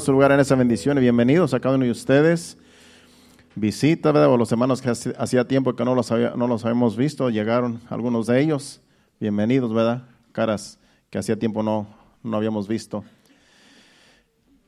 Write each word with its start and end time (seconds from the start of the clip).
su 0.00 0.10
lugar 0.10 0.32
en 0.32 0.40
esa 0.40 0.54
bendición 0.54 0.96
y 0.96 1.02
bienvenidos 1.02 1.52
a 1.52 1.60
cada 1.60 1.74
uno 1.74 1.84
de 1.84 1.90
ustedes. 1.90 2.56
Visita, 3.54 4.10
¿verdad? 4.10 4.30
O 4.30 4.38
los 4.38 4.50
hermanos 4.50 4.80
que 4.80 4.88
hacía 4.88 5.46
tiempo 5.46 5.76
que 5.76 5.84
no 5.84 5.94
los, 5.94 6.10
no 6.10 6.46
los 6.48 6.64
habíamos 6.64 6.96
visto, 6.96 7.28
llegaron 7.28 7.78
algunos 7.90 8.26
de 8.26 8.40
ellos. 8.40 8.80
Bienvenidos, 9.20 9.74
¿verdad? 9.74 10.04
Caras 10.32 10.78
que 11.10 11.18
hacía 11.18 11.38
tiempo 11.38 11.62
no, 11.62 11.86
no 12.22 12.38
habíamos 12.38 12.68
visto. 12.68 13.04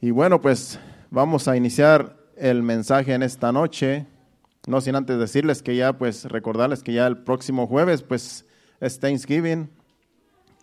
Y 0.02 0.10
bueno, 0.10 0.42
pues 0.42 0.78
vamos 1.10 1.48
a 1.48 1.56
iniciar 1.56 2.18
el 2.36 2.62
mensaje 2.62 3.14
en 3.14 3.22
esta 3.22 3.50
noche. 3.50 4.06
No 4.66 4.82
sin 4.82 4.94
antes 4.94 5.18
decirles 5.18 5.62
que 5.62 5.74
ya, 5.74 5.94
pues 5.94 6.26
recordarles 6.26 6.82
que 6.82 6.92
ya 6.92 7.06
el 7.06 7.16
próximo 7.16 7.66
jueves, 7.66 8.02
pues 8.02 8.44
es 8.78 9.00
Thanksgiving. 9.00 9.70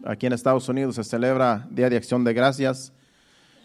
Aquí 0.06 0.28
en 0.28 0.34
Estados 0.34 0.70
Unidos 0.70 0.98
se 0.98 1.04
celebra 1.04 1.68
Día 1.72 1.90
de 1.90 1.98
Acción 1.98 2.24
de 2.24 2.36
Gracias 2.36 2.94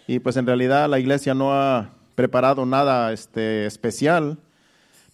y 0.06 0.18
pues 0.20 0.36
en 0.36 0.46
realidad 0.46 0.88
la 0.88 0.98
iglesia 0.98 1.34
no 1.34 1.52
ha 1.52 1.90
preparado 2.14 2.64
nada 2.64 3.12
este, 3.12 3.66
especial, 3.66 4.38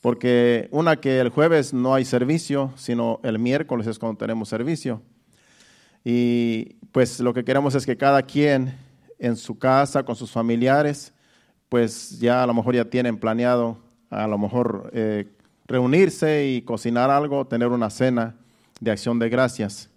porque 0.00 0.69
una 0.70 0.96
que 0.96 1.20
el 1.20 1.28
jueves 1.28 1.73
no 1.73 1.95
hay 1.95 2.05
servicio, 2.05 2.73
sino 2.77 3.20
el 3.23 3.38
miércoles 3.38 3.86
es 3.86 3.98
cuando 3.98 4.19
tenemos 4.19 4.48
servicio. 4.48 5.00
Y 6.05 6.74
pues 6.92 7.20
lo 7.20 7.33
que 7.33 7.45
queremos 7.45 7.74
es 7.74 7.86
que 7.86 7.97
cada 7.97 8.23
quien 8.23 8.77
en 9.19 9.36
su 9.36 9.59
casa, 9.59 10.05
con 10.05 10.16
sus 10.16 10.30
familiares, 10.33 11.12
pues 11.69 12.19
ya 12.19 12.42
a 12.42 12.47
lo 12.47 12.55
mejor 12.55 12.74
ya 12.74 12.84
tienen 12.84 13.16
planeado 13.16 13.78
a 14.12 14.27
lo 14.27 14.36
mejor 14.36 14.91
eh, 14.92 15.27
reunirse 15.66 16.47
y 16.47 16.62
cocinar 16.62 17.11
algo, 17.11 17.47
tener 17.47 17.69
una 17.69 17.88
cena 17.88 18.36
de 18.80 18.91
acción 18.91 19.19
de 19.19 19.30
gracias. 19.30 19.88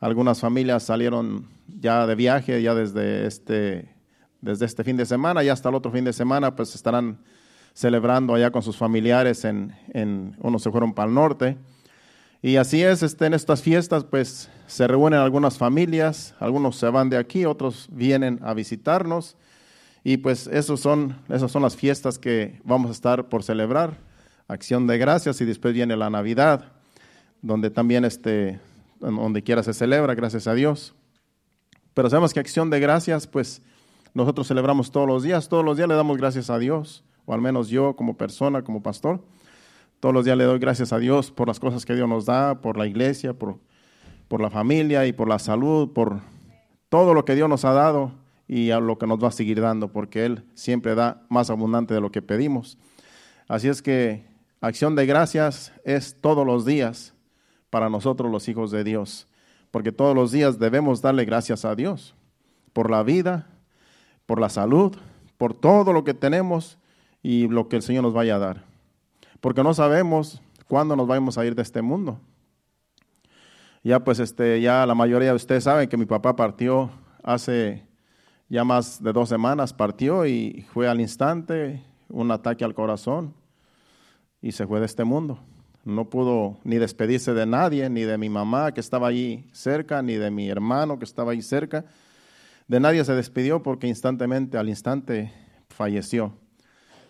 Algunas 0.00 0.40
familias 0.40 0.82
salieron 0.82 1.46
ya 1.80 2.06
de 2.06 2.14
viaje, 2.16 2.60
ya 2.60 2.74
desde 2.74 3.26
este 3.26 3.88
desde 4.42 4.66
este 4.66 4.84
fin 4.84 4.98
de 4.98 5.06
semana 5.06 5.42
y 5.42 5.48
hasta 5.48 5.70
el 5.70 5.74
otro 5.74 5.90
fin 5.90 6.04
de 6.04 6.12
semana, 6.12 6.54
pues 6.54 6.74
estarán 6.74 7.18
celebrando 7.72 8.34
allá 8.34 8.50
con 8.50 8.62
sus 8.62 8.76
familiares, 8.76 9.46
en, 9.46 9.74
en 9.94 10.36
unos 10.40 10.62
se 10.62 10.70
fueron 10.70 10.92
para 10.92 11.08
el 11.08 11.14
norte. 11.14 11.56
Y 12.42 12.56
así 12.56 12.82
es, 12.82 13.04
este, 13.04 13.26
en 13.26 13.34
estas 13.34 13.62
fiestas, 13.62 14.02
pues 14.04 14.50
se 14.66 14.88
reúnen 14.88 15.20
algunas 15.20 15.58
familias, 15.58 16.34
algunos 16.40 16.76
se 16.76 16.88
van 16.88 17.08
de 17.08 17.16
aquí, 17.16 17.44
otros 17.44 17.88
vienen 17.92 18.40
a 18.42 18.52
visitarnos. 18.52 19.36
Y 20.02 20.16
pues 20.16 20.48
esos 20.48 20.80
son, 20.80 21.20
esas 21.28 21.52
son 21.52 21.62
las 21.62 21.76
fiestas 21.76 22.18
que 22.18 22.60
vamos 22.64 22.88
a 22.88 22.92
estar 22.92 23.28
por 23.28 23.44
celebrar, 23.44 23.96
acción 24.48 24.88
de 24.88 24.98
gracias, 24.98 25.40
y 25.40 25.44
después 25.44 25.72
viene 25.72 25.96
la 25.96 26.10
Navidad, 26.10 26.72
donde 27.42 27.70
también 27.70 28.04
este, 28.04 28.58
donde 28.98 29.42
quiera 29.44 29.62
se 29.62 29.72
celebra, 29.72 30.16
gracias 30.16 30.48
a 30.48 30.54
Dios. 30.54 30.94
Pero 31.94 32.10
sabemos 32.10 32.34
que 32.34 32.40
acción 32.40 32.70
de 32.70 32.80
gracias, 32.80 33.28
pues 33.28 33.62
nosotros 34.14 34.46
celebramos 34.46 34.90
todos 34.90 35.06
los 35.06 35.22
días, 35.22 35.48
todos 35.48 35.64
los 35.64 35.76
días 35.76 35.88
le 35.88 35.94
damos 35.94 36.16
gracias 36.18 36.50
a 36.50 36.58
Dios, 36.58 37.04
o 37.24 37.32
al 37.32 37.40
menos 37.40 37.68
yo 37.68 37.96
como 37.96 38.16
persona, 38.16 38.62
como 38.62 38.82
pastor, 38.82 39.20
todos 40.00 40.14
los 40.14 40.24
días 40.24 40.36
le 40.36 40.44
doy 40.44 40.58
gracias 40.58 40.92
a 40.92 40.98
Dios 40.98 41.30
por 41.30 41.48
las 41.48 41.60
cosas 41.60 41.86
que 41.86 41.94
Dios 41.94 42.08
nos 42.08 42.26
da, 42.26 42.60
por 42.60 42.76
la 42.76 42.86
iglesia, 42.86 43.32
por, 43.32 43.58
por 44.28 44.40
la 44.40 44.50
familia 44.50 45.06
y 45.06 45.12
por 45.12 45.28
la 45.28 45.38
salud, 45.38 45.92
por 45.92 46.20
todo 46.88 47.14
lo 47.14 47.24
que 47.24 47.34
Dios 47.34 47.48
nos 47.48 47.64
ha 47.64 47.72
dado 47.72 48.12
y 48.48 48.70
a 48.70 48.80
lo 48.80 48.98
que 48.98 49.06
nos 49.06 49.22
va 49.22 49.28
a 49.28 49.32
seguir 49.32 49.60
dando, 49.60 49.92
porque 49.92 50.26
Él 50.26 50.44
siempre 50.54 50.94
da 50.94 51.22
más 51.28 51.50
abundante 51.50 51.94
de 51.94 52.00
lo 52.00 52.10
que 52.10 52.20
pedimos. 52.20 52.78
Así 53.48 53.68
es 53.68 53.80
que 53.80 54.26
acción 54.60 54.96
de 54.96 55.06
gracias 55.06 55.72
es 55.84 56.16
todos 56.20 56.44
los 56.44 56.66
días 56.66 57.14
para 57.70 57.88
nosotros 57.88 58.30
los 58.30 58.48
hijos 58.48 58.70
de 58.70 58.84
Dios, 58.84 59.28
porque 59.70 59.92
todos 59.92 60.14
los 60.14 60.32
días 60.32 60.58
debemos 60.58 61.00
darle 61.00 61.24
gracias 61.24 61.64
a 61.64 61.74
Dios 61.74 62.14
por 62.72 62.90
la 62.90 63.02
vida, 63.02 63.51
por 64.26 64.40
la 64.40 64.48
salud, 64.48 64.96
por 65.38 65.54
todo 65.54 65.92
lo 65.92 66.04
que 66.04 66.14
tenemos 66.14 66.78
y 67.22 67.48
lo 67.48 67.68
que 67.68 67.76
el 67.76 67.82
Señor 67.82 68.04
nos 68.04 68.12
vaya 68.12 68.36
a 68.36 68.38
dar. 68.38 68.64
Porque 69.40 69.62
no 69.62 69.74
sabemos 69.74 70.40
cuándo 70.68 70.96
nos 70.96 71.06
vamos 71.06 71.38
a 71.38 71.44
ir 71.44 71.54
de 71.54 71.62
este 71.62 71.82
mundo. 71.82 72.18
Ya 73.82 74.04
pues 74.04 74.20
este, 74.20 74.60
ya 74.60 74.86
la 74.86 74.94
mayoría 74.94 75.30
de 75.30 75.34
ustedes 75.34 75.64
saben 75.64 75.88
que 75.88 75.96
mi 75.96 76.06
papá 76.06 76.36
partió 76.36 76.90
hace 77.22 77.82
ya 78.48 78.64
más 78.64 79.02
de 79.02 79.12
dos 79.12 79.28
semanas, 79.28 79.72
partió 79.72 80.26
y 80.26 80.64
fue 80.72 80.88
al 80.88 81.00
instante 81.00 81.82
un 82.08 82.30
ataque 82.30 82.64
al 82.64 82.74
corazón 82.74 83.34
y 84.40 84.52
se 84.52 84.66
fue 84.66 84.78
de 84.78 84.86
este 84.86 85.04
mundo. 85.04 85.38
No 85.84 86.08
pudo 86.08 86.58
ni 86.62 86.76
despedirse 86.76 87.34
de 87.34 87.46
nadie, 87.46 87.90
ni 87.90 88.02
de 88.02 88.18
mi 88.18 88.28
mamá 88.28 88.72
que 88.72 88.80
estaba 88.80 89.08
allí 89.08 89.48
cerca, 89.52 90.00
ni 90.02 90.14
de 90.14 90.30
mi 90.30 90.48
hermano 90.48 90.98
que 90.98 91.04
estaba 91.04 91.32
ahí 91.32 91.42
cerca 91.42 91.84
de 92.72 92.80
nadie 92.80 93.04
se 93.04 93.12
despidió 93.12 93.62
porque 93.62 93.86
instantemente, 93.86 94.56
al 94.56 94.70
instante, 94.70 95.30
falleció. 95.68 96.32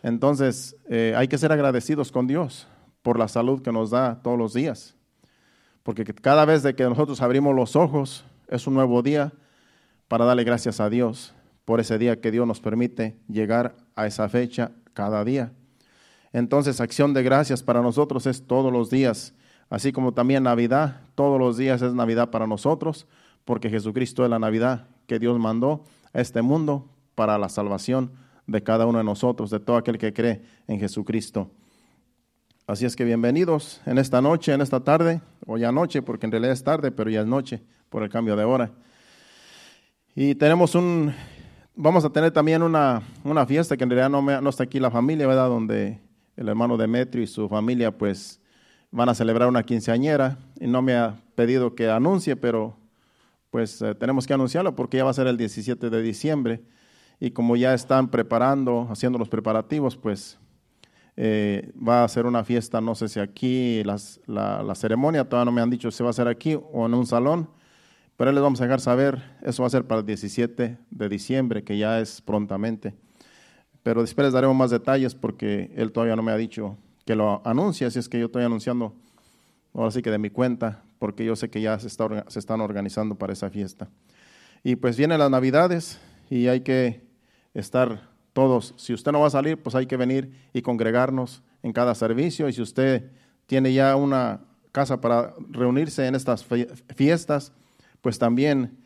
Entonces, 0.02 0.74
eh, 0.88 1.14
hay 1.16 1.28
que 1.28 1.38
ser 1.38 1.52
agradecidos 1.52 2.10
con 2.10 2.26
Dios 2.26 2.66
por 3.00 3.16
la 3.16 3.28
salud 3.28 3.62
que 3.62 3.70
nos 3.70 3.90
da 3.90 4.20
todos 4.24 4.36
los 4.36 4.54
días. 4.54 4.96
Porque 5.84 6.02
cada 6.02 6.44
vez 6.46 6.64
de 6.64 6.74
que 6.74 6.82
nosotros 6.82 7.22
abrimos 7.22 7.54
los 7.54 7.76
ojos, 7.76 8.24
es 8.48 8.66
un 8.66 8.74
nuevo 8.74 9.02
día 9.02 9.34
para 10.08 10.24
darle 10.24 10.42
gracias 10.42 10.80
a 10.80 10.90
Dios 10.90 11.32
por 11.64 11.78
ese 11.78 11.96
día 11.96 12.20
que 12.20 12.32
Dios 12.32 12.44
nos 12.44 12.58
permite 12.58 13.16
llegar 13.28 13.76
a 13.94 14.08
esa 14.08 14.28
fecha 14.28 14.72
cada 14.94 15.24
día. 15.24 15.52
Entonces, 16.32 16.80
acción 16.80 17.14
de 17.14 17.22
gracias 17.22 17.62
para 17.62 17.82
nosotros 17.82 18.26
es 18.26 18.48
todos 18.48 18.72
los 18.72 18.90
días, 18.90 19.32
así 19.70 19.92
como 19.92 20.12
también 20.12 20.42
Navidad, 20.42 21.02
todos 21.14 21.38
los 21.38 21.56
días 21.56 21.82
es 21.82 21.94
Navidad 21.94 22.30
para 22.30 22.48
nosotros, 22.48 23.06
porque 23.44 23.70
Jesucristo 23.70 24.24
es 24.24 24.30
la 24.30 24.40
Navidad 24.40 24.88
que 25.12 25.18
Dios 25.18 25.38
mandó 25.38 25.84
a 26.14 26.22
este 26.22 26.40
mundo 26.40 26.88
para 27.14 27.36
la 27.36 27.50
salvación 27.50 28.12
de 28.46 28.62
cada 28.62 28.86
uno 28.86 28.96
de 28.96 29.04
nosotros, 29.04 29.50
de 29.50 29.60
todo 29.60 29.76
aquel 29.76 29.98
que 29.98 30.14
cree 30.14 30.40
en 30.66 30.80
Jesucristo. 30.80 31.50
Así 32.66 32.86
es 32.86 32.96
que 32.96 33.04
bienvenidos 33.04 33.82
en 33.84 33.98
esta 33.98 34.22
noche, 34.22 34.54
en 34.54 34.62
esta 34.62 34.80
tarde, 34.80 35.20
o 35.46 35.58
ya 35.58 35.70
noche, 35.70 36.00
porque 36.00 36.24
en 36.24 36.32
realidad 36.32 36.54
es 36.54 36.64
tarde, 36.64 36.90
pero 36.92 37.10
ya 37.10 37.20
es 37.20 37.26
noche 37.26 37.62
por 37.90 38.02
el 38.02 38.08
cambio 38.08 38.36
de 38.36 38.44
hora. 38.44 38.70
Y 40.14 40.34
tenemos 40.34 40.74
un, 40.74 41.12
vamos 41.76 42.06
a 42.06 42.10
tener 42.10 42.30
también 42.30 42.62
una, 42.62 43.02
una 43.22 43.44
fiesta 43.44 43.76
que 43.76 43.84
en 43.84 43.90
realidad 43.90 44.08
no, 44.08 44.22
no 44.22 44.48
está 44.48 44.62
aquí 44.62 44.80
la 44.80 44.90
familia, 44.90 45.26
¿verdad? 45.26 45.48
Donde 45.48 46.00
el 46.38 46.48
hermano 46.48 46.78
Demetrio 46.78 47.22
y 47.22 47.26
su 47.26 47.50
familia 47.50 47.90
pues 47.98 48.40
van 48.90 49.10
a 49.10 49.14
celebrar 49.14 49.46
una 49.50 49.62
quinceañera 49.62 50.38
y 50.58 50.66
no 50.66 50.80
me 50.80 50.94
ha 50.94 51.20
pedido 51.34 51.74
que 51.74 51.90
anuncie, 51.90 52.34
pero 52.34 52.78
pues 53.52 53.82
eh, 53.82 53.94
tenemos 53.94 54.26
que 54.26 54.32
anunciarlo 54.32 54.74
porque 54.74 54.96
ya 54.96 55.04
va 55.04 55.10
a 55.10 55.14
ser 55.14 55.26
el 55.26 55.36
17 55.36 55.90
de 55.90 56.02
diciembre 56.02 56.62
y 57.20 57.32
como 57.32 57.54
ya 57.54 57.74
están 57.74 58.10
preparando, 58.10 58.88
haciendo 58.90 59.18
los 59.18 59.28
preparativos, 59.28 59.94
pues 59.94 60.38
eh, 61.18 61.70
va 61.76 62.02
a 62.02 62.08
ser 62.08 62.24
una 62.24 62.44
fiesta, 62.44 62.80
no 62.80 62.94
sé 62.94 63.08
si 63.08 63.20
aquí, 63.20 63.82
la, 63.84 64.74
ceremonia, 64.74 65.28
todavía 65.28 65.44
no 65.44 65.52
me 65.52 65.60
han 65.60 65.68
dicho 65.68 65.90
si 65.90 66.02
va 66.02 66.08
a 66.08 66.14
ser 66.14 66.28
aquí 66.28 66.58
o 66.72 66.86
en 66.86 66.94
un 66.94 67.06
salón, 67.06 67.46
pero 68.16 68.32
les 68.32 68.42
vamos 68.42 68.58
a 68.62 68.64
dejar 68.64 68.80
saber, 68.80 69.22
eso 69.42 69.62
va 69.62 69.66
a 69.66 69.70
ser 69.70 69.86
para 69.86 70.00
el 70.00 70.06
17 70.06 70.78
de 70.90 71.08
diciembre, 71.10 71.62
que 71.62 71.76
ya 71.76 72.00
es 72.00 72.22
prontamente. 72.22 72.94
Pero 73.82 74.00
después 74.00 74.24
les 74.24 74.32
daremos 74.32 74.56
más 74.56 74.70
detalles 74.70 75.14
porque 75.14 75.70
él 75.76 75.92
todavía 75.92 76.16
no 76.16 76.22
me 76.22 76.32
ha 76.32 76.38
dicho 76.38 76.78
que 77.04 77.14
lo 77.16 77.46
anuncie, 77.46 77.86
así 77.86 77.98
es 77.98 78.08
que 78.08 78.18
yo 78.18 78.26
estoy 78.26 78.44
anunciando, 78.44 78.94
ahora 79.74 79.90
sí 79.90 80.00
que 80.00 80.10
de 80.10 80.18
mi 80.18 80.30
cuenta, 80.30 80.84
porque 81.02 81.24
yo 81.24 81.34
sé 81.34 81.50
que 81.50 81.60
ya 81.60 81.76
se, 81.80 81.88
se 81.88 82.38
están 82.38 82.60
organizando 82.60 83.16
para 83.16 83.32
esa 83.32 83.50
fiesta. 83.50 83.88
Y 84.62 84.76
pues 84.76 84.96
vienen 84.96 85.18
las 85.18 85.32
navidades 85.32 86.00
y 86.30 86.46
hay 86.46 86.60
que 86.60 87.02
estar 87.54 88.08
todos. 88.32 88.72
Si 88.76 88.94
usted 88.94 89.10
no 89.10 89.18
va 89.18 89.26
a 89.26 89.30
salir, 89.30 89.60
pues 89.60 89.74
hay 89.74 89.86
que 89.86 89.96
venir 89.96 90.32
y 90.52 90.62
congregarnos 90.62 91.42
en 91.64 91.72
cada 91.72 91.96
servicio. 91.96 92.48
Y 92.48 92.52
si 92.52 92.62
usted 92.62 93.10
tiene 93.46 93.72
ya 93.72 93.96
una 93.96 94.42
casa 94.70 95.00
para 95.00 95.34
reunirse 95.50 96.06
en 96.06 96.14
estas 96.14 96.46
fiestas, 96.94 97.50
pues 98.00 98.20
también 98.20 98.78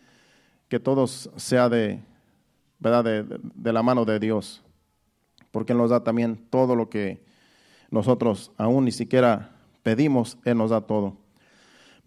que 0.71 0.81
todos 0.81 1.28
sea 1.37 1.69
de, 1.69 2.00
¿verdad? 2.78 3.04
De, 3.04 3.25
de, 3.25 3.72
la 3.75 3.83
mano 3.83 4.06
de 4.06 4.19
Dios, 4.19 4.62
porque 5.51 5.74
Él 5.74 5.78
nos 5.78 5.91
da 5.91 6.03
también 6.03 6.47
todo 6.48 6.77
lo 6.77 6.89
que 6.89 7.22
nosotros 7.91 8.53
aún 8.57 8.86
ni 8.86 8.92
siquiera 8.92 9.54
pedimos, 9.83 10.39
Él 10.47 10.57
nos 10.57 10.71
da 10.71 10.80
todo. 10.80 11.25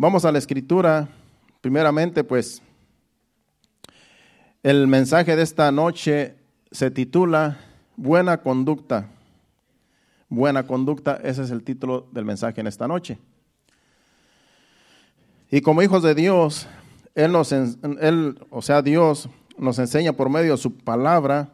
Vamos 0.01 0.23
a 0.23 0.31
la 0.31 0.37
escritura. 0.37 1.09
Primeramente, 1.59 2.23
pues, 2.23 2.61
el 4.63 4.87
mensaje 4.87 5.35
de 5.35 5.41
esta 5.41 5.73
noche 5.73 6.37
se 6.71 6.89
titula 6.89 7.57
Buena 7.97 8.41
conducta. 8.41 9.09
Buena 10.29 10.65
conducta, 10.65 11.19
ese 11.21 11.43
es 11.43 11.51
el 11.51 11.63
título 11.63 12.07
del 12.13 12.23
mensaje 12.23 12.61
en 12.61 12.67
esta 12.67 12.87
noche. 12.87 13.17
Y 15.51 15.59
como 15.59 15.81
hijos 15.81 16.01
de 16.01 16.15
Dios, 16.15 16.65
Él 17.13 17.33
nos, 17.33 17.51
él, 17.51 18.39
o 18.51 18.61
sea, 18.61 18.81
Dios 18.81 19.27
nos 19.57 19.79
enseña 19.79 20.13
por 20.13 20.29
medio 20.29 20.53
de 20.53 20.57
su 20.59 20.77
palabra 20.77 21.49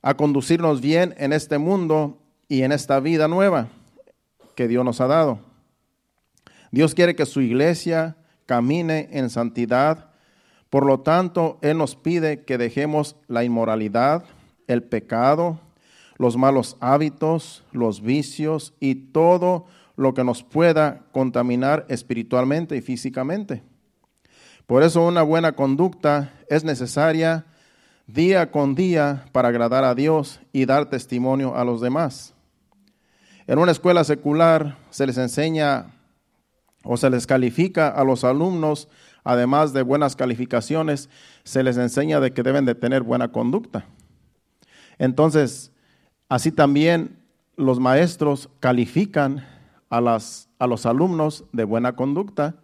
a 0.00 0.14
conducirnos 0.14 0.80
bien 0.80 1.12
en 1.18 1.32
este 1.32 1.58
mundo 1.58 2.18
y 2.46 2.62
en 2.62 2.70
esta 2.70 3.00
vida 3.00 3.26
nueva 3.26 3.66
que 4.54 4.68
Dios 4.68 4.84
nos 4.84 5.00
ha 5.00 5.08
dado. 5.08 5.47
Dios 6.70 6.94
quiere 6.94 7.16
que 7.16 7.26
su 7.26 7.40
iglesia 7.40 8.16
camine 8.46 9.08
en 9.12 9.30
santidad. 9.30 10.10
Por 10.70 10.84
lo 10.84 11.00
tanto, 11.00 11.58
Él 11.62 11.78
nos 11.78 11.96
pide 11.96 12.44
que 12.44 12.58
dejemos 12.58 13.16
la 13.26 13.44
inmoralidad, 13.44 14.24
el 14.66 14.82
pecado, 14.82 15.60
los 16.18 16.36
malos 16.36 16.76
hábitos, 16.80 17.64
los 17.72 18.02
vicios 18.02 18.74
y 18.80 18.94
todo 18.94 19.66
lo 19.96 20.14
que 20.14 20.24
nos 20.24 20.42
pueda 20.42 21.06
contaminar 21.12 21.86
espiritualmente 21.88 22.76
y 22.76 22.80
físicamente. 22.80 23.62
Por 24.66 24.82
eso 24.82 25.06
una 25.06 25.22
buena 25.22 25.52
conducta 25.52 26.32
es 26.48 26.64
necesaria 26.64 27.46
día 28.06 28.50
con 28.50 28.74
día 28.74 29.26
para 29.32 29.48
agradar 29.48 29.84
a 29.84 29.94
Dios 29.94 30.40
y 30.52 30.66
dar 30.66 30.90
testimonio 30.90 31.56
a 31.56 31.64
los 31.64 31.80
demás. 31.80 32.34
En 33.46 33.58
una 33.58 33.72
escuela 33.72 34.04
secular 34.04 34.76
se 34.90 35.06
les 35.06 35.16
enseña 35.16 35.97
o 36.90 36.96
se 36.96 37.10
les 37.10 37.26
califica 37.26 37.88
a 37.88 38.02
los 38.02 38.24
alumnos, 38.24 38.88
además 39.22 39.74
de 39.74 39.82
buenas 39.82 40.16
calificaciones, 40.16 41.10
se 41.44 41.62
les 41.62 41.76
enseña 41.76 42.18
de 42.18 42.32
que 42.32 42.42
deben 42.42 42.64
de 42.64 42.74
tener 42.74 43.02
buena 43.02 43.28
conducta. 43.28 43.84
Entonces, 44.96 45.70
así 46.30 46.50
también 46.50 47.18
los 47.56 47.78
maestros 47.78 48.48
califican 48.58 49.44
a, 49.90 50.18
a 50.58 50.66
los 50.66 50.86
alumnos 50.86 51.44
de 51.52 51.64
buena 51.64 51.94
conducta, 51.94 52.54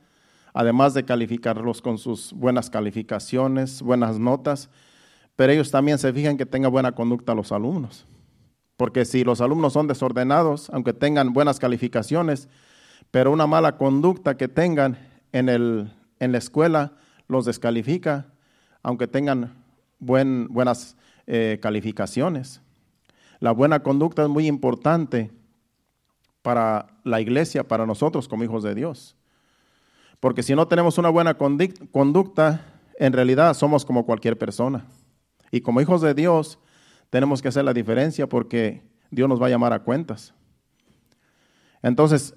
además 0.55 0.95
de 0.95 1.05
calificarlos 1.05 1.83
con 1.83 1.99
sus 1.99 2.33
buenas 2.33 2.71
calificaciones, 2.71 3.83
buenas 3.83 4.19
notas, 4.19 4.71
pero 5.37 5.53
ellos 5.53 5.71
también 5.71 5.99
se 5.99 6.15
fijan 6.15 6.39
que 6.39 6.47
tenga 6.47 6.69
buena 6.69 6.93
conducta 6.93 7.35
los 7.35 7.53
alumnos. 7.53 8.07
Porque 8.79 9.05
si 9.05 9.23
los 9.23 9.43
alumnos 9.43 9.75
son 9.75 9.87
desordenados, 9.87 10.71
aunque 10.71 10.95
tengan 10.95 11.35
buenas 11.35 11.59
calificaciones, 11.59 12.49
pero 13.15 13.31
una 13.31 13.47
mala 13.47 13.77
conducta 13.77 14.37
que 14.37 14.49
tengan 14.49 14.99
en, 15.31 15.49
el, 15.49 15.93
en 16.19 16.33
la 16.33 16.39
escuela 16.39 16.95
los 17.29 17.45
descalifica, 17.45 18.27
aunque 18.83 19.07
tengan 19.07 19.55
buen, 20.01 20.49
buenas 20.49 20.97
eh, 21.29 21.61
calificaciones. 21.63 22.61
La 23.39 23.53
buena 23.53 23.85
conducta 23.85 24.25
es 24.25 24.29
muy 24.29 24.49
importante 24.49 25.31
para 26.43 26.89
la 27.05 27.21
iglesia, 27.21 27.63
para 27.63 27.87
nosotros 27.87 28.27
como 28.27 28.43
hijos 28.43 28.65
de 28.65 28.75
Dios. 28.75 29.15
Porque 30.19 30.43
si 30.43 30.57
no 30.57 30.67
tenemos 30.67 30.99
una 30.99 31.11
buena 31.11 31.35
conducta, 31.35 32.67
en 32.99 33.13
realidad 33.13 33.55
somos 33.55 33.85
como 33.85 34.07
cualquier 34.07 34.37
persona. 34.37 34.87
Y 35.53 35.61
como 35.61 35.81
hijos 35.81 36.01
de 36.01 36.15
Dios, 36.15 36.59
tenemos 37.11 37.41
que 37.41 37.47
hacer 37.47 37.65
la 37.65 37.75
diferencia 37.75 38.29
porque 38.29 38.83
Dios 39.13 39.29
nos 39.29 39.41
va 39.41 39.47
a 39.47 39.51
llamar 39.51 39.73
a 39.73 39.85
cuentas. 39.85 40.35
Entonces, 41.81 42.35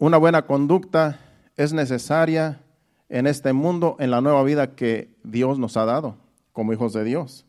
una 0.00 0.16
buena 0.16 0.46
conducta 0.46 1.20
es 1.56 1.74
necesaria 1.74 2.62
en 3.10 3.26
este 3.26 3.52
mundo, 3.52 3.96
en 4.00 4.10
la 4.10 4.22
nueva 4.22 4.42
vida 4.42 4.74
que 4.74 5.14
Dios 5.22 5.58
nos 5.58 5.76
ha 5.76 5.84
dado 5.84 6.16
como 6.52 6.72
hijos 6.72 6.94
de 6.94 7.04
Dios. 7.04 7.44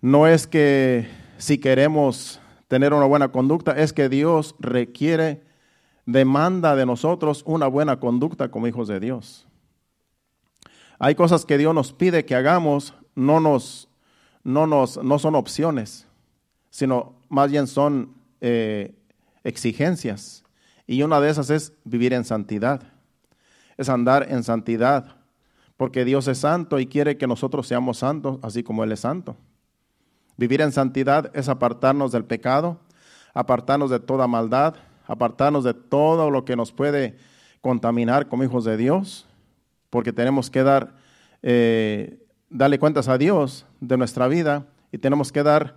No 0.00 0.26
es 0.26 0.48
que 0.48 1.08
si 1.38 1.58
queremos 1.58 2.40
tener 2.66 2.92
una 2.92 3.06
buena 3.06 3.30
conducta, 3.30 3.72
es 3.72 3.92
que 3.92 4.08
Dios 4.08 4.56
requiere, 4.58 5.44
demanda 6.04 6.74
de 6.74 6.84
nosotros 6.84 7.44
una 7.46 7.68
buena 7.68 8.00
conducta 8.00 8.50
como 8.50 8.66
hijos 8.66 8.88
de 8.88 8.98
Dios. 8.98 9.46
Hay 10.98 11.14
cosas 11.14 11.46
que 11.46 11.58
Dios 11.58 11.72
nos 11.76 11.92
pide 11.92 12.24
que 12.24 12.34
hagamos, 12.34 12.92
no, 13.14 13.38
nos, 13.38 13.88
no, 14.42 14.66
nos, 14.66 15.00
no 15.02 15.20
son 15.20 15.36
opciones, 15.36 16.08
sino 16.70 17.14
más 17.28 17.52
bien 17.52 17.68
son 17.68 18.14
eh, 18.40 18.96
exigencias. 19.44 20.44
Y 20.86 21.02
una 21.02 21.20
de 21.20 21.30
esas 21.30 21.50
es 21.50 21.72
vivir 21.84 22.12
en 22.12 22.24
santidad, 22.24 22.82
es 23.76 23.88
andar 23.88 24.26
en 24.30 24.42
santidad, 24.42 25.16
porque 25.76 26.04
Dios 26.04 26.28
es 26.28 26.38
santo 26.38 26.78
y 26.78 26.86
quiere 26.86 27.16
que 27.16 27.26
nosotros 27.26 27.66
seamos 27.66 27.98
santos, 27.98 28.38
así 28.42 28.62
como 28.62 28.84
Él 28.84 28.92
es 28.92 29.00
santo. 29.00 29.36
Vivir 30.36 30.60
en 30.60 30.72
santidad 30.72 31.30
es 31.34 31.48
apartarnos 31.48 32.12
del 32.12 32.24
pecado, 32.24 32.80
apartarnos 33.34 33.90
de 33.90 34.00
toda 34.00 34.26
maldad, 34.26 34.74
apartarnos 35.06 35.64
de 35.64 35.74
todo 35.74 36.30
lo 36.30 36.44
que 36.44 36.56
nos 36.56 36.72
puede 36.72 37.16
contaminar 37.60 38.28
como 38.28 38.44
hijos 38.44 38.64
de 38.64 38.76
Dios 38.76 39.26
porque 39.92 40.10
tenemos 40.10 40.48
que 40.48 40.62
dar, 40.62 40.94
eh, 41.42 42.18
darle 42.48 42.78
cuentas 42.78 43.08
a 43.08 43.18
Dios 43.18 43.66
de 43.78 43.98
nuestra 43.98 44.26
vida 44.26 44.64
y 44.90 44.96
tenemos 44.96 45.30
que 45.30 45.42
dar 45.42 45.76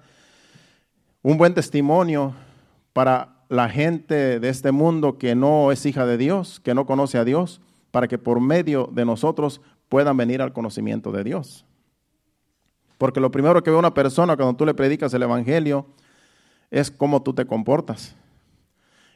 un 1.21 1.37
buen 1.37 1.53
testimonio 1.53 2.33
para 2.93 3.34
la 3.49 3.69
gente 3.69 4.39
de 4.39 4.49
este 4.49 4.71
mundo 4.71 5.17
que 5.17 5.35
no 5.35 5.71
es 5.71 5.85
hija 5.85 6.05
de 6.05 6.17
Dios, 6.17 6.59
que 6.59 6.73
no 6.73 6.85
conoce 6.85 7.17
a 7.17 7.25
Dios, 7.25 7.61
para 7.91 8.07
que 8.07 8.17
por 8.17 8.39
medio 8.39 8.89
de 8.91 9.05
nosotros 9.05 9.61
puedan 9.89 10.17
venir 10.17 10.41
al 10.41 10.53
conocimiento 10.53 11.11
de 11.11 11.23
Dios. 11.23 11.65
Porque 12.97 13.19
lo 13.19 13.31
primero 13.31 13.61
que 13.63 13.71
ve 13.71 13.77
una 13.77 13.93
persona 13.93 14.35
cuando 14.35 14.55
tú 14.55 14.65
le 14.65 14.73
predicas 14.73 15.13
el 15.13 15.23
Evangelio 15.23 15.85
es 16.71 16.89
cómo 16.89 17.21
tú 17.21 17.33
te 17.33 17.45
comportas, 17.45 18.15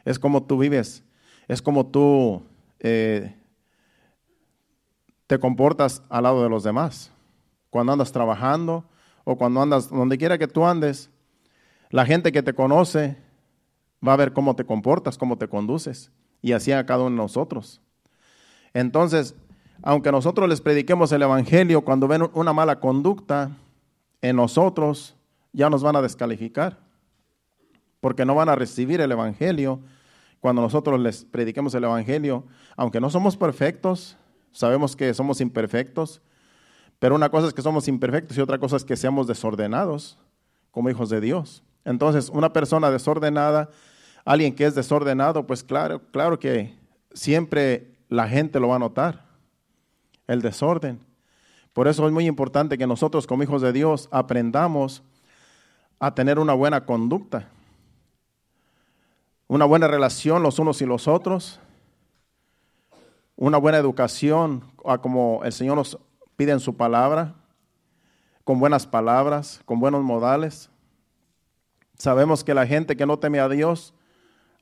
es 0.06 0.20
cómo 0.20 0.44
tú 0.44 0.58
vives, 0.58 1.04
es 1.48 1.62
cómo 1.62 1.88
tú 1.88 2.44
eh, 2.80 3.36
te 5.28 5.40
comportas 5.40 6.04
al 6.10 6.24
lado 6.24 6.44
de 6.44 6.50
los 6.50 6.64
demás. 6.64 7.12
Cuando 7.70 7.94
andas 7.94 8.12
trabajando 8.12 8.86
o 9.24 9.38
cuando 9.38 9.62
andas 9.62 9.90
donde 9.90 10.18
quiera 10.18 10.38
que 10.38 10.48
tú 10.48 10.66
andes, 10.66 11.10
la 11.90 12.06
gente 12.06 12.32
que 12.32 12.44
te 12.44 12.54
conoce 12.54 13.18
va 14.06 14.14
a 14.14 14.18
ver 14.18 14.34
cómo 14.34 14.56
te 14.56 14.66
comportas, 14.66 15.18
cómo 15.18 15.38
te 15.38 15.48
conduces. 15.48 16.12
Y 16.42 16.54
así 16.54 16.72
a 16.72 16.86
cada 16.86 17.02
uno 17.02 17.12
de 17.12 17.16
nosotros. 17.18 17.82
Entonces, 18.74 19.36
aunque 19.82 20.12
nosotros 20.12 20.48
les 20.48 20.62
prediquemos 20.62 21.12
el 21.12 21.22
Evangelio, 21.22 21.82
cuando 21.82 22.08
ven 22.08 22.30
una 22.34 22.54
mala 22.54 22.80
conducta 22.80 23.52
en 24.22 24.36
nosotros, 24.36 25.16
ya 25.54 25.70
nos 25.70 25.84
van 25.84 25.96
a 25.96 26.02
descalificar. 26.02 26.80
Porque 28.00 28.26
no 28.26 28.36
van 28.36 28.50
a 28.50 28.56
recibir 28.56 29.02
el 29.02 29.12
Evangelio 29.12 29.82
cuando 30.40 30.62
nosotros 30.62 31.00
les 31.00 31.26
prediquemos 31.26 31.74
el 31.76 31.84
Evangelio. 31.84 32.46
Aunque 32.78 33.02
no 33.02 33.10
somos 33.10 33.36
perfectos, 33.36 34.18
Sabemos 34.52 34.96
que 34.96 35.14
somos 35.14 35.42
imperfectos, 35.42 36.22
pero 36.98 37.16
una 37.16 37.30
cosa 37.30 37.48
es 37.48 37.54
que 37.54 37.62
somos 37.62 37.88
imperfectos 37.88 38.38
y 38.38 38.42
otra 38.42 38.58
cosa 38.58 38.76
es 38.76 38.84
que 38.84 38.98
seamos 38.98 39.28
desordenados 39.28 40.18
como 40.72 40.90
hijos 40.90 41.10
de 41.10 41.22
Dios. 41.22 41.64
Entonces, 41.86 42.30
una 42.30 42.52
persona 42.52 42.92
desordenada, 42.92 43.70
alguien 44.26 44.54
que 44.54 44.66
es 44.66 44.76
desordenado, 44.76 45.46
pues 45.46 45.64
claro, 45.64 46.02
claro 46.12 46.40
que 46.40 46.74
siempre 47.14 47.92
la 48.08 48.28
gente 48.28 48.60
lo 48.60 48.70
va 48.70 48.76
a 48.76 48.80
notar, 48.80 49.26
el 50.28 50.42
desorden. 50.42 51.00
Por 51.74 51.88
eso 51.88 52.06
es 52.06 52.12
muy 52.12 52.26
importante 52.26 52.78
que 52.78 52.88
nosotros 52.88 53.28
como 53.28 53.44
hijos 53.44 53.62
de 53.62 53.72
Dios 53.72 54.10
aprendamos 54.12 55.04
a 56.00 56.14
tener 56.14 56.40
una 56.40 56.54
buena 56.54 56.86
conducta, 56.86 57.50
una 59.48 59.66
buena 59.66 59.88
relación 59.88 60.44
los 60.44 60.60
unos 60.60 60.82
y 60.82 60.86
los 60.86 61.08
otros, 61.08 61.60
una 63.36 63.58
buena 63.58 63.78
educación, 63.78 64.64
como 65.02 65.42
el 65.44 65.54
Señor 65.54 65.78
nos 65.78 65.98
pide 66.36 66.52
en 66.52 66.60
su 66.60 66.76
palabra, 66.76 67.36
con 68.44 68.60
buenas 68.60 68.86
palabras, 68.86 69.62
con 69.66 69.80
buenos 69.80 70.04
modales. 70.04 70.70
Sabemos 71.98 72.44
que 72.44 72.54
la 72.54 72.66
gente 72.66 72.98
que 72.98 73.06
no 73.06 73.20
teme 73.20 73.40
a 73.40 73.50
Dios 73.50 73.94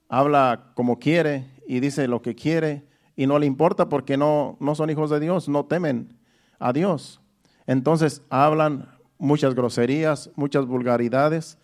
habla 0.10 0.72
como 0.76 1.00
quiere 1.00 1.46
y 1.68 1.80
dice 1.80 2.08
lo 2.08 2.22
que 2.22 2.36
quiere 2.36 2.86
y 3.16 3.28
no 3.28 3.40
le 3.40 3.46
importa 3.46 3.90
porque 3.90 4.18
no, 4.18 4.58
no 4.60 4.76
son 4.76 4.90
hijos 4.90 5.10
de 5.10 5.20
Dios, 5.20 5.50
no 5.50 5.66
temen 5.66 6.18
a 6.60 6.74
Dios. 6.74 7.22
Entonces 7.66 8.22
hablan 8.30 8.90
muchas 9.18 9.56
groserías, 9.56 10.30
muchas 10.36 10.66
vulgaridades, 10.66 11.58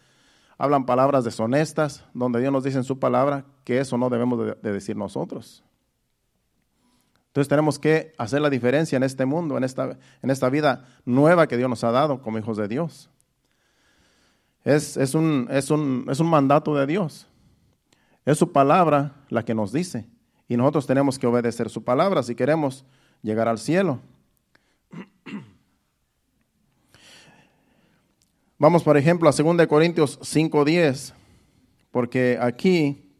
hablan 0.58 0.86
palabras 0.86 1.24
deshonestas, 1.24 2.04
donde 2.14 2.40
Dios 2.40 2.52
nos 2.52 2.64
dice 2.64 2.78
en 2.78 2.84
su 2.84 3.00
palabra 3.00 3.46
que 3.64 3.80
eso 3.80 3.98
no 3.98 4.10
debemos 4.10 4.58
de 4.62 4.72
decir 4.72 4.98
nosotros. 4.98 5.64
Entonces 7.34 7.50
tenemos 7.50 7.80
que 7.80 8.14
hacer 8.20 8.42
la 8.42 8.50
diferencia 8.52 8.96
en 8.96 9.02
este 9.02 9.26
mundo, 9.26 9.58
en 9.58 9.64
esta, 9.64 9.98
en 10.22 10.30
esta 10.30 10.50
vida 10.50 10.86
nueva 11.04 11.48
que 11.48 11.58
Dios 11.58 11.68
nos 11.68 11.84
ha 11.84 11.90
dado 11.90 12.22
como 12.22 12.38
hijos 12.38 12.58
de 12.58 12.68
Dios. 12.68 13.10
Es, 14.64 14.98
es, 14.98 15.16
un, 15.16 15.48
es, 15.50 15.72
un, 15.72 16.06
es 16.10 16.20
un 16.20 16.30
mandato 16.30 16.76
de 16.76 16.86
Dios. 16.86 17.28
Es 18.25 18.38
su 18.38 18.51
palabra 18.51 19.15
la 19.30 19.44
que 19.44 19.53
nos 19.53 19.72
dice. 19.72 20.08
Y 20.48 20.58
nosotros 20.58 20.86
tenemos 20.88 21.18
que 21.20 21.27
obedecer 21.27 21.70
su 21.70 21.84
palabra 21.84 22.24
si 22.24 22.36
queremos 22.36 22.86
llegar 23.22 23.48
al 23.48 23.58
cielo. 23.58 24.00
Vamos, 28.58 28.84
por 28.84 28.98
ejemplo, 28.98 29.30
a 29.30 29.32
2 29.32 29.68
Corintios 29.68 30.20
5:10, 30.22 31.13
porque 31.92 32.38
aquí 32.39 33.13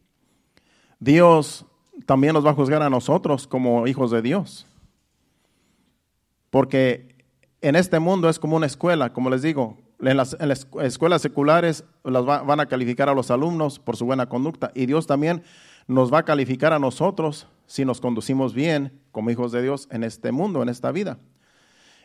Dios 0.98 1.66
también 2.06 2.32
nos 2.34 2.44
va 2.46 2.50
a 2.50 2.54
juzgar 2.54 2.82
a 2.82 2.90
nosotros 2.90 3.46
como 3.46 3.86
hijos 3.86 4.10
de 4.10 4.22
Dios. 4.22 4.66
Porque 6.50 7.14
en 7.60 7.76
este 7.76 7.98
mundo 7.98 8.28
es 8.28 8.38
como 8.38 8.56
una 8.56 8.66
escuela, 8.66 9.12
como 9.12 9.28
les 9.28 9.42
digo, 9.42 9.76
en 10.10 10.16
las, 10.16 10.36
escuelas 10.82 11.22
seculares 11.22 11.84
las 12.02 12.24
van 12.24 12.60
a 12.60 12.66
calificar 12.66 13.08
a 13.08 13.14
los 13.14 13.30
alumnos 13.30 13.78
por 13.78 13.96
su 13.96 14.04
buena 14.04 14.28
conducta 14.28 14.70
y 14.74 14.86
Dios 14.86 15.06
también 15.06 15.42
nos 15.86 16.12
va 16.12 16.18
a 16.18 16.24
calificar 16.24 16.72
a 16.72 16.78
nosotros 16.78 17.46
si 17.66 17.84
nos 17.84 18.00
conducimos 18.00 18.54
bien 18.54 19.00
como 19.12 19.30
hijos 19.30 19.52
de 19.52 19.62
Dios 19.62 19.88
en 19.90 20.04
este 20.04 20.32
mundo, 20.32 20.62
en 20.62 20.68
esta 20.68 20.92
vida. 20.92 21.18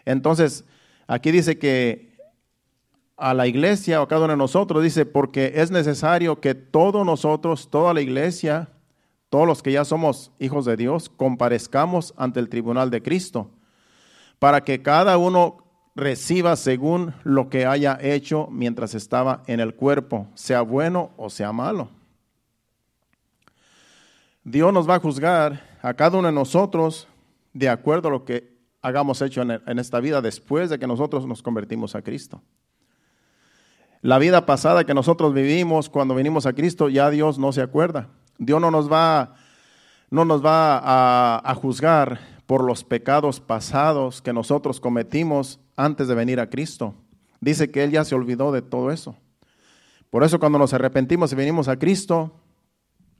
Entonces, 0.06 0.66
aquí 1.08 1.32
dice 1.32 1.58
que 1.58 2.10
a 3.18 3.34
la 3.34 3.48
iglesia 3.48 4.00
o 4.00 4.04
a 4.04 4.08
cada 4.08 4.26
uno 4.26 4.34
de 4.34 4.38
nosotros, 4.38 4.82
dice, 4.82 5.06
porque 5.06 5.54
es 5.56 5.72
necesario 5.72 6.40
que 6.40 6.56
todos 6.56 7.06
nosotros, 7.06 7.70
toda 7.70 7.94
la 7.94 8.02
iglesia, 8.02 8.70
todos 9.30 9.46
los 9.46 9.62
que 9.62 9.74
ya 9.74 9.84
somos 9.84 10.32
hijos 10.40 10.66
de 10.66 10.78
Dios, 10.78 11.10
comparezcamos 11.10 12.14
ante 12.16 12.40
el 12.40 12.48
tribunal 12.48 12.90
de 12.90 13.02
Cristo, 13.02 13.52
para 14.40 14.64
que 14.64 14.82
cada 14.82 15.18
uno 15.18 15.69
reciba 16.00 16.56
según 16.56 17.14
lo 17.24 17.50
que 17.50 17.66
haya 17.66 17.98
hecho 18.02 18.48
mientras 18.50 18.96
estaba 18.96 19.44
en 19.48 19.60
el 19.60 19.76
cuerpo, 19.76 20.28
sea 20.34 20.62
bueno 20.62 21.12
o 21.18 21.30
sea 21.30 21.52
malo. 21.52 21.90
Dios 24.44 24.74
nos 24.74 24.90
va 24.90 24.96
a 24.96 25.00
juzgar 25.00 25.78
a 25.82 25.94
cada 25.94 26.18
uno 26.18 26.28
de 26.28 26.34
nosotros 26.34 27.08
de 27.54 27.70
acuerdo 27.70 28.08
a 28.08 28.12
lo 28.12 28.26
que 28.26 28.58
hagamos 28.82 29.22
hecho 29.22 29.42
en, 29.42 29.80
esta 29.80 30.00
vida 30.00 30.22
después 30.22 30.70
de 30.70 30.80
que 30.80 30.88
nosotros 30.88 31.28
nos 31.28 31.44
convertimos 31.44 31.96
a 31.96 32.02
Cristo. 32.02 32.42
La 34.02 34.18
vida 34.18 34.46
pasada 34.46 34.86
que 34.86 34.94
nosotros 34.94 35.34
vivimos 35.34 35.90
cuando 35.90 36.16
vinimos 36.16 36.46
a 36.46 36.54
Cristo, 36.54 36.88
ya 36.88 37.10
Dios 37.10 37.38
no 37.38 37.52
se 37.52 37.62
acuerda. 37.62 38.08
Dios 38.38 38.62
no 38.62 38.72
nos 38.72 38.92
va, 38.92 39.36
no 40.10 40.24
nos 40.24 40.44
va 40.44 40.78
a, 40.78 41.42
a 41.44 41.56
juzgar 41.56 42.39
por 42.50 42.64
los 42.64 42.84
pecados 42.84 43.40
pasados 43.40 44.24
que 44.24 44.34
nosotros 44.34 44.80
cometimos 44.80 45.60
antes 45.76 46.08
de 46.08 46.16
venir 46.16 46.40
a 46.40 46.50
Cristo. 46.50 46.96
Dice 47.40 47.70
que 47.70 47.84
Él 47.84 47.92
ya 47.92 48.04
se 48.04 48.16
olvidó 48.16 48.52
de 48.52 48.64
todo 48.64 48.90
eso. 48.90 49.16
Por 50.10 50.24
eso 50.24 50.40
cuando 50.40 50.58
nos 50.58 50.74
arrepentimos 50.74 51.32
y 51.32 51.36
venimos 51.36 51.68
a 51.68 51.78
Cristo, 51.78 52.32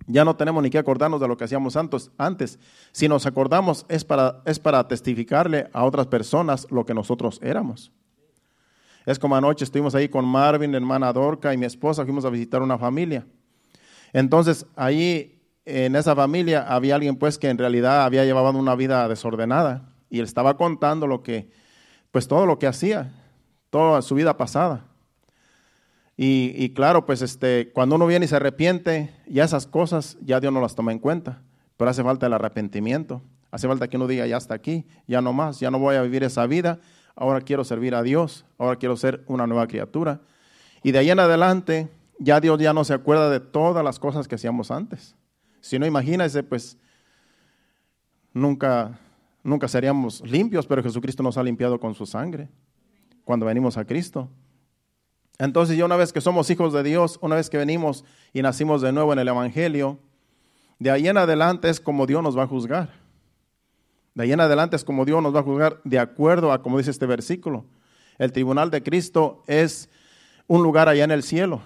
ya 0.08 0.26
no 0.26 0.36
tenemos 0.36 0.64
ni 0.64 0.72
que 0.72 0.80
acordarnos 0.80 1.22
de 1.22 1.28
lo 1.28 1.38
que 1.38 1.44
hacíamos 1.44 1.78
antes. 2.18 2.58
Si 2.92 3.08
nos 3.08 3.28
acordamos 3.28 3.86
es 3.88 4.04
para, 4.04 4.42
es 4.46 4.58
para 4.58 4.88
testificarle 4.88 5.70
a 5.74 5.84
otras 5.84 6.08
personas 6.08 6.66
lo 6.72 6.84
que 6.84 6.96
nosotros 6.96 7.40
éramos. 7.44 7.92
Es 9.06 9.20
como 9.20 9.36
anoche 9.36 9.64
estuvimos 9.64 9.94
ahí 9.94 10.10
con 10.10 10.26
Marvin, 10.26 10.74
hermana 10.74 11.14
Dorca 11.14 11.54
y 11.54 11.58
mi 11.58 11.68
esposa, 11.68 12.04
fuimos 12.04 12.26
a 12.26 12.32
visitar 12.32 12.64
una 12.64 12.80
familia. 12.80 13.28
Entonces, 14.12 14.66
ahí 14.76 15.39
en 15.70 15.96
esa 15.96 16.16
familia 16.16 16.66
había 16.68 16.96
alguien 16.96 17.16
pues 17.16 17.38
que 17.38 17.50
en 17.50 17.58
realidad 17.58 18.04
había 18.06 18.26
llevado 18.26 18.50
una 18.52 18.76
vida 18.76 19.08
desordenada 19.08 19.90
y 20.10 20.20
él 20.20 20.26
estaba 20.26 20.58
contando 20.58 21.08
lo 21.08 21.24
que, 21.24 21.50
pues 22.12 22.28
todo 22.28 22.46
lo 22.46 22.60
que 22.60 22.68
hacía, 22.68 23.12
toda 23.70 24.02
su 24.02 24.16
vida 24.16 24.38
pasada. 24.38 24.86
Y, 26.22 26.74
claro, 26.74 27.06
pues 27.06 27.22
este, 27.22 27.72
cuando 27.72 27.96
uno 27.96 28.06
viene 28.06 28.26
y 28.26 28.28
se 28.28 28.36
arrepiente, 28.36 29.10
ya 29.26 29.46
esas 29.46 29.66
cosas, 29.66 30.18
ya 30.20 30.42
Dios 30.42 30.52
no 30.52 30.60
las 30.60 30.76
toma 30.76 30.92
en 30.92 31.00
cuenta. 31.00 31.42
Pero 31.78 31.90
hace 31.90 32.04
falta 32.04 32.26
el 32.26 32.34
arrepentimiento. 32.34 33.22
Hace 33.52 33.70
falta 33.70 33.88
que 33.88 33.96
uno 33.96 34.06
diga, 34.06 34.28
ya 34.28 34.36
está 34.36 34.54
aquí, 34.54 34.86
ya 35.08 35.22
no 35.22 35.32
más, 35.32 35.62
ya 35.62 35.72
no 35.72 35.80
voy 35.80 35.96
a 35.96 36.02
vivir 36.02 36.26
esa 36.26 36.46
vida, 36.46 36.80
ahora 37.16 37.40
quiero 37.40 37.64
servir 37.64 37.96
a 37.96 38.04
Dios, 38.04 38.46
ahora 38.58 38.76
quiero 38.76 38.98
ser 38.98 39.24
una 39.28 39.48
nueva 39.48 39.68
criatura. 39.68 40.20
Y 40.84 40.92
de 40.92 41.00
ahí 41.00 41.10
en 41.10 41.20
adelante, 41.20 41.90
ya 42.20 42.42
Dios 42.42 42.60
ya 42.60 42.74
no 42.74 42.84
se 42.84 42.94
acuerda 42.94 43.30
de 43.30 43.40
todas 43.40 43.84
las 43.84 43.98
cosas 43.98 44.28
que 44.28 44.36
hacíamos 44.36 44.72
antes. 44.72 45.16
Si 45.62 45.78
no, 45.80 45.86
imagínese, 45.86 46.44
pues 46.44 46.78
nunca, 48.34 48.98
nunca 49.44 49.68
seríamos 49.68 50.22
limpios, 50.22 50.66
pero 50.66 50.84
Jesucristo 50.84 51.24
nos 51.24 51.38
ha 51.38 51.44
limpiado 51.44 51.80
con 51.80 51.94
su 51.94 52.06
sangre 52.06 52.50
cuando 53.24 53.46
venimos 53.46 53.78
a 53.78 53.86
Cristo. 53.86 54.30
Entonces 55.38 55.78
ya 55.78 55.86
una 55.86 55.96
vez 55.96 56.12
que 56.12 56.22
somos 56.22 56.50
hijos 56.50 56.74
de 56.74 56.84
Dios, 56.84 57.18
una 57.22 57.36
vez 57.36 57.50
que 57.50 57.58
venimos 57.58 58.04
y 58.34 58.42
nacimos 58.42 58.82
de 58.82 58.92
nuevo 58.92 59.14
en 59.14 59.20
el 59.20 59.28
Evangelio, 59.28 60.00
de 60.80 60.92
ahí 60.92 61.08
en 61.08 61.18
adelante 61.18 61.70
es 61.70 61.80
como 61.80 62.06
Dios 62.06 62.22
nos 62.24 62.38
va 62.38 62.44
a 62.44 62.48
juzgar. 62.48 62.90
De 64.16 64.24
ahí 64.24 64.34
en 64.34 64.42
adelante 64.42 64.76
es 64.76 64.84
como 64.84 65.06
Dios 65.06 65.22
nos 65.24 65.34
va 65.34 65.40
a 65.40 65.44
juzgar 65.44 65.80
de 65.84 66.00
acuerdo 66.00 66.52
a 66.52 66.62
como 66.62 66.78
dice 66.78 66.92
este 66.92 67.06
versículo. 67.06 67.66
El 68.18 68.34
tribunal 68.34 68.70
de 68.70 68.84
Cristo 68.84 69.44
es 69.48 69.90
un 70.48 70.62
lugar 70.62 70.90
allá 70.90 71.06
en 71.06 71.12
el 71.12 71.24
cielo. 71.24 71.62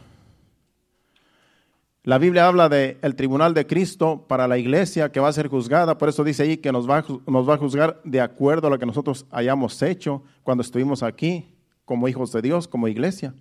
La 2.03 2.17
Biblia 2.17 2.48
habla 2.48 2.67
del 2.67 2.98
el 3.01 3.15
tribunal 3.15 3.53
de 3.53 3.65
Cristo 3.65 4.25
para 4.27 4.48
la 4.48 4.57
iglesia 4.57 5.12
que 5.12 5.22
va 5.22 5.29
a 5.29 5.33
ser 5.33 5.48
juzgada, 5.48 5.98
por 5.98 6.10
eso 6.10 6.24
dice 6.24 6.43
ahí 6.43 6.57
que 6.57 6.72
nos 6.72 6.89
va, 6.89 7.05
nos 7.27 7.50
va 7.50 7.53
a 7.53 7.57
juzgar 7.57 8.01
de 8.03 8.19
acuerdo 8.19 8.67
a 8.67 8.69
lo 8.69 8.77
que 8.77 8.86
nosotros 8.86 9.25
hayamos 9.31 9.81
hecho 9.81 10.22
cuando 10.43 10.62
estuvimos 10.62 11.01
aquí 11.01 11.55
como 11.86 12.07
hijos 12.07 12.33
de 12.33 12.41
Dios, 12.41 12.67
como 12.67 12.89
iglesia 12.89 13.33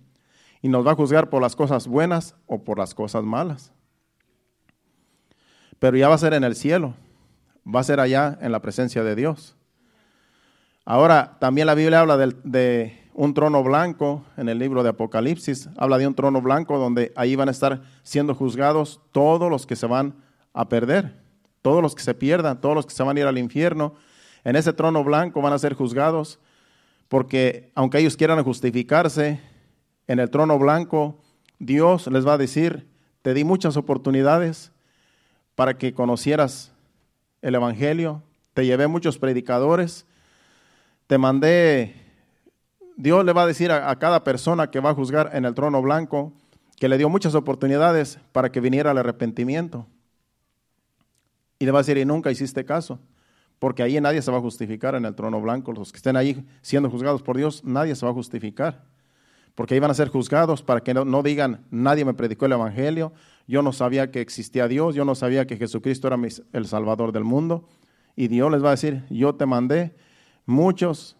y 0.63 0.69
nos 0.69 0.87
va 0.87 0.93
a 0.93 0.95
juzgar 0.95 1.29
por 1.29 1.41
las 1.41 1.57
cosas 1.57 1.87
buenas 1.87 2.35
o 2.47 2.63
por 2.63 2.79
las 2.79 2.95
cosas 2.95 3.23
malas. 3.23 3.73
Pero 5.77 5.97
ya 5.97 6.07
va 6.07 6.15
a 6.15 6.17
ser 6.17 6.33
en 6.33 6.45
el 6.45 6.55
cielo, 6.55 6.95
va 7.67 7.81
a 7.81 7.83
ser 7.83 7.99
allá 7.99 8.39
en 8.41 8.53
la 8.53 8.61
presencia 8.61 9.03
de 9.03 9.13
Dios. 9.13 9.57
Ahora, 10.85 11.37
también 11.41 11.67
la 11.67 11.75
Biblia 11.75 11.99
habla 11.99 12.15
de, 12.15 13.02
un 13.13 13.33
trono 13.33 13.63
blanco 13.63 14.23
en 14.37 14.49
el 14.49 14.59
libro 14.59 14.83
de 14.83 14.89
Apocalipsis, 14.89 15.69
habla 15.77 15.97
de 15.97 16.07
un 16.07 16.15
trono 16.15 16.41
blanco 16.41 16.77
donde 16.77 17.11
ahí 17.15 17.35
van 17.35 17.47
a 17.47 17.51
estar 17.51 17.81
siendo 18.03 18.35
juzgados 18.35 18.99
todos 19.11 19.49
los 19.49 19.65
que 19.65 19.75
se 19.75 19.85
van 19.85 20.15
a 20.53 20.67
perder, 20.69 21.15
todos 21.61 21.81
los 21.81 21.95
que 21.95 22.03
se 22.03 22.13
pierdan, 22.13 22.59
todos 22.59 22.75
los 22.75 22.85
que 22.85 22.93
se 22.93 23.03
van 23.03 23.17
a 23.17 23.19
ir 23.19 23.25
al 23.25 23.37
infierno. 23.37 23.93
En 24.43 24.55
ese 24.55 24.73
trono 24.73 25.03
blanco 25.03 25.41
van 25.41 25.53
a 25.53 25.59
ser 25.59 25.73
juzgados 25.73 26.39
porque 27.07 27.71
aunque 27.75 27.99
ellos 27.99 28.17
quieran 28.17 28.43
justificarse, 28.43 29.39
en 30.07 30.19
el 30.19 30.29
trono 30.29 30.57
blanco, 30.59 31.19
Dios 31.59 32.07
les 32.07 32.27
va 32.27 32.33
a 32.33 32.37
decir, 32.37 32.87
te 33.21 33.33
di 33.33 33.43
muchas 33.43 33.77
oportunidades 33.77 34.71
para 35.55 35.77
que 35.77 35.93
conocieras 35.93 36.71
el 37.41 37.55
Evangelio, 37.55 38.21
te 38.53 38.65
llevé 38.65 38.87
muchos 38.87 39.17
predicadores, 39.17 40.05
te 41.07 41.17
mandé, 41.17 42.02
Dios 42.97 43.25
le 43.25 43.33
va 43.33 43.43
a 43.43 43.47
decir 43.47 43.71
a, 43.71 43.97
cada 43.97 44.23
persona 44.23 44.69
que 44.69 44.79
va 44.79 44.91
a 44.91 44.93
juzgar 44.93 45.31
en 45.33 45.45
el 45.45 45.53
trono 45.53 45.81
blanco, 45.81 46.33
que 46.77 46.89
le 46.89 46.97
dio 46.97 47.09
muchas 47.09 47.35
oportunidades 47.35 48.19
para 48.31 48.51
que 48.51 48.59
viniera 48.59 48.91
al 48.91 48.97
arrepentimiento. 48.97 49.87
Y 51.59 51.65
le 51.65 51.71
va 51.71 51.79
a 51.79 51.81
decir, 51.81 51.97
y 51.97 52.05
nunca 52.05 52.31
hiciste 52.31 52.65
caso, 52.65 52.99
porque 53.59 53.83
ahí 53.83 53.99
nadie 54.01 54.21
se 54.21 54.31
va 54.31 54.37
a 54.37 54.41
justificar 54.41 54.95
en 54.95 55.05
el 55.05 55.15
trono 55.15 55.41
blanco. 55.41 55.71
Los 55.71 55.91
que 55.91 55.97
estén 55.97 56.17
ahí 56.17 56.45
siendo 56.61 56.89
juzgados 56.89 57.23
por 57.23 57.37
Dios, 57.37 57.63
nadie 57.63 57.95
se 57.95 58.05
va 58.05 58.11
a 58.11 58.15
justificar 58.15 58.83
porque 59.55 59.75
iban 59.75 59.91
a 59.91 59.93
ser 59.93 60.09
juzgados 60.09 60.63
para 60.63 60.81
que 60.81 60.93
no, 60.93 61.23
digan, 61.23 61.65
nadie 61.69 62.05
me 62.05 62.13
predicó 62.13 62.45
el 62.45 62.53
Evangelio, 62.53 63.13
yo 63.47 63.61
no 63.61 63.71
sabía 63.71 64.09
que 64.09 64.21
existía 64.21 64.67
Dios, 64.67 64.95
yo 64.95 65.05
no 65.05 65.15
sabía 65.15 65.45
que 65.45 65.57
Jesucristo 65.57 66.07
era 66.07 66.17
el 66.53 66.65
Salvador 66.65 67.11
del 67.11 67.23
mundo. 67.23 67.67
Y 68.15 68.29
Dios 68.29 68.51
les 68.51 68.63
va 68.63 68.69
a 68.69 68.71
decir, 68.71 69.03
yo 69.09 69.35
te 69.35 69.45
mandé 69.45 69.95
muchos 70.45 71.17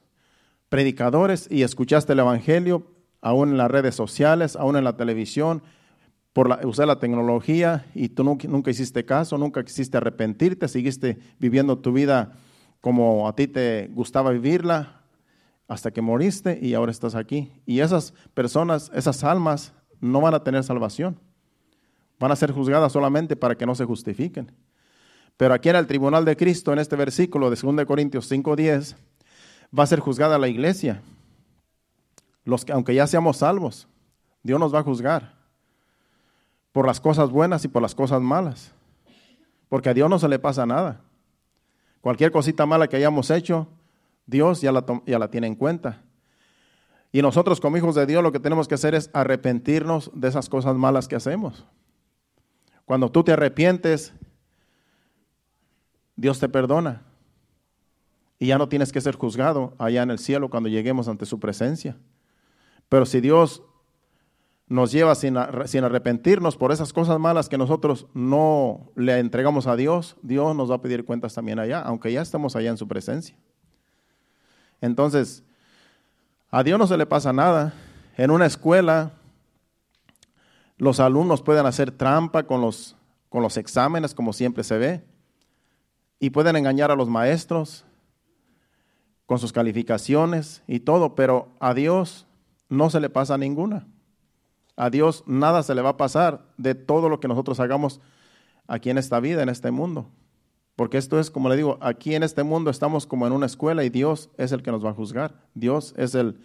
predicadores 0.74 1.48
y 1.52 1.62
escuchaste 1.62 2.14
el 2.14 2.20
Evangelio, 2.20 2.88
aún 3.22 3.50
en 3.50 3.58
las 3.58 3.70
redes 3.70 3.94
sociales, 3.94 4.56
aún 4.56 4.76
en 4.76 4.84
la 4.84 4.98
televisión, 4.98 5.62
por 6.34 6.50
la, 6.50 6.62
usé 6.66 6.88
la 6.88 6.98
tecnología 6.98 7.86
y 7.94 8.10
tú 8.10 8.24
nunca, 8.24 8.48
nunca 8.48 8.72
hiciste 8.72 9.06
caso, 9.06 9.38
nunca 9.38 9.64
quisiste 9.64 9.98
arrepentirte, 9.98 10.68
seguiste 10.68 11.20
viviendo 11.38 11.78
tu 11.78 11.94
vida 11.94 12.32
como 12.82 13.28
a 13.28 13.36
ti 13.36 13.48
te 13.48 13.92
gustaba 13.94 14.32
vivirla, 14.32 15.04
hasta 15.68 15.92
que 15.92 16.02
moriste 16.02 16.58
y 16.60 16.74
ahora 16.74 16.92
estás 16.92 17.14
aquí. 17.14 17.52
Y 17.68 17.82
esas 17.82 18.16
personas, 18.34 18.90
esas 18.96 19.24
almas, 19.24 19.74
no 20.02 20.22
van 20.22 20.34
a 20.34 20.44
tener 20.44 20.64
salvación. 20.64 21.20
Van 22.20 22.32
a 22.32 22.36
ser 22.36 22.52
juzgadas 22.52 22.92
solamente 22.92 23.36
para 23.36 23.56
que 23.56 23.68
no 23.68 23.76
se 23.76 23.86
justifiquen. 23.86 24.52
Pero 25.38 25.54
aquí 25.54 25.70
en 25.70 25.76
el 25.76 25.86
tribunal 25.86 26.26
de 26.26 26.36
Cristo, 26.36 26.74
en 26.74 26.80
este 26.80 26.96
versículo 26.96 27.52
de 27.52 27.58
2 27.62 27.86
Corintios 27.86 28.28
5:10, 28.32 28.96
va 29.78 29.84
a 29.84 29.88
ser 29.88 30.00
juzgada 30.00 30.38
la 30.38 30.48
iglesia. 30.48 31.02
Los 32.46 32.66
que, 32.66 32.72
aunque 32.72 32.94
ya 32.94 33.08
seamos 33.08 33.38
salvos, 33.38 33.88
Dios 34.44 34.60
nos 34.60 34.74
va 34.74 34.80
a 34.80 34.84
juzgar 34.84 35.34
por 36.72 36.86
las 36.86 37.00
cosas 37.00 37.30
buenas 37.30 37.64
y 37.66 37.68
por 37.68 37.82
las 37.82 37.96
cosas 37.96 38.22
malas. 38.22 38.72
Porque 39.70 39.90
a 39.90 39.94
Dios 39.94 40.10
no 40.10 40.20
se 40.20 40.28
le 40.28 40.40
pasa 40.40 40.66
nada. 40.66 41.02
Cualquier 42.02 42.32
cosita 42.32 42.66
mala 42.66 42.88
que 42.88 42.98
hayamos 42.98 43.32
hecho, 43.32 43.68
Dios 44.26 44.62
ya 44.62 44.72
la, 44.72 44.84
ya 45.06 45.20
la 45.20 45.30
tiene 45.30 45.48
en 45.48 45.56
cuenta. 45.56 46.02
Y 47.12 47.22
nosotros 47.22 47.62
como 47.62 47.78
hijos 47.78 47.96
de 47.96 48.06
Dios 48.06 48.24
lo 48.24 48.32
que 48.32 48.40
tenemos 48.40 48.68
que 48.68 48.76
hacer 48.76 48.96
es 48.96 49.10
arrepentirnos 49.14 50.12
de 50.14 50.28
esas 50.28 50.50
cosas 50.50 50.76
malas 50.76 51.08
que 51.08 51.16
hacemos. 51.16 51.66
Cuando 52.86 53.10
tú 53.10 53.24
te 53.24 53.32
arrepientes, 53.32 54.14
Dios 56.16 56.40
te 56.40 56.50
perdona. 56.50 57.04
Y 58.44 58.48
ya 58.48 58.58
no 58.58 58.68
tienes 58.68 58.92
que 58.92 59.00
ser 59.00 59.16
juzgado 59.16 59.74
allá 59.80 60.04
en 60.04 60.12
el 60.12 60.20
cielo 60.20 60.50
cuando 60.50 60.68
lleguemos 60.68 61.08
ante 61.08 61.26
su 61.26 61.40
presencia. 61.40 61.96
Pero 62.90 63.06
si 63.06 63.22
Dios 63.22 63.64
nos 64.68 64.92
lleva 64.92 65.16
sin, 65.16 65.38
sin, 65.64 65.86
arrepentirnos 65.86 66.58
por 66.58 66.74
esas 66.74 66.92
cosas 66.92 67.18
malas 67.20 67.48
que 67.48 67.58
nosotros 67.58 68.06
no 68.14 68.92
le 68.98 69.18
entregamos 69.20 69.66
a 69.66 69.78
Dios, 69.78 70.18
Dios 70.24 70.54
nos 70.58 70.70
va 70.70 70.76
a 70.76 70.82
pedir 70.82 71.06
cuentas 71.06 71.34
también 71.34 71.58
allá, 71.58 71.80
aunque 71.84 72.12
ya 72.12 72.22
estemos 72.22 72.58
allá 72.58 72.72
en 72.72 72.76
su 72.76 72.86
presencia. 72.86 73.38
Entonces, 74.82 75.46
a 76.52 76.64
Dios 76.64 76.78
no 76.78 76.86
se 76.86 76.98
le 76.98 77.06
pasa 77.06 77.32
nada. 77.32 77.74
En 78.18 78.30
una 78.30 78.46
escuela, 78.46 79.14
los 80.76 81.00
alumnos 81.00 81.42
pueden 81.42 81.66
hacer 81.66 81.92
trampa 81.92 82.44
con 82.44 82.60
los, 82.60 82.98
con 83.30 83.42
los 83.42 83.56
exámenes, 83.56 84.14
como 84.14 84.34
siempre 84.34 84.66
se 84.66 84.78
ve, 84.78 85.06
y 86.20 86.32
pueden 86.32 86.58
engañar 86.58 86.92
a 86.92 86.98
los 86.98 87.08
maestros 87.08 87.86
con 89.26 89.40
sus 89.40 89.54
calificaciones 89.54 90.64
y 90.68 90.82
todo, 90.82 91.16
pero 91.16 91.50
a 91.60 91.74
Dios 91.74 92.28
no 92.70 92.90
se 92.90 93.00
le 93.00 93.10
pasa 93.10 93.38
ninguna. 93.38 93.88
A 94.76 94.90
Dios 94.90 95.24
nada 95.28 95.64
se 95.64 95.76
le 95.76 95.82
va 95.82 95.90
a 95.90 95.98
pasar 95.98 96.46
de 96.58 96.76
todo 96.76 97.10
lo 97.10 97.20
que 97.20 97.28
nosotros 97.28 97.60
hagamos 97.60 98.02
aquí 98.68 98.90
en 98.90 98.98
esta 98.98 99.20
vida, 99.20 99.44
en 99.44 99.50
este 99.50 99.72
mundo. 99.72 100.10
Porque 100.76 100.98
esto 100.98 101.20
es, 101.20 101.30
como 101.30 101.50
le 101.50 101.56
digo, 101.56 101.78
aquí 101.82 102.16
en 102.16 102.24
este 102.24 102.44
mundo 102.44 102.72
estamos 102.72 103.06
como 103.06 103.28
en 103.28 103.34
una 103.34 103.46
escuela 103.46 103.84
y 103.84 103.90
Dios 103.90 104.30
es 104.38 104.52
el 104.52 104.64
que 104.64 104.72
nos 104.72 104.84
va 104.84 104.90
a 104.90 104.94
juzgar. 104.94 105.36
Dios 105.54 105.94
es 105.98 106.16
el, 106.16 106.40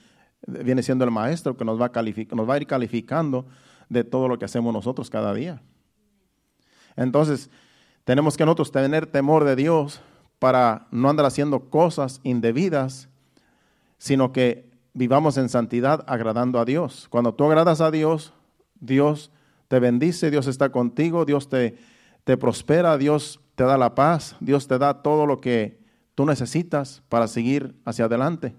viene 0.47 0.83
siendo 0.83 1.05
el 1.05 1.11
maestro 1.11 1.57
que 1.57 1.65
nos 1.65 1.81
va 1.81 1.87
a, 1.87 2.03
nos 2.37 2.49
va 2.49 2.55
a 2.55 2.57
ir 2.59 2.67
calificando 2.67 3.47
de 3.89 4.05
todo 4.05 4.29
lo 4.29 4.39
que 4.39 4.45
hacemos 4.45 4.73
nosotros 4.75 5.09
cada 5.09 5.33
día. 5.33 5.63
Entonces, 6.97 7.51
tenemos 8.05 8.37
que 8.37 8.45
nosotros 8.45 8.71
tener 8.71 9.07
temor 9.07 9.45
de 9.45 9.57
Dios 9.57 10.01
para 10.39 10.87
no 10.91 11.09
andar 11.09 11.27
haciendo 11.27 11.71
cosas 11.71 12.21
indebidas, 12.23 13.09
sino 13.99 14.33
que 14.33 14.71
vivamos 14.95 15.37
en 15.37 15.49
santidad 15.49 16.05
agradando 16.07 16.59
a 16.61 16.65
Dios. 16.65 17.07
Cuando 17.11 17.35
tú 17.35 17.45
agradas 17.45 17.81
a 17.81 17.91
Dios, 17.91 18.33
Dios 18.81 19.31
te 19.69 19.81
bendice, 19.81 20.31
Dios 20.31 20.47
está 20.47 20.71
contigo, 20.71 21.25
Dios 21.25 21.49
te, 21.49 21.77
te 22.25 22.37
prospera, 22.37 22.97
Dios 22.99 23.41
te 23.55 23.65
da 23.65 23.77
la 23.77 23.95
paz, 23.95 24.37
Dios 24.41 24.69
te 24.69 24.79
da 24.79 25.03
todo 25.03 25.27
lo 25.27 25.41
que 25.41 25.81
tú 26.15 26.27
necesitas 26.27 27.03
para 27.09 27.29
seguir 27.29 27.75
hacia 27.85 28.07
adelante. 28.07 28.55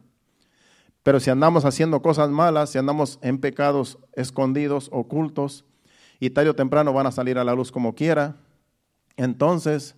Pero 1.04 1.20
si 1.20 1.30
andamos 1.30 1.66
haciendo 1.66 2.02
cosas 2.02 2.30
malas, 2.30 2.72
si 2.72 2.78
andamos 2.78 3.20
en 3.22 3.40
pecados 3.40 3.98
escondidos, 4.14 4.90
ocultos, 4.92 5.66
y 6.20 6.30
tarde 6.32 6.50
o 6.50 6.56
temprano 6.56 6.94
van 6.94 7.08
a 7.08 7.12
salir 7.12 7.38
a 7.38 7.44
la 7.44 7.56
luz 7.56 7.72
como 7.72 7.96
quiera, 7.96 8.36
entonces 9.16 9.96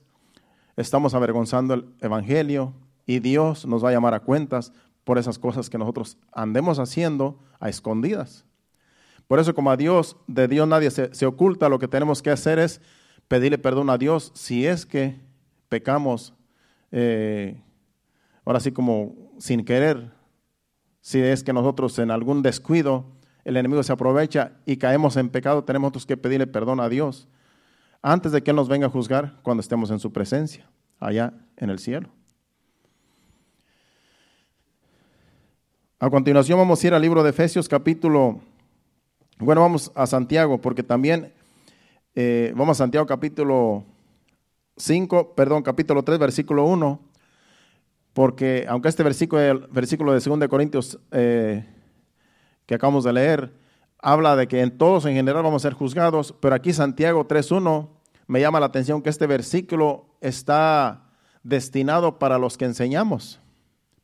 estamos 0.81 1.13
avergonzando 1.13 1.73
el 1.73 1.85
Evangelio 2.01 2.73
y 3.05 3.19
Dios 3.19 3.65
nos 3.65 3.83
va 3.83 3.89
a 3.89 3.91
llamar 3.93 4.13
a 4.13 4.19
cuentas 4.19 4.73
por 5.03 5.17
esas 5.17 5.39
cosas 5.39 5.69
que 5.69 5.77
nosotros 5.77 6.17
andemos 6.31 6.79
haciendo 6.79 7.39
a 7.59 7.69
escondidas. 7.69 8.45
Por 9.27 9.39
eso 9.39 9.55
como 9.55 9.71
a 9.71 9.77
Dios, 9.77 10.17
de 10.27 10.47
Dios 10.47 10.67
nadie 10.67 10.91
se, 10.91 11.25
oculta, 11.25 11.69
lo 11.69 11.79
que 11.79 11.87
tenemos 11.87 12.21
que 12.21 12.31
hacer 12.31 12.59
es 12.59 12.81
pedirle 13.27 13.57
perdón 13.57 13.89
a 13.89 13.97
Dios 13.97 14.31
si 14.35 14.65
es 14.67 14.85
que 14.85 15.19
pecamos, 15.69 16.33
eh, 16.91 17.61
ahora 18.43 18.59
sí 18.59 18.71
como 18.71 19.31
sin 19.39 19.63
querer, 19.63 20.11
si 20.99 21.21
es 21.21 21.43
que 21.43 21.53
nosotros 21.53 21.97
en 21.99 22.11
algún 22.11 22.41
descuido 22.41 23.05
el 23.43 23.57
enemigo 23.57 23.81
se 23.83 23.93
aprovecha 23.93 24.53
y 24.65 24.77
caemos 24.77 25.15
en 25.17 25.29
pecado, 25.29 25.63
tenemos 25.63 26.05
que 26.05 26.17
pedirle 26.17 26.45
perdón 26.45 26.79
a 26.79 26.89
Dios 26.89 27.27
antes 28.01 28.31
de 28.31 28.41
que 28.41 28.51
Él 28.51 28.55
nos 28.55 28.67
venga 28.67 28.87
a 28.87 28.89
juzgar 28.89 29.39
cuando 29.43 29.61
estemos 29.61 29.91
en 29.91 29.99
su 29.99 30.11
presencia, 30.11 30.69
allá 30.99 31.33
en 31.57 31.69
el 31.69 31.79
cielo. 31.79 32.09
A 35.99 36.09
continuación 36.09 36.57
vamos 36.57 36.83
a 36.83 36.87
ir 36.87 36.93
al 36.93 37.01
libro 37.01 37.21
de 37.21 37.29
Efesios 37.29 37.69
capítulo, 37.69 38.41
bueno, 39.37 39.61
vamos 39.61 39.91
a 39.93 40.07
Santiago, 40.07 40.59
porque 40.59 40.81
también 40.81 41.31
eh, 42.15 42.53
vamos 42.55 42.77
a 42.77 42.83
Santiago 42.83 43.05
capítulo 43.05 43.85
5, 44.77 45.35
perdón, 45.35 45.61
capítulo 45.61 46.03
3, 46.03 46.17
versículo 46.17 46.65
1, 46.65 46.99
porque 48.13 48.65
aunque 48.67 48.89
este 48.89 49.03
versículo, 49.03 49.41
el 49.41 49.59
versículo 49.67 50.11
de 50.13 50.19
2 50.19 50.47
Corintios 50.47 50.99
eh, 51.11 51.65
que 52.65 52.73
acabamos 52.73 53.03
de 53.03 53.13
leer, 53.13 53.60
habla 54.01 54.35
de 54.35 54.47
que 54.47 54.61
en 54.61 54.77
todos 54.77 55.05
en 55.05 55.15
general 55.15 55.43
vamos 55.43 55.63
a 55.63 55.69
ser 55.69 55.73
juzgados, 55.73 56.33
pero 56.39 56.55
aquí 56.55 56.73
Santiago 56.73 57.27
3.1 57.27 57.87
me 58.27 58.39
llama 58.39 58.59
la 58.59 58.65
atención 58.67 59.01
que 59.01 59.09
este 59.09 59.27
versículo 59.27 60.05
está 60.21 61.03
destinado 61.43 62.19
para 62.19 62.37
los 62.37 62.57
que 62.57 62.65
enseñamos, 62.65 63.39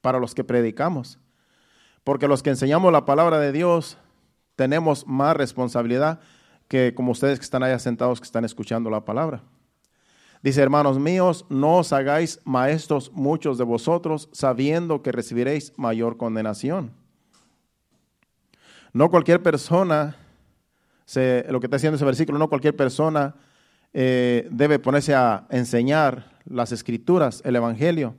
para 0.02 0.20
los 0.20 0.36
que 0.36 0.44
predicamos, 0.44 1.20
porque 2.04 2.28
los 2.28 2.44
que 2.44 2.52
enseñamos 2.52 2.92
la 2.92 3.06
palabra 3.06 3.40
de 3.40 3.52
Dios 3.52 3.98
tenemos 4.56 5.06
más 5.08 5.36
responsabilidad 5.36 6.20
que 6.68 6.94
como 6.94 7.12
ustedes 7.12 7.40
que 7.40 7.46
están 7.46 7.64
allá 7.64 7.80
sentados 7.80 8.20
que 8.20 8.26
están 8.26 8.46
escuchando 8.46 8.90
la 8.90 9.06
palabra. 9.06 9.44
Dice, 10.44 10.62
hermanos 10.62 11.00
míos, 11.00 11.46
no 11.50 11.78
os 11.78 11.94
hagáis 11.94 12.40
maestros 12.44 13.12
muchos 13.12 13.58
de 13.58 13.64
vosotros, 13.64 14.30
sabiendo 14.34 15.02
que 15.02 15.12
recibiréis 15.12 15.74
mayor 15.78 16.18
condenación. 16.18 16.92
No 18.98 19.12
cualquier 19.12 19.44
persona, 19.44 20.16
lo 21.06 21.60
que 21.60 21.68
está 21.68 21.78
diciendo 21.78 21.98
ese 21.98 22.04
versículo, 22.04 22.40
no 22.40 22.50
cualquier 22.50 22.76
persona 22.76 23.36
eh, 23.94 24.48
debe 24.50 24.80
ponerse 24.80 25.14
a 25.14 25.46
enseñar 25.52 26.32
las 26.46 26.72
escrituras, 26.72 27.44
el 27.46 27.56
Evangelio, 27.56 28.16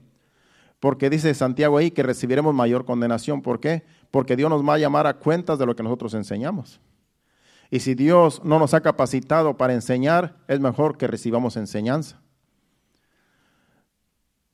porque 0.79 1.11
dice 1.11 1.35
Santiago 1.35 1.79
ahí 1.79 1.91
que 1.91 2.05
recibiremos 2.05 2.55
mayor 2.55 2.85
condenación. 2.85 3.43
¿Por 3.43 3.59
qué? 3.59 3.83
Porque 4.13 4.37
Dios 4.37 4.49
nos 4.51 4.65
va 4.65 4.75
a 4.75 4.79
llamar 4.79 5.09
a 5.09 5.15
cuentas 5.15 5.59
de 5.59 5.67
lo 5.67 5.75
que 5.75 5.83
nosotros 5.83 6.15
enseñamos. 6.15 6.81
Y 7.73 7.81
si 7.81 7.97
Dios 7.97 8.41
no 8.45 8.61
nos 8.61 8.73
ha 8.73 8.81
capacitado 8.81 9.57
para 9.57 9.75
enseñar, 9.75 10.37
es 10.47 10.61
mejor 10.61 10.97
que 10.97 11.09
recibamos 11.09 11.57
enseñanza. 11.57 12.21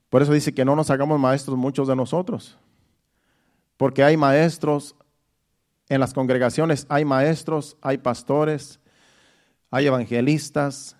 Por 0.08 0.22
eso 0.22 0.32
dice 0.32 0.54
que 0.54 0.64
no 0.64 0.74
nos 0.74 0.88
hagamos 0.88 1.20
maestros 1.20 1.58
muchos 1.58 1.86
de 1.86 1.94
nosotros. 1.94 2.56
Porque 3.76 4.02
hay 4.02 4.16
maestros 4.16 4.96
en 5.88 6.00
las 6.00 6.14
congregaciones, 6.14 6.86
hay 6.88 7.04
maestros, 7.04 7.76
hay 7.82 7.98
pastores, 7.98 8.80
hay 9.70 9.86
evangelistas, 9.86 10.96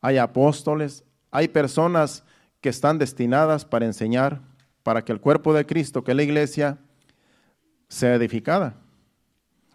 hay 0.00 0.18
apóstoles, 0.18 1.04
hay 1.30 1.48
personas 1.48 2.24
que 2.60 2.68
están 2.68 2.98
destinadas 2.98 3.64
para 3.64 3.86
enseñar, 3.86 4.40
para 4.82 5.04
que 5.04 5.12
el 5.12 5.20
cuerpo 5.20 5.52
de 5.52 5.66
Cristo, 5.66 6.04
que 6.04 6.12
es 6.12 6.16
la 6.16 6.22
iglesia, 6.22 6.78
sea 7.88 8.14
edificada. 8.14 8.76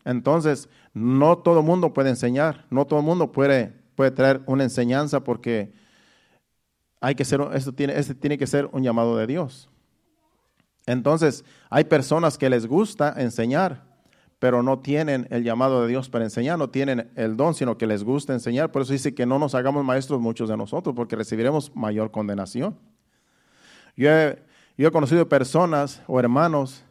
Entonces, 0.06 0.70
no 0.94 1.38
todo 1.38 1.62
mundo 1.62 1.94
puede 1.94 2.10
enseñar, 2.10 2.66
no 2.70 2.86
todo 2.86 3.02
mundo 3.02 3.32
puede, 3.32 3.74
puede 3.96 4.12
traer 4.12 4.42
una 4.46 4.64
enseñanza 4.64 5.24
porque 5.24 5.74
hay 7.00 7.16
que 7.16 7.26
ser, 7.26 7.42
esto 7.54 7.74
tiene, 7.74 7.98
este 7.98 8.16
tiene 8.16 8.38
que 8.38 8.48
ser 8.48 8.70
un 8.72 8.84
llamado 8.84 9.18
de 9.18 9.28
Dios. 9.28 9.70
Entonces, 10.86 11.46
hay 11.70 11.84
personas 11.84 12.38
que 12.38 12.50
les 12.50 12.66
gusta 12.66 13.14
enseñar, 13.18 13.91
pero 14.42 14.64
no 14.64 14.80
tienen 14.80 15.28
el 15.30 15.44
llamado 15.44 15.84
de 15.84 15.88
Dios 15.88 16.10
para 16.10 16.24
enseñar, 16.24 16.58
no 16.58 16.72
tienen 16.72 17.12
el 17.16 17.38
don, 17.38 17.54
sino 17.54 17.78
que 17.78 17.86
les 17.86 18.04
gusta 18.04 18.34
enseñar. 18.34 18.72
Por 18.72 18.82
eso 18.82 18.92
dice 18.92 19.14
que 19.14 19.28
no 19.28 19.38
nos 19.38 19.54
hagamos 19.54 19.86
maestros 19.86 20.20
muchos 20.20 20.50
de 20.50 20.58
nosotros, 20.58 20.96
porque 20.96 21.16
recibiremos 21.16 21.72
mayor 21.76 22.10
condenación. 22.10 22.76
Yo 23.96 24.10
he 24.10 24.92
conocido 24.92 25.30
personas 25.30 26.02
o 26.08 26.20
hermanos 26.20 26.84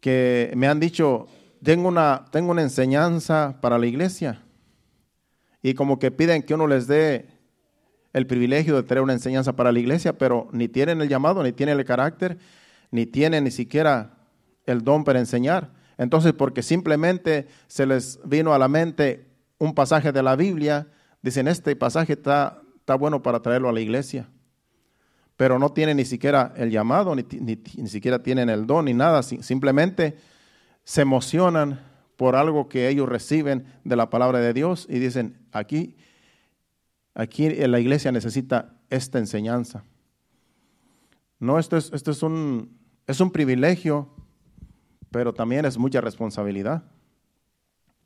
que 0.00 0.52
me 0.56 0.68
han 0.68 0.78
dicho, 0.78 1.26
tengo 1.62 1.88
una, 1.88 2.26
tengo 2.30 2.50
una 2.50 2.60
enseñanza 2.60 3.56
para 3.62 3.78
la 3.78 3.86
iglesia. 3.86 4.42
Y 5.62 5.72
como 5.72 5.98
que 5.98 6.10
piden 6.10 6.42
que 6.42 6.52
uno 6.52 6.66
les 6.66 6.86
dé 6.86 7.30
el 8.12 8.26
privilegio 8.26 8.76
de 8.76 8.82
tener 8.82 9.02
una 9.02 9.14
enseñanza 9.14 9.56
para 9.56 9.72
la 9.72 9.78
iglesia, 9.78 10.18
pero 10.18 10.48
ni 10.52 10.68
tienen 10.68 11.00
el 11.00 11.08
llamado, 11.08 11.42
ni 11.42 11.52
tienen 11.52 11.78
el 11.78 11.86
carácter, 11.86 12.36
ni 12.90 13.06
tienen 13.06 13.44
ni 13.44 13.50
siquiera 13.50 14.18
el 14.66 14.84
don 14.84 15.02
para 15.02 15.18
enseñar. 15.18 15.82
Entonces, 15.98 16.32
porque 16.32 16.62
simplemente 16.62 17.46
se 17.66 17.86
les 17.86 18.18
vino 18.24 18.54
a 18.54 18.58
la 18.58 18.68
mente 18.68 19.26
un 19.58 19.74
pasaje 19.74 20.12
de 20.12 20.22
la 20.22 20.36
Biblia, 20.36 20.88
dicen, 21.22 21.48
este 21.48 21.76
pasaje 21.76 22.14
está, 22.14 22.60
está 22.76 22.94
bueno 22.96 23.22
para 23.22 23.40
traerlo 23.40 23.68
a 23.68 23.72
la 23.72 23.80
iglesia. 23.80 24.28
Pero 25.36 25.58
no 25.58 25.72
tienen 25.72 25.96
ni 25.96 26.04
siquiera 26.04 26.52
el 26.56 26.70
llamado, 26.70 27.14
ni, 27.14 27.24
ni, 27.40 27.56
ni 27.76 27.88
siquiera 27.88 28.22
tienen 28.22 28.48
el 28.48 28.66
don, 28.66 28.84
ni 28.84 28.94
nada. 28.94 29.22
Simplemente 29.22 30.16
se 30.84 31.02
emocionan 31.02 31.80
por 32.16 32.36
algo 32.36 32.68
que 32.68 32.88
ellos 32.88 33.08
reciben 33.08 33.66
de 33.84 33.96
la 33.96 34.10
palabra 34.10 34.38
de 34.38 34.52
Dios 34.52 34.86
y 34.88 34.98
dicen, 34.98 35.38
aquí, 35.52 35.96
aquí 37.14 37.50
la 37.50 37.80
iglesia 37.80 38.12
necesita 38.12 38.76
esta 38.90 39.18
enseñanza. 39.18 39.84
No, 41.38 41.58
esto 41.58 41.76
es, 41.76 41.90
esto 41.92 42.10
es, 42.10 42.22
un, 42.22 42.78
es 43.06 43.20
un 43.20 43.30
privilegio, 43.30 44.13
pero 45.14 45.32
también 45.32 45.64
es 45.64 45.78
mucha 45.78 46.00
responsabilidad. 46.00 46.82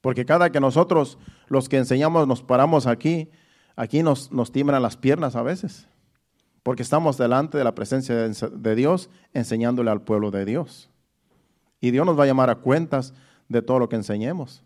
Porque 0.03 0.27
cada 0.27 0.53
que 0.53 0.61
nosotros, 0.61 1.17
los 1.47 1.67
que 1.67 1.79
enseñamos, 1.79 2.29
nos 2.29 2.43
paramos 2.43 2.87
aquí, 2.87 3.31
aquí 3.77 4.03
nos, 4.03 4.31
nos 4.31 4.53
tiemblan 4.53 4.83
las 4.83 4.99
piernas 4.99 5.35
a 5.35 5.41
veces. 5.43 5.89
Porque 6.63 6.83
estamos 6.83 7.17
delante 7.17 7.57
de 7.57 7.65
la 7.65 7.75
presencia 7.75 8.15
de 8.15 8.75
Dios 8.75 9.09
enseñándole 9.33 9.91
al 9.91 10.03
pueblo 10.03 10.31
de 10.31 10.45
Dios. 10.45 10.91
Y 11.81 11.93
Dios 11.93 12.05
nos 12.05 12.19
va 12.19 12.25
a 12.25 12.27
llamar 12.27 12.51
a 12.51 12.57
cuentas 12.57 13.15
de 13.49 13.63
todo 13.63 13.79
lo 13.79 13.89
que 13.89 13.97
enseñemos. 13.97 14.63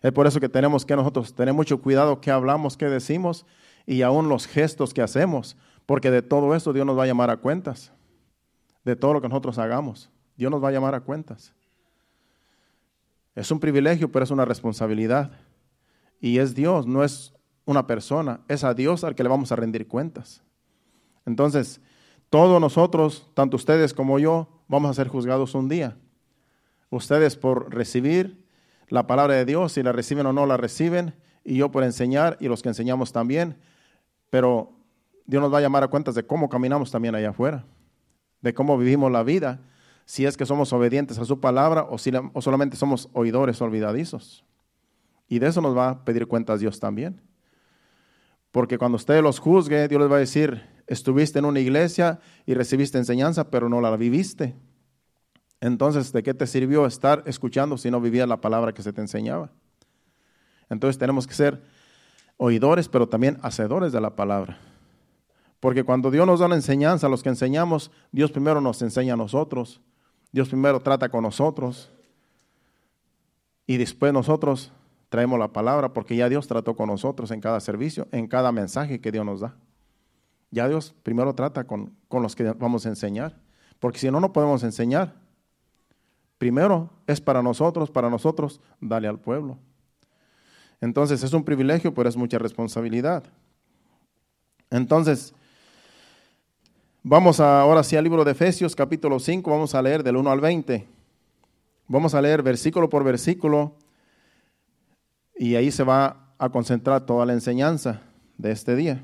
Es 0.00 0.12
por 0.12 0.28
eso 0.28 0.38
que 0.38 0.48
tenemos 0.48 0.86
que 0.86 0.94
nosotros 0.94 1.34
tener 1.34 1.54
mucho 1.54 1.82
cuidado 1.82 2.20
qué 2.20 2.30
hablamos, 2.30 2.76
qué 2.76 2.86
decimos 2.86 3.46
y 3.84 4.02
aún 4.02 4.28
los 4.28 4.46
gestos 4.46 4.94
que 4.94 5.02
hacemos, 5.02 5.56
porque 5.86 6.12
de 6.12 6.22
todo 6.22 6.54
esto 6.54 6.72
Dios 6.72 6.86
nos 6.86 6.96
va 6.96 7.02
a 7.02 7.08
llamar 7.08 7.30
a 7.30 7.38
cuentas. 7.38 7.92
De 8.84 8.94
todo 8.94 9.12
lo 9.12 9.20
que 9.20 9.28
nosotros 9.28 9.58
hagamos, 9.58 10.08
Dios 10.38 10.50
nos 10.50 10.62
va 10.62 10.68
a 10.68 10.72
llamar 10.72 10.94
a 10.94 11.00
cuentas. 11.00 11.52
Es 13.34 13.50
un 13.50 13.60
privilegio, 13.60 14.10
pero 14.10 14.24
es 14.24 14.30
una 14.30 14.44
responsabilidad. 14.44 15.32
Y 16.20 16.38
es 16.38 16.54
Dios, 16.54 16.86
no 16.86 17.04
es 17.04 17.34
una 17.64 17.86
persona, 17.86 18.40
es 18.48 18.64
a 18.64 18.72
Dios 18.72 19.04
al 19.04 19.14
que 19.14 19.22
le 19.22 19.28
vamos 19.28 19.52
a 19.52 19.56
rendir 19.56 19.86
cuentas. 19.86 20.42
Entonces, 21.26 21.80
todos 22.30 22.60
nosotros, 22.60 23.28
tanto 23.34 23.56
ustedes 23.56 23.92
como 23.92 24.18
yo, 24.18 24.62
vamos 24.68 24.90
a 24.90 24.94
ser 24.94 25.08
juzgados 25.08 25.54
un 25.54 25.68
día. 25.68 25.96
Ustedes 26.88 27.36
por 27.36 27.74
recibir 27.74 28.46
la 28.88 29.06
palabra 29.06 29.34
de 29.34 29.44
Dios, 29.44 29.72
si 29.72 29.82
la 29.82 29.92
reciben 29.92 30.26
o 30.26 30.32
no 30.32 30.46
la 30.46 30.56
reciben, 30.56 31.14
y 31.44 31.56
yo 31.56 31.70
por 31.70 31.82
enseñar 31.82 32.36
y 32.40 32.48
los 32.48 32.62
que 32.62 32.68
enseñamos 32.68 33.12
también, 33.12 33.56
pero 34.30 34.72
Dios 35.26 35.42
nos 35.42 35.52
va 35.52 35.58
a 35.58 35.62
llamar 35.62 35.82
a 35.82 35.88
cuentas 35.88 36.14
de 36.14 36.26
cómo 36.26 36.48
caminamos 36.48 36.90
también 36.90 37.14
allá 37.14 37.30
afuera, 37.30 37.64
de 38.40 38.54
cómo 38.54 38.78
vivimos 38.78 39.10
la 39.10 39.22
vida, 39.22 39.60
si 40.08 40.24
es 40.24 40.38
que 40.38 40.46
somos 40.46 40.72
obedientes 40.72 41.18
a 41.18 41.26
su 41.26 41.38
palabra 41.38 41.82
o, 41.82 41.98
si, 41.98 42.10
o 42.32 42.40
solamente 42.40 42.78
somos 42.78 43.10
oidores 43.12 43.60
olvidadizos. 43.60 44.42
Y 45.28 45.38
de 45.38 45.48
eso 45.48 45.60
nos 45.60 45.76
va 45.76 45.90
a 45.90 46.04
pedir 46.06 46.26
cuentas 46.26 46.60
Dios 46.60 46.80
también. 46.80 47.20
Porque 48.50 48.78
cuando 48.78 48.96
usted 48.96 49.22
los 49.22 49.38
juzgue, 49.38 49.86
Dios 49.86 50.00
les 50.00 50.10
va 50.10 50.16
a 50.16 50.20
decir, 50.20 50.62
estuviste 50.86 51.40
en 51.40 51.44
una 51.44 51.60
iglesia 51.60 52.20
y 52.46 52.54
recibiste 52.54 52.96
enseñanza, 52.96 53.50
pero 53.50 53.68
no 53.68 53.82
la 53.82 53.94
viviste. 53.98 54.56
Entonces, 55.60 56.10
¿de 56.10 56.22
qué 56.22 56.32
te 56.32 56.46
sirvió 56.46 56.86
estar 56.86 57.22
escuchando 57.26 57.76
si 57.76 57.90
no 57.90 58.00
vivías 58.00 58.26
la 58.26 58.40
palabra 58.40 58.72
que 58.72 58.82
se 58.82 58.94
te 58.94 59.02
enseñaba? 59.02 59.52
Entonces 60.70 60.96
tenemos 60.96 61.26
que 61.26 61.34
ser 61.34 61.62
oidores, 62.38 62.88
pero 62.88 63.10
también 63.10 63.36
hacedores 63.42 63.92
de 63.92 64.00
la 64.00 64.16
palabra. 64.16 64.58
Porque 65.60 65.84
cuando 65.84 66.10
Dios 66.10 66.26
nos 66.26 66.40
da 66.40 66.46
una 66.46 66.54
enseñanza, 66.54 67.10
los 67.10 67.22
que 67.22 67.28
enseñamos, 67.28 67.90
Dios 68.10 68.32
primero 68.32 68.62
nos 68.62 68.80
enseña 68.80 69.12
a 69.12 69.16
nosotros. 69.18 69.82
Dios 70.32 70.48
primero 70.48 70.80
trata 70.80 71.08
con 71.08 71.22
nosotros. 71.22 71.90
Y 73.66 73.76
después 73.76 74.12
nosotros 74.12 74.72
traemos 75.08 75.38
la 75.38 75.48
palabra, 75.48 75.92
porque 75.92 76.16
ya 76.16 76.28
Dios 76.28 76.46
trató 76.46 76.74
con 76.74 76.88
nosotros 76.88 77.30
en 77.30 77.40
cada 77.40 77.60
servicio, 77.60 78.08
en 78.12 78.26
cada 78.26 78.52
mensaje 78.52 79.00
que 79.00 79.12
Dios 79.12 79.24
nos 79.24 79.40
da. 79.40 79.56
Ya 80.50 80.68
Dios 80.68 80.94
primero 81.02 81.34
trata 81.34 81.64
con, 81.64 81.94
con 82.08 82.22
los 82.22 82.34
que 82.34 82.44
vamos 82.52 82.86
a 82.86 82.88
enseñar. 82.88 83.36
Porque 83.78 83.98
si 83.98 84.10
no, 84.10 84.20
no 84.20 84.32
podemos 84.32 84.62
enseñar. 84.64 85.14
Primero 86.38 86.90
es 87.06 87.20
para 87.20 87.42
nosotros, 87.42 87.90
para 87.90 88.08
nosotros, 88.08 88.60
dale 88.80 89.08
al 89.08 89.18
pueblo. 89.18 89.58
Entonces 90.80 91.22
es 91.22 91.32
un 91.32 91.44
privilegio, 91.44 91.92
pero 91.92 92.08
es 92.08 92.16
mucha 92.16 92.38
responsabilidad. 92.38 93.24
Entonces, 94.70 95.34
vamos 97.02 97.40
ahora 97.40 97.82
sí 97.82 97.96
al 97.96 98.04
libro 98.04 98.24
de 98.24 98.32
Efesios, 98.32 98.74
capítulo 98.74 99.18
5, 99.18 99.50
vamos 99.50 99.74
a 99.74 99.82
leer 99.82 100.02
del 100.02 100.16
1 100.16 100.30
al 100.30 100.40
20. 100.40 100.86
Vamos 101.86 102.14
a 102.14 102.20
leer 102.20 102.42
versículo 102.42 102.88
por 102.90 103.02
versículo 103.02 103.74
y 105.36 105.54
ahí 105.54 105.70
se 105.70 105.84
va 105.84 106.34
a 106.38 106.50
concentrar 106.50 107.06
toda 107.06 107.24
la 107.24 107.32
enseñanza 107.32 108.02
de 108.36 108.50
este 108.52 108.76
día. 108.76 109.02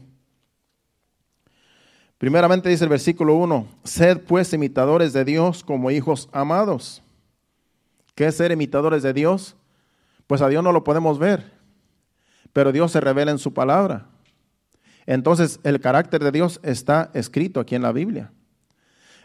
Primeramente 2.19 2.69
dice 2.69 2.85
el 2.85 2.91
versículo 2.91 3.35
1, 3.35 3.67
sed 3.85 4.21
pues 4.21 4.53
imitadores 4.53 5.13
de 5.13 5.25
Dios 5.25 5.65
como 5.65 5.91
hijos 5.91 6.29
amados. 6.33 7.03
¿Qué 8.15 8.27
es 8.27 8.37
ser 8.37 8.53
imitadores 8.53 9.03
de 9.03 9.13
Dios? 9.13 9.57
Pues 10.27 10.41
a 10.41 10.49
Dios 10.49 10.63
no 10.63 10.73
lo 10.73 10.85
podemos 10.85 11.19
ver, 11.19 11.53
pero 12.53 12.73
Dios 12.73 12.93
se 12.93 13.01
revela 13.01 13.31
en 13.31 13.39
su 13.39 13.53
palabra. 13.53 14.07
Entonces 15.07 15.61
el 15.63 15.81
carácter 15.81 16.23
de 16.23 16.33
Dios 16.33 16.61
está 16.63 17.11
escrito 17.15 17.61
aquí 17.61 17.75
en 17.75 17.83
la 17.83 17.93
Biblia. 17.93 18.33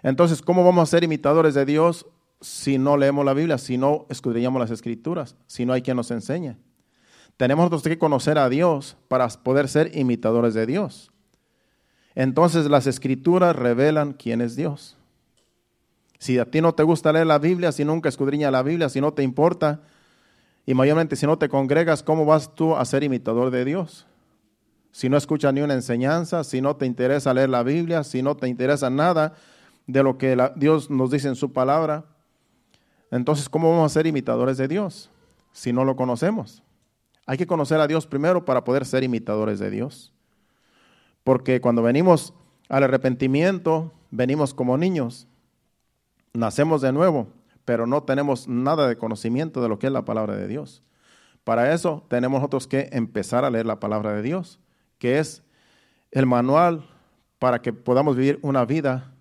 Entonces, 0.03 0.41
¿cómo 0.41 0.63
vamos 0.63 0.87
a 0.87 0.91
ser 0.91 1.03
imitadores 1.03 1.53
de 1.53 1.65
Dios 1.65 2.05
si 2.41 2.77
no 2.77 2.95
leemos 2.95 3.25
la 3.25 3.33
Biblia, 3.33 3.57
si 3.57 3.77
no 3.77 4.05
escudriñamos 4.09 4.61
las 4.61 4.71
escrituras, 4.71 5.35
si 5.45 5.65
no 5.65 5.73
hay 5.73 5.81
quien 5.81 5.97
nos 5.97 6.11
enseñe? 6.11 6.55
Tenemos 7.37 7.81
que 7.81 7.97
conocer 7.97 8.37
a 8.37 8.49
Dios 8.49 8.97
para 9.07 9.27
poder 9.27 9.67
ser 9.67 9.95
imitadores 9.97 10.53
de 10.53 10.65
Dios. 10.65 11.11
Entonces 12.15 12.69
las 12.69 12.87
escrituras 12.87 13.55
revelan 13.55 14.13
quién 14.13 14.41
es 14.41 14.55
Dios. 14.55 14.97
Si 16.17 16.37
a 16.37 16.45
ti 16.45 16.59
no 16.59 16.73
te 16.73 16.83
gusta 16.83 17.13
leer 17.13 17.27
la 17.27 17.39
Biblia, 17.39 17.71
si 17.71 17.85
nunca 17.85 18.09
escudriña 18.09 18.51
la 18.51 18.61
Biblia, 18.61 18.89
si 18.89 18.99
no 18.99 19.13
te 19.13 19.23
importa, 19.23 19.81
y 20.65 20.73
mayormente 20.73 21.15
si 21.15 21.25
no 21.25 21.37
te 21.37 21.47
congregas, 21.47 22.03
¿cómo 22.03 22.25
vas 22.25 22.53
tú 22.53 22.75
a 22.75 22.83
ser 22.83 23.03
imitador 23.03 23.51
de 23.51 23.63
Dios? 23.63 24.05
Si 24.91 25.09
no 25.09 25.17
escuchas 25.17 25.53
ni 25.53 25.61
una 25.61 25.73
enseñanza, 25.73 26.43
si 26.43 26.61
no 26.61 26.75
te 26.75 26.85
interesa 26.85 27.33
leer 27.33 27.49
la 27.49 27.63
Biblia, 27.63 28.03
si 28.03 28.21
no 28.21 28.35
te 28.35 28.47
interesa 28.47 28.89
nada 28.89 29.35
de 29.87 30.03
lo 30.03 30.17
que 30.17 30.37
Dios 30.55 30.89
nos 30.89 31.11
dice 31.11 31.27
en 31.27 31.35
su 31.35 31.53
palabra, 31.53 32.05
entonces 33.11 33.49
¿cómo 33.49 33.69
vamos 33.71 33.91
a 33.91 33.93
ser 33.93 34.07
imitadores 34.07 34.57
de 34.57 34.67
Dios 34.67 35.09
si 35.51 35.73
no 35.73 35.85
lo 35.85 35.95
conocemos? 35.95 36.63
Hay 37.25 37.37
que 37.37 37.47
conocer 37.47 37.79
a 37.79 37.87
Dios 37.87 38.07
primero 38.07 38.45
para 38.45 38.63
poder 38.63 38.85
ser 38.85 39.03
imitadores 39.03 39.59
de 39.59 39.69
Dios. 39.69 40.11
Porque 41.23 41.61
cuando 41.61 41.83
venimos 41.83 42.33
al 42.69 42.83
arrepentimiento, 42.83 43.93
venimos 44.09 44.53
como 44.53 44.77
niños 44.77 45.27
nacemos 46.33 46.81
de 46.81 46.91
nuevo, 46.91 47.27
pero 47.65 47.85
no 47.85 48.03
tenemos 48.03 48.47
nada 48.47 48.87
de 48.87 48.97
conocimiento 48.97 49.61
de 49.61 49.69
lo 49.69 49.79
que 49.79 49.87
es 49.87 49.93
la 49.93 50.05
palabra 50.05 50.35
de 50.35 50.47
Dios. 50.47 50.83
Para 51.43 51.73
eso 51.73 52.05
tenemos 52.09 52.39
nosotros 52.39 52.67
que 52.67 52.89
empezar 52.91 53.45
a 53.45 53.49
leer 53.49 53.65
la 53.65 53.79
palabra 53.79 54.13
de 54.13 54.21
Dios, 54.21 54.59
que 54.99 55.17
es 55.17 55.41
el 56.11 56.25
manual 56.25 56.87
para 57.39 57.61
que 57.61 57.73
podamos 57.73 58.15
vivir 58.15 58.39
una 58.41 58.65
vida 58.65 59.11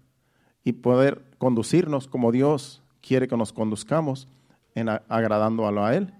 y 0.64 0.72
poder 0.72 1.24
conducirnos 1.38 2.08
como 2.08 2.32
Dios 2.32 2.82
quiere 3.00 3.28
que 3.28 3.36
nos 3.36 3.52
conduzcamos, 3.52 4.28
en 4.74 4.88
agradando 4.88 5.66
a 5.66 5.94
Él, 5.94 6.12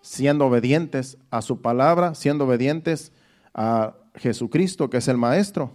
siendo 0.00 0.46
obedientes 0.46 1.16
a 1.30 1.42
su 1.42 1.62
palabra, 1.62 2.14
siendo 2.14 2.44
obedientes 2.44 3.12
a 3.54 3.94
Jesucristo, 4.16 4.90
que 4.90 4.98
es 4.98 5.08
el 5.08 5.16
Maestro. 5.16 5.70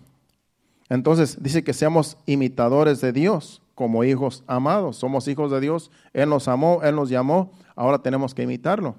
Entonces 0.90 1.42
dice 1.42 1.64
que 1.64 1.74
seamos 1.74 2.18
imitadores 2.26 3.00
de 3.02 3.14
Dios 3.14 3.62
como 3.76 4.04
hijos 4.04 4.44
amados. 4.48 4.98
Somos 4.98 5.28
hijos 5.28 5.52
de 5.52 5.62
Dios, 5.62 5.92
Él 6.14 6.30
nos 6.30 6.48
amó, 6.48 6.82
Él 6.84 6.96
nos 6.96 7.10
llamó, 7.10 7.52
ahora 7.76 8.00
tenemos 8.00 8.34
que 8.34 8.44
imitarlo. 8.44 8.96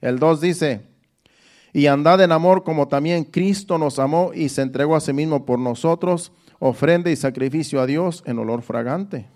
El 0.00 0.18
2 0.18 0.40
dice, 0.40 0.86
y 1.76 1.88
andad 1.88 2.22
en 2.22 2.32
amor 2.32 2.64
como 2.64 2.88
también 2.88 3.24
Cristo 3.24 3.76
nos 3.76 3.98
amó 3.98 4.30
y 4.32 4.48
se 4.48 4.62
entregó 4.62 4.96
a 4.96 5.00
sí 5.00 5.12
mismo 5.12 5.44
por 5.44 5.58
nosotros, 5.58 6.32
ofrenda 6.58 7.10
y 7.10 7.16
sacrificio 7.16 7.82
a 7.82 7.86
Dios 7.86 8.22
en 8.24 8.38
olor 8.38 8.62
fragante. 8.62 9.28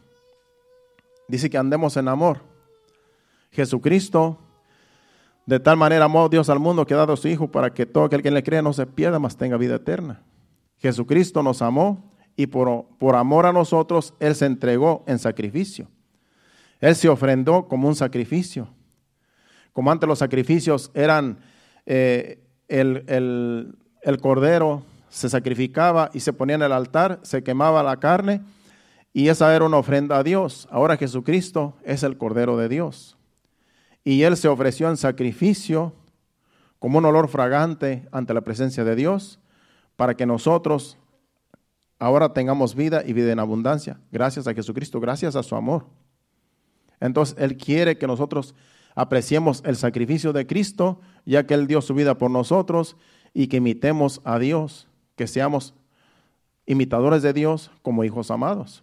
Dice 1.28 1.50
que 1.50 1.58
andemos 1.58 1.98
en 1.98 2.08
amor. 2.08 2.40
Jesucristo, 3.50 4.38
de 5.44 5.60
tal 5.60 5.76
manera 5.76 6.06
amó 6.06 6.30
Dios 6.30 6.48
al 6.48 6.60
mundo 6.60 6.86
que 6.86 6.94
ha 6.94 6.96
dado 6.96 7.12
a 7.12 7.18
su 7.18 7.28
Hijo 7.28 7.50
para 7.50 7.74
que 7.74 7.84
todo 7.84 8.04
aquel 8.04 8.22
que 8.22 8.30
le 8.30 8.42
cree 8.42 8.62
no 8.62 8.72
se 8.72 8.86
pierda, 8.86 9.18
mas 9.18 9.36
tenga 9.36 9.58
vida 9.58 9.74
eterna. 9.74 10.22
Jesucristo 10.78 11.42
nos 11.42 11.60
amó 11.60 12.10
y 12.36 12.46
por, 12.46 12.86
por 12.98 13.16
amor 13.16 13.44
a 13.44 13.52
nosotros, 13.52 14.14
Él 14.18 14.34
se 14.34 14.46
entregó 14.46 15.04
en 15.06 15.18
sacrificio. 15.18 15.88
Él 16.80 16.96
se 16.96 17.10
ofrendó 17.10 17.68
como 17.68 17.86
un 17.86 17.96
sacrificio. 17.96 18.66
Como 19.74 19.90
antes 19.90 20.08
los 20.08 20.20
sacrificios 20.20 20.90
eran 20.94 21.38
eh, 21.86 22.40
el, 22.68 23.04
el, 23.08 23.74
el, 24.02 24.20
cordero, 24.20 24.82
se 25.08 25.28
sacrificaba 25.28 26.10
y 26.14 26.20
se 26.20 26.32
ponía 26.32 26.56
en 26.56 26.62
el 26.62 26.72
altar, 26.72 27.18
se 27.22 27.42
quemaba 27.42 27.82
la 27.82 27.98
carne 27.98 28.42
y 29.12 29.28
esa 29.28 29.54
era 29.54 29.64
una 29.64 29.78
ofrenda 29.78 30.18
a 30.18 30.22
Dios. 30.22 30.68
Ahora 30.70 30.96
Jesucristo 30.96 31.74
es 31.84 32.02
el 32.02 32.16
cordero 32.16 32.56
de 32.56 32.68
Dios. 32.68 33.16
Y 34.04 34.22
Él 34.22 34.36
se 34.36 34.48
ofreció 34.48 34.88
en 34.88 34.96
sacrificio 34.96 35.92
como 36.78 36.98
un 36.98 37.04
olor 37.04 37.28
fragante 37.28 38.08
ante 38.12 38.34
la 38.34 38.40
presencia 38.40 38.84
de 38.84 38.96
Dios 38.96 39.38
para 39.96 40.14
que 40.14 40.26
nosotros 40.26 40.96
ahora 41.98 42.32
tengamos 42.32 42.74
vida 42.74 43.02
y 43.04 43.12
vida 43.12 43.30
en 43.30 43.38
abundancia, 43.38 44.00
gracias 44.10 44.46
a 44.46 44.54
Jesucristo, 44.54 44.98
gracias 44.98 45.36
a 45.36 45.42
su 45.42 45.54
amor. 45.54 45.86
Entonces, 46.98 47.36
Él 47.38 47.56
quiere 47.56 47.98
que 47.98 48.06
nosotros 48.06 48.54
apreciemos 49.00 49.62
el 49.64 49.76
sacrificio 49.76 50.32
de 50.32 50.46
Cristo, 50.46 51.00
ya 51.24 51.46
que 51.46 51.54
Él 51.54 51.66
dio 51.66 51.80
su 51.80 51.94
vida 51.94 52.18
por 52.18 52.30
nosotros, 52.30 52.96
y 53.32 53.46
que 53.46 53.58
imitemos 53.58 54.20
a 54.24 54.38
Dios, 54.38 54.88
que 55.16 55.26
seamos 55.26 55.74
imitadores 56.66 57.22
de 57.22 57.32
Dios 57.32 57.70
como 57.82 58.04
hijos 58.04 58.30
amados. 58.30 58.82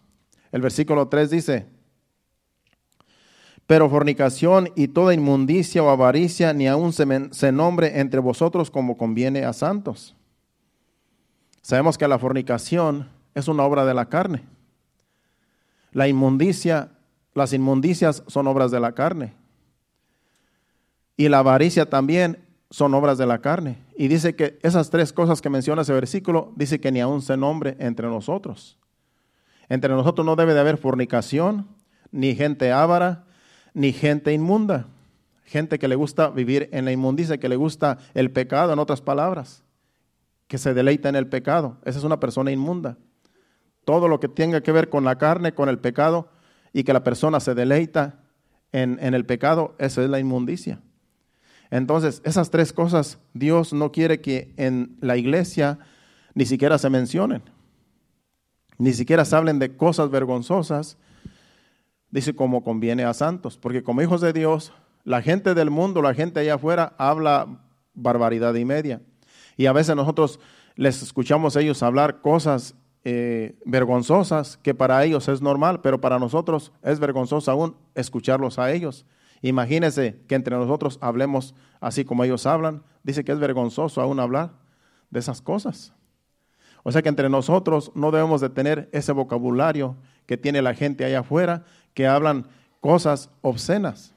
El 0.51 0.61
versículo 0.61 1.07
3 1.07 1.29
dice, 1.29 1.67
pero 3.65 3.89
fornicación 3.89 4.69
y 4.75 4.87
toda 4.87 5.13
inmundicia 5.13 5.83
o 5.83 5.89
avaricia 5.89 6.53
ni 6.53 6.67
aun 6.67 6.93
se, 6.93 7.05
se 7.31 7.51
nombre 7.51 7.99
entre 7.99 8.21
vosotros 8.21 8.71
como 8.71 8.97
conviene 8.97 9.43
a 9.43 9.51
santos 9.51 10.15
Sabemos 11.67 11.97
que 11.97 12.07
la 12.07 12.17
fornicación 12.17 13.09
es 13.35 13.49
una 13.49 13.63
obra 13.63 13.83
de 13.83 13.93
la 13.93 14.05
carne. 14.05 14.41
La 15.91 16.07
inmundicia, 16.07 16.91
las 17.33 17.51
inmundicias 17.51 18.23
son 18.27 18.47
obras 18.47 18.71
de 18.71 18.79
la 18.79 18.93
carne. 18.93 19.33
Y 21.17 21.29
la 21.29 21.39
avaricia 21.39 21.89
también 21.89 22.37
son 22.69 22.93
obras 22.93 23.17
de 23.17 23.25
la 23.25 23.39
carne. 23.39 23.77
Y 23.97 24.07
dice 24.07 24.35
que 24.35 24.59
esas 24.61 24.89
tres 24.89 25.11
cosas 25.11 25.41
que 25.41 25.49
menciona 25.49 25.81
ese 25.81 25.93
versículo, 25.93 26.53
dice 26.55 26.79
que 26.79 26.91
ni 26.91 27.01
aún 27.01 27.21
se 27.21 27.35
nombre 27.35 27.75
entre 27.79 28.07
nosotros. 28.07 28.77
Entre 29.67 29.89
nosotros 29.89 30.25
no 30.25 30.35
debe 30.35 30.53
de 30.53 30.59
haber 30.59 30.77
fornicación, 30.77 31.67
ni 32.11 32.35
gente 32.35 32.71
ávara, 32.71 33.25
ni 33.73 33.91
gente 33.91 34.31
inmunda. 34.31 34.85
Gente 35.43 35.79
que 35.79 35.87
le 35.87 35.95
gusta 35.95 36.29
vivir 36.29 36.69
en 36.71 36.85
la 36.85 36.91
inmundicia, 36.91 37.37
que 37.37 37.49
le 37.49 37.55
gusta 37.55 37.97
el 38.13 38.31
pecado, 38.31 38.73
en 38.73 38.79
otras 38.79 39.01
palabras 39.01 39.63
que 40.47 40.57
se 40.57 40.73
deleita 40.73 41.09
en 41.09 41.15
el 41.15 41.27
pecado. 41.27 41.77
Esa 41.83 41.99
es 41.99 42.03
una 42.05 42.19
persona 42.19 42.51
inmunda. 42.51 42.97
Todo 43.85 44.07
lo 44.07 44.19
que 44.19 44.27
tenga 44.27 44.61
que 44.61 44.71
ver 44.71 44.89
con 44.89 45.03
la 45.03 45.17
carne, 45.17 45.53
con 45.53 45.69
el 45.69 45.79
pecado, 45.79 46.29
y 46.73 46.83
que 46.83 46.93
la 46.93 47.03
persona 47.03 47.39
se 47.39 47.55
deleita 47.55 48.19
en, 48.71 48.97
en 49.01 49.13
el 49.13 49.25
pecado, 49.25 49.75
eso 49.79 50.01
es 50.01 50.09
la 50.09 50.19
inmundicia. 50.19 50.81
Entonces, 51.69 52.21
esas 52.23 52.49
tres 52.49 52.73
cosas 52.73 53.19
Dios 53.33 53.73
no 53.73 53.91
quiere 53.91 54.21
que 54.21 54.53
en 54.57 54.97
la 55.01 55.17
iglesia 55.17 55.79
ni 56.33 56.45
siquiera 56.45 56.77
se 56.77 56.89
mencionen, 56.89 57.41
ni 58.77 58.93
siquiera 58.93 59.25
se 59.25 59.35
hablen 59.35 59.59
de 59.59 59.75
cosas 59.75 60.09
vergonzosas, 60.09 60.97
dice 62.11 62.35
como 62.35 62.63
conviene 62.63 63.03
a 63.03 63.13
santos, 63.13 63.57
porque 63.57 63.83
como 63.83 64.01
hijos 64.01 64.21
de 64.21 64.33
Dios, 64.33 64.71
la 65.03 65.21
gente 65.21 65.53
del 65.53 65.69
mundo, 65.69 66.01
la 66.01 66.13
gente 66.13 66.39
allá 66.39 66.55
afuera 66.55 66.93
habla 66.97 67.47
barbaridad 67.93 68.53
y 68.53 68.65
media. 68.65 69.01
Y 69.55 69.65
a 69.65 69.73
veces 69.73 69.95
nosotros 69.95 70.39
les 70.75 71.01
escuchamos 71.01 71.55
a 71.55 71.61
ellos 71.61 71.81
hablar 71.81 72.21
cosas 72.21 72.75
eh, 73.03 73.57
vergonzosas 73.65 74.57
que 74.57 74.75
para 74.75 75.03
ellos 75.03 75.27
es 75.27 75.41
normal, 75.41 75.81
pero 75.81 75.99
para 75.99 76.19
nosotros 76.19 76.71
es 76.83 76.99
vergonzoso 76.99 77.49
aún 77.49 77.75
escucharlos 77.95 78.59
a 78.59 78.71
ellos. 78.71 79.05
Imagínense 79.41 80.19
que 80.27 80.35
entre 80.35 80.55
nosotros 80.55 80.97
hablemos 81.01 81.53
así 81.79 82.05
como 82.05 82.23
ellos 82.23 82.45
hablan. 82.45 82.83
Dice 83.03 83.23
que 83.23 83.31
es 83.31 83.39
vergonzoso 83.39 84.01
aún 84.01 84.19
hablar 84.19 84.53
de 85.09 85.19
esas 85.19 85.41
cosas. 85.41 85.93
O 86.83 86.91
sea 86.91 87.01
que 87.01 87.09
entre 87.09 87.29
nosotros 87.29 87.91
no 87.95 88.11
debemos 88.11 88.41
de 88.41 88.49
tener 88.49 88.89
ese 88.91 89.11
vocabulario 89.11 89.95
que 90.25 90.37
tiene 90.37 90.61
la 90.61 90.73
gente 90.73 91.05
allá 91.05 91.19
afuera, 91.19 91.65
que 91.93 92.07
hablan 92.07 92.47
cosas 92.79 93.29
obscenas. 93.41 94.13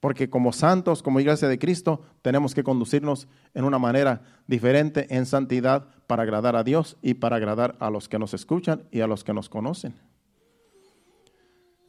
Porque 0.00 0.28
como 0.28 0.52
santos, 0.52 1.02
como 1.02 1.20
iglesia 1.20 1.48
de 1.48 1.58
Cristo, 1.58 2.02
tenemos 2.22 2.54
que 2.54 2.62
conducirnos 2.62 3.26
en 3.54 3.64
una 3.64 3.78
manera 3.78 4.22
diferente, 4.46 5.06
en 5.14 5.24
santidad, 5.24 5.86
para 6.06 6.24
agradar 6.24 6.56
a 6.56 6.64
Dios 6.64 6.96
y 7.00 7.14
para 7.14 7.36
agradar 7.36 7.76
a 7.80 7.88
los 7.90 8.08
que 8.08 8.18
nos 8.18 8.34
escuchan 8.34 8.82
y 8.90 9.00
a 9.00 9.06
los 9.06 9.24
que 9.24 9.32
nos 9.32 9.48
conocen. 9.48 9.94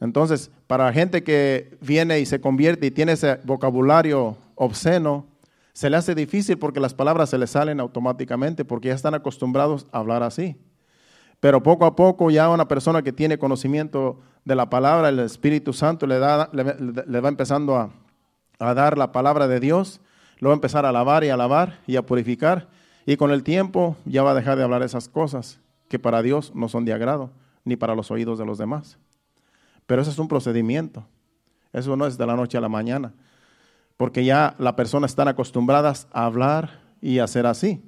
Entonces, 0.06 0.50
para 0.66 0.92
gente 0.92 1.22
que 1.22 1.76
viene 1.80 2.20
y 2.20 2.26
se 2.26 2.40
convierte 2.40 2.86
y 2.86 2.90
tiene 2.90 3.12
ese 3.12 3.40
vocabulario 3.44 4.36
obsceno, 4.54 5.26
se 5.72 5.90
le 5.90 5.96
hace 5.96 6.14
difícil 6.14 6.58
porque 6.58 6.80
las 6.80 6.94
palabras 6.94 7.28
se 7.28 7.38
le 7.38 7.46
salen 7.46 7.80
automáticamente 7.80 8.64
porque 8.64 8.88
ya 8.88 8.94
están 8.94 9.14
acostumbrados 9.14 9.86
a 9.92 9.98
hablar 9.98 10.22
así. 10.22 10.56
Pero 11.40 11.62
poco 11.62 11.84
a 11.84 11.96
poco 11.96 12.30
ya 12.30 12.48
una 12.48 12.68
persona 12.68 13.02
que 13.02 13.12
tiene 13.12 13.36
conocimiento 13.36 14.20
de 14.44 14.54
la 14.54 14.70
palabra, 14.70 15.10
el 15.10 15.18
Espíritu 15.18 15.72
Santo 15.72 16.06
le, 16.06 16.18
da, 16.18 16.48
le 16.52 17.20
va 17.20 17.28
empezando 17.28 17.76
a, 17.76 17.90
a 18.58 18.74
dar 18.74 18.96
la 18.96 19.12
palabra 19.12 19.48
de 19.48 19.60
Dios, 19.60 20.00
lo 20.38 20.50
va 20.50 20.54
a 20.54 20.56
empezar 20.56 20.86
a 20.86 20.90
alabar 20.90 21.24
y 21.24 21.30
a 21.30 21.34
alabar 21.34 21.80
y 21.86 21.96
a 21.96 22.06
purificar. 22.06 22.68
Y 23.04 23.16
con 23.16 23.30
el 23.32 23.42
tiempo 23.42 23.96
ya 24.04 24.22
va 24.22 24.30
a 24.30 24.34
dejar 24.34 24.56
de 24.56 24.64
hablar 24.64 24.82
esas 24.82 25.08
cosas 25.08 25.60
que 25.88 25.98
para 25.98 26.22
Dios 26.22 26.52
no 26.54 26.68
son 26.68 26.84
de 26.84 26.92
agrado, 26.92 27.32
ni 27.64 27.76
para 27.76 27.94
los 27.94 28.10
oídos 28.10 28.38
de 28.38 28.46
los 28.46 28.56
demás. 28.56 28.98
Pero 29.86 30.02
eso 30.02 30.10
es 30.10 30.18
un 30.18 30.28
procedimiento. 30.28 31.06
Eso 31.72 31.96
no 31.96 32.06
es 32.06 32.18
de 32.18 32.26
la 32.26 32.36
noche 32.36 32.58
a 32.58 32.60
la 32.60 32.68
mañana. 32.68 33.12
Porque 33.96 34.24
ya 34.24 34.54
la 34.58 34.76
persona 34.76 35.06
están 35.06 35.28
acostumbradas 35.28 36.06
a 36.12 36.26
hablar 36.26 36.80
y 37.00 37.18
a 37.18 37.24
hacer 37.24 37.46
así. 37.46 37.82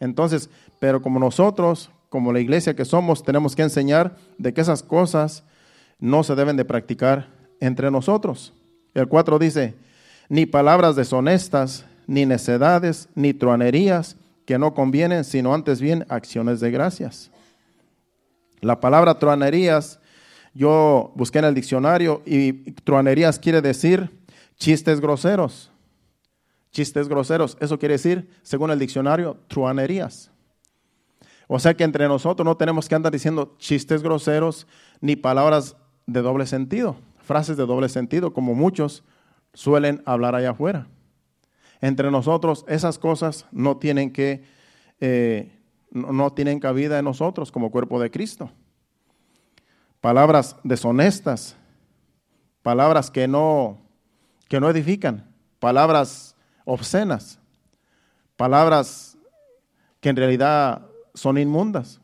Entonces, 0.00 0.50
pero 0.80 1.00
como 1.00 1.18
nosotros, 1.18 1.90
como 2.08 2.32
la 2.32 2.40
iglesia 2.40 2.76
que 2.76 2.84
somos, 2.84 3.22
tenemos 3.22 3.56
que 3.56 3.62
enseñar 3.62 4.16
de 4.38 4.52
que 4.52 4.60
esas 4.60 4.82
cosas 4.82 5.44
no 5.98 6.22
se 6.22 6.34
deben 6.34 6.56
de 6.56 6.64
practicar 6.64 7.28
entre 7.60 7.90
nosotros. 7.90 8.52
El 8.94 9.08
4 9.08 9.38
dice, 9.38 9.74
ni 10.28 10.46
palabras 10.46 10.96
deshonestas, 10.96 11.86
ni 12.06 12.26
necedades, 12.26 13.08
ni 13.14 13.34
truanerías 13.34 14.16
que 14.44 14.58
no 14.58 14.74
convienen, 14.74 15.24
sino 15.24 15.54
antes 15.54 15.80
bien 15.80 16.06
acciones 16.08 16.60
de 16.60 16.70
gracias. 16.70 17.30
La 18.60 18.80
palabra 18.80 19.18
truanerías, 19.18 20.00
yo 20.56 21.12
busqué 21.14 21.38
en 21.38 21.44
el 21.44 21.54
diccionario 21.54 22.22
y 22.24 22.52
truanerías 22.72 23.38
quiere 23.38 23.60
decir 23.60 24.10
chistes 24.56 25.00
groseros. 25.00 25.70
Chistes 26.72 27.08
groseros, 27.08 27.58
eso 27.60 27.78
quiere 27.78 27.94
decir, 27.94 28.28
según 28.42 28.70
el 28.70 28.78
diccionario, 28.78 29.38
truanerías. 29.48 30.30
O 31.46 31.58
sea 31.58 31.74
que 31.74 31.84
entre 31.84 32.08
nosotros 32.08 32.44
no 32.44 32.56
tenemos 32.56 32.88
que 32.88 32.94
andar 32.94 33.12
diciendo 33.12 33.54
chistes 33.58 34.02
groseros 34.02 34.66
ni 35.00 35.14
palabras 35.14 35.76
de 36.06 36.22
doble 36.22 36.46
sentido, 36.46 36.96
frases 37.18 37.56
de 37.56 37.66
doble 37.66 37.88
sentido, 37.88 38.32
como 38.32 38.54
muchos 38.54 39.04
suelen 39.52 40.02
hablar 40.06 40.34
allá 40.34 40.50
afuera. 40.50 40.86
Entre 41.82 42.10
nosotros 42.10 42.64
esas 42.66 42.98
cosas 42.98 43.46
no 43.52 43.76
tienen 43.76 44.10
que, 44.10 44.42
eh, 45.00 45.52
no, 45.90 46.32
tienen 46.32 46.60
cabida 46.60 46.98
en 46.98 47.04
nosotros 47.04 47.52
como 47.52 47.70
cuerpo 47.70 48.00
de 48.00 48.10
Cristo. 48.10 48.50
Palabras 50.06 50.54
deshonestas, 50.62 51.56
palabras 52.62 53.10
que 53.10 53.26
no, 53.26 53.80
que 54.46 54.60
no 54.60 54.70
edifican, 54.70 55.28
palabras 55.58 56.36
obscenas, 56.64 57.40
palabras 58.36 59.18
que 60.00 60.10
en 60.10 60.14
realidad 60.14 60.82
son 61.12 61.38
inmundas. 61.38 62.00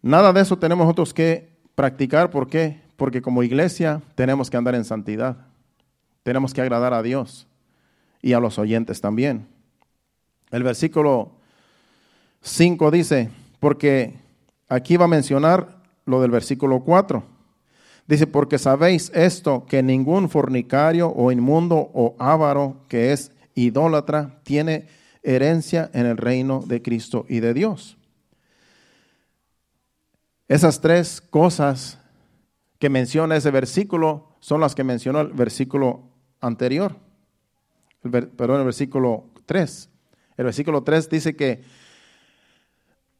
Nada 0.00 0.32
de 0.32 0.40
eso 0.40 0.58
tenemos 0.58 0.86
nosotros 0.86 1.12
que 1.12 1.52
practicar. 1.74 2.30
¿Por 2.30 2.48
qué? 2.48 2.80
Porque 2.96 3.20
como 3.20 3.42
iglesia 3.42 4.00
tenemos 4.14 4.48
que 4.48 4.56
andar 4.56 4.74
en 4.76 4.86
santidad. 4.86 5.36
Tenemos 6.22 6.54
que 6.54 6.62
agradar 6.62 6.94
a 6.94 7.02
Dios 7.02 7.46
y 8.22 8.32
a 8.32 8.40
los 8.40 8.58
oyentes 8.58 9.02
también. 9.02 9.46
El 10.50 10.62
versículo 10.62 11.32
5 12.40 12.90
dice, 12.90 13.28
porque 13.60 14.14
aquí 14.70 14.96
va 14.96 15.04
a 15.04 15.08
mencionar 15.08 15.75
lo 16.06 16.22
del 16.22 16.30
versículo 16.30 16.80
4. 16.80 17.22
Dice, 18.06 18.26
porque 18.26 18.58
sabéis 18.58 19.10
esto, 19.14 19.66
que 19.66 19.82
ningún 19.82 20.30
fornicario 20.30 21.08
o 21.08 21.32
inmundo 21.32 21.90
o 21.92 22.14
avaro 22.18 22.76
que 22.88 23.12
es 23.12 23.32
idólatra 23.54 24.40
tiene 24.44 24.86
herencia 25.22 25.90
en 25.92 26.06
el 26.06 26.16
reino 26.16 26.62
de 26.64 26.80
Cristo 26.82 27.26
y 27.28 27.40
de 27.40 27.52
Dios. 27.52 27.98
Esas 30.48 30.80
tres 30.80 31.20
cosas 31.20 31.98
que 32.78 32.88
menciona 32.88 33.36
ese 33.36 33.50
versículo 33.50 34.36
son 34.38 34.60
las 34.60 34.76
que 34.76 34.84
mencionó 34.84 35.20
el 35.20 35.32
versículo 35.32 36.04
anterior, 36.40 36.94
perdón, 38.02 38.60
el 38.60 38.64
versículo 38.64 39.24
3. 39.46 39.90
El 40.36 40.44
versículo 40.44 40.82
3 40.84 41.10
dice 41.10 41.34
que 41.34 41.64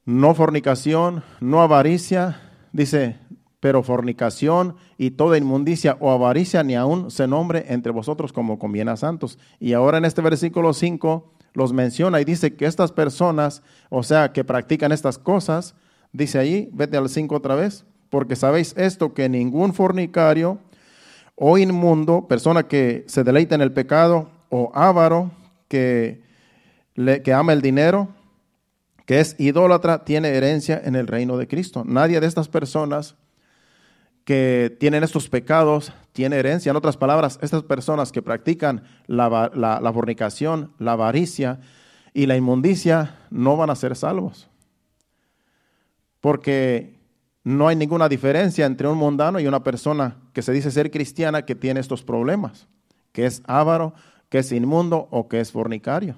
no 0.04 0.34
fornicación, 0.34 1.24
no 1.40 1.62
avaricia, 1.62 2.45
dice, 2.76 3.16
pero 3.60 3.82
fornicación 3.82 4.76
y 4.98 5.12
toda 5.12 5.38
inmundicia 5.38 5.96
o 6.00 6.10
avaricia 6.12 6.62
ni 6.62 6.76
aún 6.76 7.10
se 7.10 7.26
nombre 7.26 7.64
entre 7.68 7.90
vosotros 7.90 8.32
como 8.32 8.58
conviene 8.58 8.90
a 8.90 8.96
santos. 8.96 9.38
Y 9.58 9.72
ahora 9.72 9.98
en 9.98 10.04
este 10.04 10.22
versículo 10.22 10.72
5 10.72 11.32
los 11.54 11.72
menciona 11.72 12.20
y 12.20 12.24
dice 12.24 12.54
que 12.54 12.66
estas 12.66 12.92
personas, 12.92 13.62
o 13.88 14.02
sea, 14.02 14.32
que 14.32 14.44
practican 14.44 14.92
estas 14.92 15.18
cosas, 15.18 15.74
dice 16.12 16.38
ahí, 16.38 16.68
vete 16.72 16.96
al 16.96 17.08
5 17.08 17.34
otra 17.34 17.54
vez, 17.54 17.86
porque 18.10 18.36
sabéis 18.36 18.74
esto, 18.76 19.14
que 19.14 19.28
ningún 19.28 19.72
fornicario, 19.72 20.58
o 21.34 21.58
inmundo, 21.58 22.28
persona 22.28 22.68
que 22.68 23.04
se 23.08 23.24
deleita 23.24 23.54
en 23.54 23.62
el 23.62 23.72
pecado, 23.72 24.30
o 24.48 24.70
avaro, 24.74 25.30
que, 25.68 26.22
le, 26.94 27.22
que 27.22 27.32
ama 27.32 27.52
el 27.52 27.62
dinero, 27.62 28.08
que 29.06 29.20
es 29.20 29.36
idólatra, 29.38 30.04
tiene 30.04 30.28
herencia 30.28 30.80
en 30.84 30.96
el 30.96 31.06
reino 31.06 31.38
de 31.38 31.46
Cristo. 31.46 31.84
Nadie 31.86 32.20
de 32.20 32.26
estas 32.26 32.48
personas 32.48 33.16
que 34.24 34.76
tienen 34.80 35.04
estos 35.04 35.28
pecados 35.28 35.92
tiene 36.12 36.36
herencia. 36.36 36.70
En 36.70 36.76
otras 36.76 36.96
palabras, 36.96 37.38
estas 37.40 37.62
personas 37.62 38.10
que 38.10 38.20
practican 38.20 38.82
la, 39.06 39.92
fornicación, 39.94 40.72
la 40.78 40.92
avaricia 40.92 41.60
y 42.12 42.26
la 42.26 42.36
inmundicia 42.36 43.20
no 43.30 43.56
van 43.56 43.70
a 43.70 43.76
ser 43.76 43.94
salvos. 43.94 44.50
Porque 46.20 46.98
no 47.44 47.68
hay 47.68 47.76
ninguna 47.76 48.08
diferencia 48.08 48.66
entre 48.66 48.88
un 48.88 48.98
mundano 48.98 49.38
y 49.38 49.46
una 49.46 49.62
persona 49.62 50.16
que 50.32 50.42
se 50.42 50.52
dice 50.52 50.72
ser 50.72 50.90
cristiana 50.90 51.44
que 51.44 51.54
tiene 51.54 51.78
estos 51.78 52.02
problemas, 52.02 52.66
que 53.12 53.26
es 53.26 53.40
avaro, 53.46 53.94
que 54.28 54.38
es 54.38 54.50
inmundo 54.50 55.06
o 55.12 55.28
que 55.28 55.38
es 55.38 55.52
fornicario. 55.52 56.16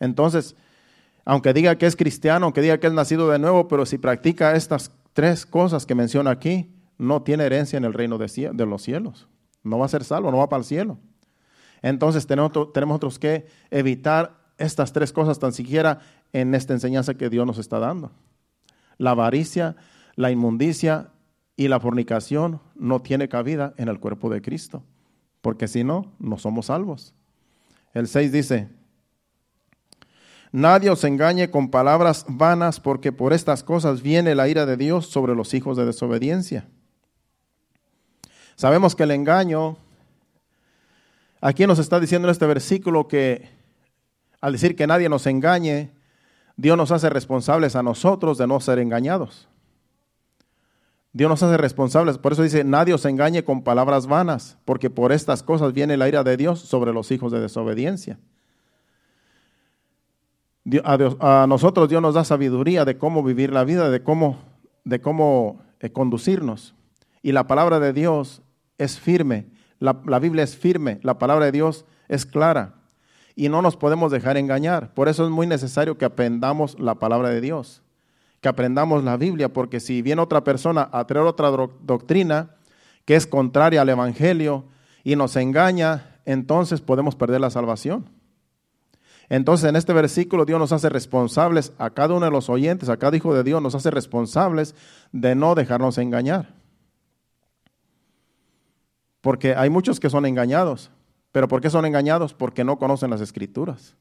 Entonces, 0.00 0.56
aunque 1.28 1.52
diga 1.52 1.76
que 1.76 1.84
es 1.84 1.94
cristiano, 1.94 2.46
aunque 2.46 2.62
diga 2.62 2.78
que 2.78 2.86
es 2.86 2.92
nacido 2.94 3.28
de 3.28 3.38
nuevo, 3.38 3.68
pero 3.68 3.84
si 3.84 3.98
practica 3.98 4.56
estas 4.56 4.92
tres 5.12 5.44
cosas 5.44 5.84
que 5.84 5.94
menciona 5.94 6.30
aquí, 6.30 6.74
no 6.96 7.20
tiene 7.20 7.44
herencia 7.44 7.76
en 7.76 7.84
el 7.84 7.92
reino 7.92 8.16
de, 8.16 8.66
los 8.66 8.82
cielos. 8.82 9.28
No 9.62 9.78
va 9.78 9.84
a 9.84 9.90
ser 9.90 10.04
salvo, 10.04 10.30
no 10.30 10.38
va 10.38 10.48
para 10.48 10.60
el 10.60 10.64
cielo. 10.64 10.98
Entonces 11.82 12.26
tenemos, 12.26 12.50
tenemos 12.72 12.94
nosotros 12.94 13.18
que 13.18 13.46
evitar 13.70 14.38
estas 14.56 14.94
tres 14.94 15.12
cosas 15.12 15.38
tan 15.38 15.52
siquiera 15.52 15.98
en 16.32 16.54
esta 16.54 16.72
enseñanza 16.72 17.12
que 17.12 17.28
Dios 17.28 17.46
nos 17.46 17.58
está 17.58 17.78
dando. 17.78 18.10
La 18.96 19.10
avaricia, 19.10 19.76
la 20.16 20.30
inmundicia 20.30 21.10
y 21.56 21.68
la 21.68 21.78
fornicación 21.78 22.62
no 22.74 23.02
tiene 23.02 23.28
cabida 23.28 23.74
en 23.76 23.88
el 23.88 24.00
cuerpo 24.00 24.30
de 24.30 24.40
Cristo, 24.40 24.82
porque 25.42 25.68
si 25.68 25.84
no, 25.84 26.10
no 26.18 26.38
somos 26.38 26.66
salvos. 26.66 27.12
El 27.92 28.08
6 28.08 28.32
dice, 28.32 28.77
nadie 30.52 30.90
os 30.90 31.04
engañe 31.04 31.50
con 31.50 31.70
palabras 31.70 32.24
vanas, 32.28 32.80
porque 32.80 33.12
por 33.12 33.32
estas 33.32 33.62
cosas 33.62 34.02
viene 34.02 34.34
la 34.34 34.48
ira 34.48 34.66
de 34.66 34.76
Dios 34.76 35.06
sobre 35.06 35.34
los 35.34 35.54
hijos 35.54 35.76
de 35.76 35.86
desobediencia. 35.86 36.66
Sabemos 38.56 38.96
que 38.96 39.04
el 39.04 39.12
engaño, 39.12 39.76
aquí 41.40 41.66
nos 41.66 41.78
está 41.78 42.00
diciendo 42.00 42.28
en 42.28 42.32
este 42.32 42.46
versículo 42.46 43.06
que 43.06 43.48
al 44.40 44.52
decir 44.52 44.76
que 44.76 44.86
nadie 44.86 45.08
nos 45.08 45.26
engañe, 45.26 45.90
Dios 46.56 46.76
nos 46.76 46.90
hace 46.90 47.08
responsables 47.08 47.76
a 47.76 47.82
nosotros 47.82 48.38
de 48.38 48.46
no 48.46 48.60
ser 48.60 48.78
engañados. 48.78 49.48
Dios 51.12 51.30
nos 51.30 51.42
hace 51.42 51.56
responsables, 51.56 52.18
por 52.18 52.32
eso 52.32 52.42
dice, 52.42 52.64
nadie 52.64 52.94
os 52.94 53.04
engañe 53.04 53.42
con 53.42 53.62
palabras 53.62 54.06
vanas, 54.06 54.58
porque 54.64 54.90
por 54.90 55.10
estas 55.12 55.42
cosas 55.42 55.72
viene 55.72 55.96
la 55.96 56.08
ira 56.08 56.22
de 56.22 56.36
Dios 56.36 56.60
sobre 56.60 56.92
los 56.92 57.10
hijos 57.10 57.32
de 57.32 57.40
desobediencia. 57.40 58.18
A, 60.84 61.46
nosotros 61.48 61.88
Dios 61.88 62.02
nos 62.02 62.14
da 62.14 62.24
sabiduría 62.24 62.84
de 62.84 62.98
cómo 62.98 63.22
vivir 63.22 63.52
la 63.52 63.64
vida, 63.64 63.90
de 63.90 64.02
cómo, 64.02 64.38
de 64.84 65.00
cómo 65.00 65.62
eh, 65.80 65.90
conducirnos. 65.90 66.74
Y 67.22 67.32
la 67.32 67.46
palabra 67.46 67.80
de 67.80 67.92
Dios 67.92 68.42
es 68.76 68.98
firme, 68.98 69.46
la, 69.78 70.00
la 70.06 70.18
Biblia 70.18 70.44
es 70.44 70.56
firme, 70.56 71.00
la 71.02 71.18
palabra 71.18 71.46
de 71.46 71.52
Dios 71.52 71.84
es 72.08 72.26
clara 72.26 72.74
y 73.38 73.48
no 73.48 73.62
nos 73.62 73.76
podemos 73.76 74.10
dejar 74.10 74.36
engañar. 74.36 74.92
Por 74.94 75.08
eso 75.08 75.24
es 75.24 75.30
muy 75.30 75.46
necesario 75.46 75.96
que 75.96 76.04
aprendamos 76.04 76.78
la 76.80 76.96
palabra 76.96 77.28
de 77.30 77.40
Dios, 77.40 77.82
que 78.40 78.48
aprendamos 78.48 79.04
la 79.04 79.16
Biblia, 79.16 79.52
porque 79.52 79.78
si 79.78 80.02
viene 80.02 80.20
otra 80.20 80.42
persona 80.42 80.88
a 80.92 81.06
traer 81.06 81.24
otra 81.24 81.50
doctrina 81.82 82.56
que 83.04 83.14
es 83.14 83.28
contraria 83.28 83.82
al 83.82 83.88
Evangelio 83.88 84.64
y 85.04 85.14
nos 85.14 85.36
engaña, 85.36 86.16
entonces 86.24 86.80
podemos 86.80 87.14
perder 87.14 87.40
la 87.40 87.50
salvación. 87.50 88.17
Entonces 89.30 89.68
en 89.68 89.76
este 89.76 89.92
versículo 89.92 90.44
Dios 90.44 90.58
nos 90.58 90.72
hace 90.72 90.88
responsables 90.88 91.72
a 91.78 91.90
cada 91.90 92.14
uno 92.14 92.26
de 92.26 92.32
los 92.32 92.48
oyentes, 92.48 92.88
a 92.88 92.96
cada 92.96 93.16
hijo 93.16 93.34
de 93.34 93.42
Dios, 93.42 93.60
nos 93.60 93.74
hace 93.74 93.90
responsables 93.90 94.74
de 95.12 95.34
no 95.34 95.54
dejarnos 95.54 95.98
engañar. 95.98 96.54
Porque 99.20 99.54
hay 99.54 99.68
muchos 99.68 100.00
que 100.00 100.10
son 100.10 100.24
engañados. 100.26 100.90
¿Pero 101.32 101.48
por 101.48 101.60
qué 101.60 101.70
son 101.70 101.84
engañados? 101.84 102.32
Porque 102.34 102.64
no 102.64 102.78
conocen 102.78 103.10
las 103.10 103.20
escrituras, 103.20 103.94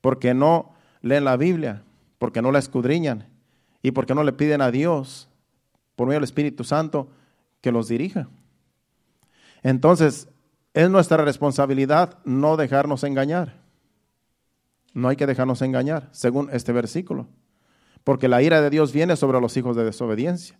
porque 0.00 0.34
no 0.34 0.74
leen 1.00 1.24
la 1.24 1.36
Biblia, 1.36 1.82
porque 2.18 2.42
no 2.42 2.52
la 2.52 2.58
escudriñan 2.58 3.26
y 3.82 3.92
porque 3.92 4.14
no 4.14 4.22
le 4.22 4.32
piden 4.32 4.60
a 4.60 4.70
Dios, 4.70 5.28
por 5.96 6.06
medio 6.06 6.18
del 6.18 6.24
Espíritu 6.24 6.64
Santo, 6.64 7.08
que 7.62 7.72
los 7.72 7.88
dirija. 7.88 8.28
Entonces, 9.62 10.28
es 10.74 10.90
nuestra 10.90 11.24
responsabilidad 11.24 12.18
no 12.24 12.56
dejarnos 12.56 13.04
engañar. 13.04 13.54
No 14.92 15.08
hay 15.08 15.16
que 15.16 15.26
dejarnos 15.26 15.62
engañar, 15.62 16.08
según 16.12 16.48
este 16.52 16.72
versículo. 16.72 17.28
Porque 18.04 18.28
la 18.28 18.42
ira 18.42 18.60
de 18.60 18.70
Dios 18.70 18.92
viene 18.92 19.16
sobre 19.16 19.40
los 19.40 19.56
hijos 19.56 19.76
de 19.76 19.84
desobediencia. 19.84 20.58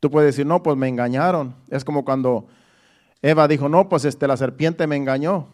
Tú 0.00 0.10
puedes 0.10 0.34
decir, 0.34 0.46
no, 0.46 0.62
pues 0.62 0.76
me 0.76 0.88
engañaron. 0.88 1.54
Es 1.68 1.84
como 1.84 2.04
cuando 2.04 2.46
Eva 3.22 3.48
dijo, 3.48 3.68
no, 3.68 3.88
pues 3.88 4.04
este, 4.04 4.28
la 4.28 4.36
serpiente 4.36 4.86
me 4.86 4.96
engañó, 4.96 5.48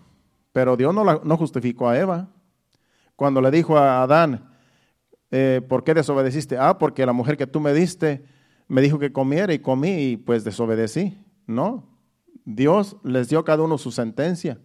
pero 0.52 0.76
Dios 0.76 0.92
no, 0.94 1.04
no 1.04 1.36
justificó 1.36 1.88
a 1.88 1.98
Eva. 1.98 2.28
Cuando 3.16 3.40
le 3.40 3.50
dijo 3.50 3.78
a 3.78 4.02
Adán, 4.02 4.50
eh, 5.30 5.62
¿por 5.66 5.84
qué 5.84 5.94
desobedeciste? 5.94 6.58
Ah, 6.58 6.78
porque 6.78 7.06
la 7.06 7.12
mujer 7.12 7.36
que 7.36 7.46
tú 7.46 7.60
me 7.60 7.72
diste 7.72 8.24
me 8.68 8.82
dijo 8.82 8.98
que 8.98 9.12
comiera 9.12 9.52
y 9.54 9.60
comí 9.60 10.10
y 10.10 10.16
pues 10.16 10.44
desobedecí. 10.44 11.18
No, 11.46 11.88
Dios 12.44 12.96
les 13.04 13.28
dio 13.28 13.38
a 13.38 13.44
cada 13.44 13.62
uno 13.62 13.78
su 13.78 13.92
sentencia. 13.92 14.58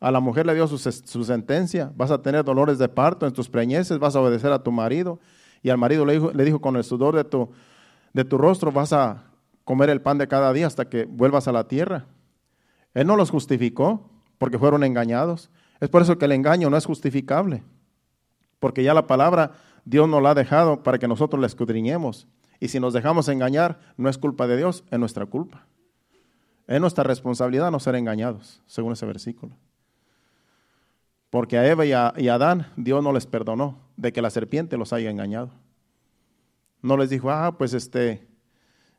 A 0.00 0.10
la 0.10 0.20
mujer 0.20 0.46
le 0.46 0.54
dio 0.54 0.66
su, 0.66 1.24
sentencia. 1.24 1.92
Vas 1.96 2.10
a 2.10 2.20
tener 2.20 2.44
dolores 2.44 2.78
de 2.78 2.88
parto 2.88 3.26
en 3.26 3.32
tus 3.32 3.48
preñeces, 3.48 3.98
vas 3.98 4.14
a 4.14 4.20
obedecer 4.20 4.52
a 4.52 4.62
tu 4.62 4.70
marido. 4.70 5.18
Y 5.62 5.70
al 5.70 5.78
marido 5.78 6.04
le 6.04 6.14
dijo, 6.14 6.30
le 6.32 6.44
dijo 6.44 6.60
con 6.60 6.76
el 6.76 6.84
sudor 6.84 7.16
de 7.16 7.24
tu, 7.24 7.50
de 8.12 8.24
tu 8.24 8.38
rostro 8.38 8.70
vas 8.70 8.92
a 8.92 9.24
comer 9.64 9.90
el 9.90 10.00
pan 10.00 10.18
de 10.18 10.28
cada 10.28 10.52
día 10.52 10.66
hasta 10.66 10.88
que 10.88 11.06
vuelvas 11.06 11.48
a 11.48 11.52
la 11.52 11.66
tierra. 11.66 12.06
Él 12.94 13.06
no 13.06 13.16
los 13.16 13.30
justificó 13.30 14.10
porque 14.38 14.58
fueron 14.58 14.84
engañados. 14.84 15.50
Es 15.80 15.88
por 15.88 16.02
eso 16.02 16.18
que 16.18 16.26
el 16.26 16.32
engaño 16.32 16.70
no 16.70 16.76
es 16.76 16.86
justificable. 16.86 17.62
Porque 18.58 18.82
ya 18.82 18.94
la 18.94 19.06
palabra 19.06 19.52
Dios 19.84 20.08
nos 20.08 20.22
la 20.22 20.30
ha 20.30 20.34
dejado 20.34 20.82
para 20.82 20.98
que 20.98 21.08
nosotros 21.08 21.40
la 21.40 21.46
escudriñemos. 21.46 22.26
Y 22.58 22.68
si 22.68 22.80
nos 22.80 22.92
dejamos 22.92 23.28
engañar, 23.28 23.78
no 23.96 24.08
es 24.08 24.18
culpa 24.18 24.46
de 24.46 24.56
Dios, 24.56 24.84
es 24.90 24.98
nuestra 24.98 25.26
culpa. 25.26 25.66
Es 26.66 26.80
nuestra 26.80 27.04
responsabilidad 27.04 27.70
no 27.70 27.78
ser 27.78 27.94
engañados, 27.94 28.62
según 28.66 28.92
ese 28.92 29.06
versículo. 29.06 29.56
Porque 31.36 31.58
a 31.58 31.66
Eva 31.66 31.84
y 31.84 31.92
a, 31.92 32.14
Adán 32.34 32.72
Dios 32.78 33.04
no 33.04 33.12
les 33.12 33.26
perdonó 33.26 33.78
de 33.98 34.10
que 34.10 34.22
la 34.22 34.30
serpiente 34.30 34.78
los 34.78 34.94
haya 34.94 35.10
engañado. 35.10 35.50
No 36.80 36.96
les 36.96 37.10
dijo, 37.10 37.30
ah, 37.30 37.58
pues 37.58 37.74
este, 37.74 38.26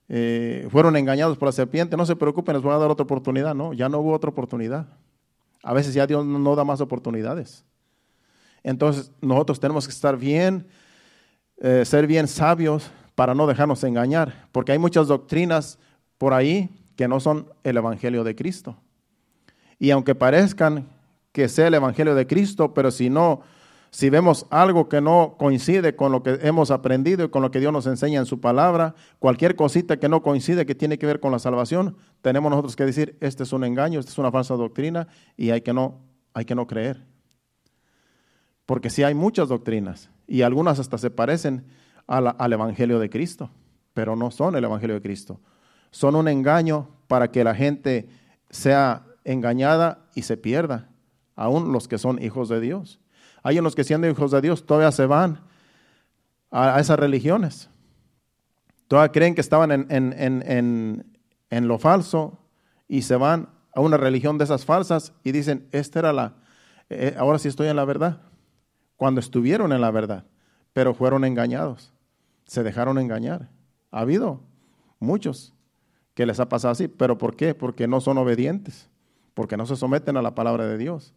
eh, 0.07 0.67
fueron 0.69 0.95
engañados 0.97 1.35
por 1.39 1.47
la 1.47 1.51
serpiente, 1.51 1.97
no 1.97 2.05
se 2.05 2.15
preocupen, 2.15 2.53
les 2.53 2.61
voy 2.61 2.73
a 2.73 2.77
dar 2.77 2.91
otra 2.91 3.05
oportunidad. 3.05 3.55
No, 3.55 3.73
ya 3.73 3.89
no 3.89 3.97
hubo 3.97 4.13
otra 4.13 4.29
oportunidad. 4.29 4.85
A 5.63 5.73
veces 5.73 5.95
ya 5.95 6.05
Dios 6.05 6.27
no 6.27 6.55
da 6.55 6.63
más 6.63 6.79
oportunidades. 6.79 7.65
Entonces 8.61 9.11
nosotros 9.19 9.59
tenemos 9.59 9.87
que 9.87 9.93
estar 9.93 10.15
bien, 10.15 10.67
eh, 11.57 11.85
ser 11.85 12.05
bien 12.05 12.27
sabios 12.27 12.91
para 13.15 13.33
no 13.33 13.47
dejarnos 13.47 13.83
engañar, 13.83 14.47
porque 14.51 14.73
hay 14.73 14.77
muchas 14.77 15.07
doctrinas 15.07 15.79
por 16.19 16.35
ahí 16.35 16.69
que 16.95 17.07
no 17.07 17.19
son 17.19 17.47
el 17.63 17.77
Evangelio 17.77 18.23
de 18.23 18.35
Cristo. 18.35 18.77
Y 19.79 19.89
aunque 19.89 20.13
parezcan 20.13 20.96
que 21.37 21.49
sea 21.49 21.67
el 21.67 21.75
Evangelio 21.75 22.15
de 22.15 22.25
Cristo, 22.25 22.73
pero 22.73 22.89
si 22.89 23.11
no 23.11 23.41
si 23.91 24.09
vemos 24.09 24.47
algo 24.49 24.89
que 24.89 25.01
no 25.01 25.35
coincide 25.37 25.95
con 25.95 26.11
lo 26.11 26.23
que 26.23 26.39
hemos 26.41 26.71
aprendido 26.71 27.25
y 27.25 27.29
con 27.29 27.43
lo 27.43 27.51
que 27.51 27.59
Dios 27.59 27.71
nos 27.71 27.85
enseña 27.85 28.19
en 28.19 28.25
su 28.25 28.41
palabra, 28.41 28.95
cualquier 29.19 29.55
cosita 29.55 29.97
que 29.97 30.09
no 30.09 30.23
coincide 30.23 30.65
que 30.65 30.73
tiene 30.73 30.97
que 30.97 31.05
ver 31.05 31.19
con 31.19 31.31
la 31.31 31.37
salvación, 31.37 31.95
tenemos 32.23 32.49
nosotros 32.49 32.75
que 32.75 32.85
decir, 32.85 33.19
este 33.21 33.43
es 33.43 33.53
un 33.53 33.63
engaño, 33.63 33.99
esta 33.99 34.11
es 34.11 34.17
una 34.17 34.31
falsa 34.31 34.55
doctrina 34.55 35.09
y 35.37 35.51
hay 35.51 35.61
que 35.61 35.73
no, 35.73 36.01
hay 36.33 36.45
que 36.45 36.55
no 36.55 36.65
creer. 36.65 37.05
Porque 38.65 38.89
sí 38.89 39.03
hay 39.03 39.13
muchas 39.13 39.47
doctrinas 39.47 40.09
y 40.25 40.41
algunas 40.41 40.79
hasta 40.79 40.97
se 40.97 41.11
parecen 41.11 41.67
al 42.07 42.51
Evangelio 42.51 42.97
de 42.97 43.11
Cristo, 43.11 43.51
pero 43.93 44.15
no 44.15 44.31
son 44.31 44.55
el 44.55 44.63
Evangelio 44.63 44.95
de 44.95 45.03
Cristo. 45.03 45.39
Son 45.91 46.15
un 46.15 46.27
engaño 46.27 46.89
para 47.07 47.29
que 47.29 47.43
la 47.43 47.53
gente 47.53 48.09
sea 48.49 49.05
engañada 49.23 50.07
y 50.15 50.23
se 50.23 50.35
pierda, 50.35 50.89
aún 51.37 51.71
los 51.71 51.87
que 51.87 51.97
son 51.97 52.21
hijos 52.21 52.49
de 52.49 52.59
Dios. 52.59 52.99
Hay 53.43 53.59
unos 53.59 53.75
que 53.75 53.85
siendo 53.85 54.09
hijos 54.09 54.31
de 54.31 54.41
Dios 54.41 54.65
todavía 54.65 54.91
se 54.91 55.05
van 55.05 55.39
a, 56.51 56.79
esas 56.81 56.99
religiones. 56.99 57.69
Todavía 58.89 59.13
creen 59.13 59.35
que 59.35 59.41
estaban 59.41 59.71
en, 59.71 61.67
lo 61.67 61.79
falso 61.79 62.39
y 62.89 63.03
se 63.03 63.15
van 63.15 63.49
a 63.73 63.79
una 63.79 63.95
religión 63.95 64.37
de 64.37 64.43
esas 64.43 64.65
falsas 64.65 65.13
y 65.23 65.31
dicen, 65.31 65.67
esta 65.71 65.99
era 65.99 66.11
la, 66.11 66.33
eh, 66.89 67.15
ahora 67.17 67.39
sí 67.39 67.47
estoy 67.47 67.67
en 67.67 67.75
la 67.75 67.85
verdad. 67.85 68.21
Cuando 68.95 69.19
estuvieron 69.19 69.71
en 69.71 69.81
la 69.81 69.91
verdad, 69.91 70.25
pero 70.73 70.93
fueron 70.93 71.23
engañados, 71.23 71.93
se 72.45 72.63
dejaron 72.63 72.97
engañar. 72.97 73.49
Ha 73.91 74.01
habido 74.01 74.41
muchos 74.99 75.53
que 76.15 76.25
les 76.25 76.39
ha 76.39 76.49
pasado 76.49 76.71
así, 76.71 76.87
pero 76.87 77.17
¿por 77.19 77.35
qué? 77.35 77.53
Porque 77.53 77.87
no 77.87 78.01
son 78.01 78.17
obedientes, 78.17 78.89
porque 79.35 79.55
no 79.55 79.67
se 79.67 79.75
someten 79.75 80.17
a 80.17 80.23
la 80.23 80.33
palabra 80.33 80.65
de 80.65 80.77
Dios. 80.79 81.13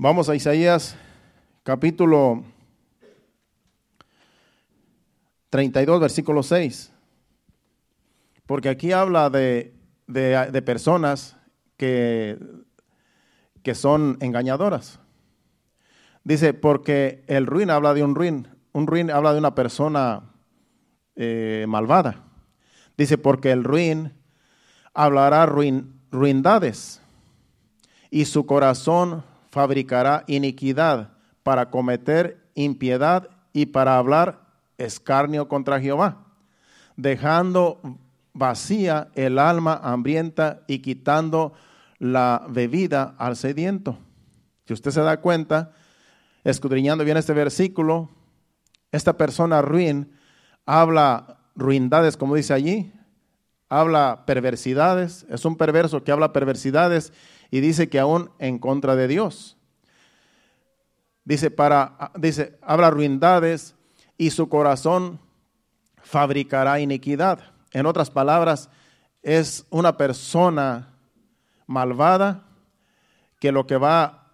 Vamos 0.00 0.28
a 0.28 0.36
Isaías 0.36 0.94
capítulo 1.64 2.44
32, 5.50 6.00
versículo 6.00 6.44
6. 6.44 6.92
Porque 8.46 8.68
aquí 8.68 8.92
habla 8.92 9.28
de, 9.28 9.74
personas 10.64 11.36
que, 11.76 12.38
que, 13.64 13.74
son 13.74 14.18
engañadoras. 14.20 15.00
Dice, 16.22 16.54
porque 16.54 17.24
el 17.26 17.46
ruin 17.46 17.68
habla 17.68 17.92
de 17.92 18.04
un 18.04 18.14
ruin, 18.14 18.46
un 18.70 18.86
ruin 18.86 19.10
habla 19.10 19.32
de 19.32 19.40
una 19.40 19.56
persona 19.56 20.32
eh, 21.16 21.66
malvada. 21.66 22.22
Dice, 22.96 23.18
porque 23.18 23.50
el 23.50 23.64
ruin 23.64 24.12
hablará 24.94 25.44
ruin, 25.46 26.00
ruindades 26.12 27.02
y 28.12 28.26
su 28.26 28.46
corazón 28.46 29.24
fabricará 29.50 30.24
iniquidad 30.26 31.10
para 31.42 31.70
cometer 31.70 32.50
impiedad 32.54 33.28
y 33.52 33.66
para 33.66 33.96
hablar 33.96 34.40
escarnio 34.76 35.48
contra 35.48 35.80
Jehová, 35.80 36.26
dejando 36.96 37.80
vacía 38.32 39.08
el 39.14 39.38
alma 39.38 39.80
hambrienta 39.82 40.62
y 40.66 40.80
quitando 40.80 41.52
la 41.98 42.46
bebida 42.48 43.14
al 43.18 43.36
sediento. 43.36 43.98
Si 44.66 44.72
usted 44.72 44.90
se 44.90 45.00
da 45.00 45.20
cuenta, 45.20 45.72
escudriñando 46.44 47.04
bien 47.04 47.16
este 47.16 47.32
versículo, 47.32 48.10
esta 48.92 49.16
persona 49.16 49.62
ruin 49.62 50.12
habla 50.66 51.38
ruindades, 51.56 52.16
como 52.16 52.34
dice 52.34 52.54
allí, 52.54 52.92
habla 53.68 54.24
perversidades, 54.26 55.26
es 55.28 55.44
un 55.44 55.56
perverso 55.56 56.04
que 56.04 56.12
habla 56.12 56.32
perversidades 56.32 57.12
y 57.50 57.60
dice 57.60 57.88
que 57.88 57.98
aún 57.98 58.30
en 58.38 58.58
contra 58.58 58.96
de 58.96 59.08
Dios. 59.08 59.56
Dice, 61.24 61.50
para, 61.50 62.12
dice, 62.16 62.58
habla 62.62 62.90
ruindades 62.90 63.74
y 64.16 64.30
su 64.30 64.48
corazón 64.48 65.20
fabricará 66.02 66.80
iniquidad. 66.80 67.40
En 67.72 67.86
otras 67.86 68.10
palabras, 68.10 68.70
es 69.22 69.66
una 69.70 69.96
persona 69.96 70.94
malvada 71.66 72.46
que 73.40 73.52
lo 73.52 73.66
que 73.66 73.76
va 73.76 74.32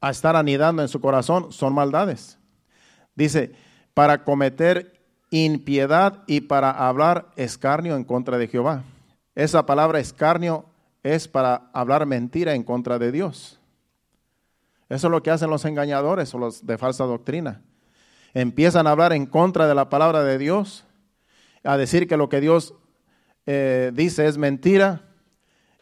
a 0.00 0.10
estar 0.10 0.34
anidando 0.34 0.82
en 0.82 0.88
su 0.88 1.00
corazón 1.00 1.52
son 1.52 1.72
maldades. 1.72 2.38
Dice, 3.14 3.52
para 3.94 4.24
cometer 4.24 5.00
impiedad 5.30 6.24
y 6.26 6.42
para 6.42 6.70
hablar 6.70 7.30
escarnio 7.36 7.96
en 7.96 8.04
contra 8.04 8.38
de 8.38 8.48
Jehová. 8.48 8.82
Esa 9.34 9.64
palabra 9.64 10.00
escarnio 10.00 10.66
es 11.02 11.28
para 11.28 11.70
hablar 11.72 12.06
mentira 12.06 12.54
en 12.54 12.62
contra 12.62 12.98
de 12.98 13.12
Dios. 13.12 13.60
Eso 14.88 15.06
es 15.06 15.10
lo 15.10 15.22
que 15.22 15.30
hacen 15.30 15.50
los 15.50 15.64
engañadores 15.64 16.34
o 16.34 16.38
los 16.38 16.66
de 16.66 16.78
falsa 16.78 17.04
doctrina. 17.04 17.62
Empiezan 18.34 18.86
a 18.86 18.90
hablar 18.90 19.12
en 19.12 19.26
contra 19.26 19.66
de 19.66 19.74
la 19.74 19.88
palabra 19.88 20.22
de 20.22 20.38
Dios, 20.38 20.84
a 21.64 21.76
decir 21.76 22.06
que 22.06 22.16
lo 22.16 22.28
que 22.28 22.40
Dios 22.40 22.74
eh, 23.46 23.90
dice 23.94 24.26
es 24.26 24.38
mentira 24.38 25.02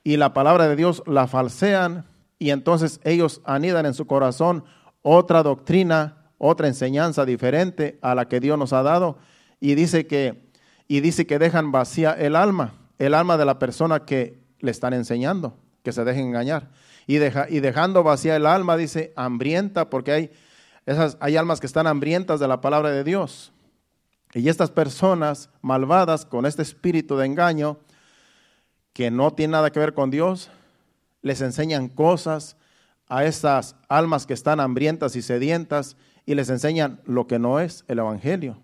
y 0.02 0.16
la 0.16 0.32
palabra 0.32 0.68
de 0.68 0.76
Dios 0.76 1.02
la 1.06 1.26
falsean 1.26 2.06
y 2.38 2.50
entonces 2.50 3.00
ellos 3.04 3.40
anidan 3.44 3.86
en 3.86 3.94
su 3.94 4.06
corazón 4.06 4.64
otra 5.02 5.42
doctrina, 5.42 6.30
otra 6.38 6.68
enseñanza 6.68 7.24
diferente 7.24 7.98
a 8.02 8.14
la 8.14 8.28
que 8.28 8.40
Dios 8.40 8.58
nos 8.58 8.72
ha 8.72 8.82
dado 8.82 9.18
y 9.60 9.74
dice 9.74 10.06
que 10.06 10.50
y 10.88 11.00
dice 11.00 11.24
que 11.26 11.38
dejan 11.38 11.70
vacía 11.70 12.12
el 12.12 12.34
alma, 12.34 12.74
el 12.98 13.14
alma 13.14 13.36
de 13.36 13.44
la 13.44 13.60
persona 13.60 14.04
que 14.04 14.39
le 14.60 14.70
están 14.70 14.92
enseñando, 14.92 15.56
que 15.82 15.92
se 15.92 16.04
dejen 16.04 16.26
engañar. 16.26 16.70
Y, 17.06 17.16
deja, 17.16 17.46
y 17.48 17.60
dejando 17.60 18.02
vacía 18.02 18.36
el 18.36 18.46
alma, 18.46 18.76
dice, 18.76 19.12
hambrienta, 19.16 19.90
porque 19.90 20.12
hay, 20.12 20.30
esas, 20.86 21.16
hay 21.20 21.36
almas 21.36 21.60
que 21.60 21.66
están 21.66 21.86
hambrientas 21.86 22.40
de 22.40 22.48
la 22.48 22.60
palabra 22.60 22.90
de 22.90 23.04
Dios. 23.04 23.52
Y 24.32 24.48
estas 24.48 24.70
personas 24.70 25.50
malvadas 25.60 26.24
con 26.24 26.46
este 26.46 26.62
espíritu 26.62 27.16
de 27.16 27.26
engaño, 27.26 27.78
que 28.92 29.10
no 29.10 29.32
tiene 29.32 29.52
nada 29.52 29.70
que 29.70 29.80
ver 29.80 29.94
con 29.94 30.10
Dios, 30.10 30.50
les 31.22 31.40
enseñan 31.40 31.88
cosas 31.88 32.56
a 33.08 33.24
esas 33.24 33.76
almas 33.88 34.26
que 34.26 34.34
están 34.34 34.60
hambrientas 34.60 35.16
y 35.16 35.22
sedientas 35.22 35.96
y 36.26 36.34
les 36.34 36.48
enseñan 36.48 37.00
lo 37.04 37.26
que 37.26 37.38
no 37.38 37.58
es 37.58 37.84
el 37.88 37.98
Evangelio. 37.98 38.58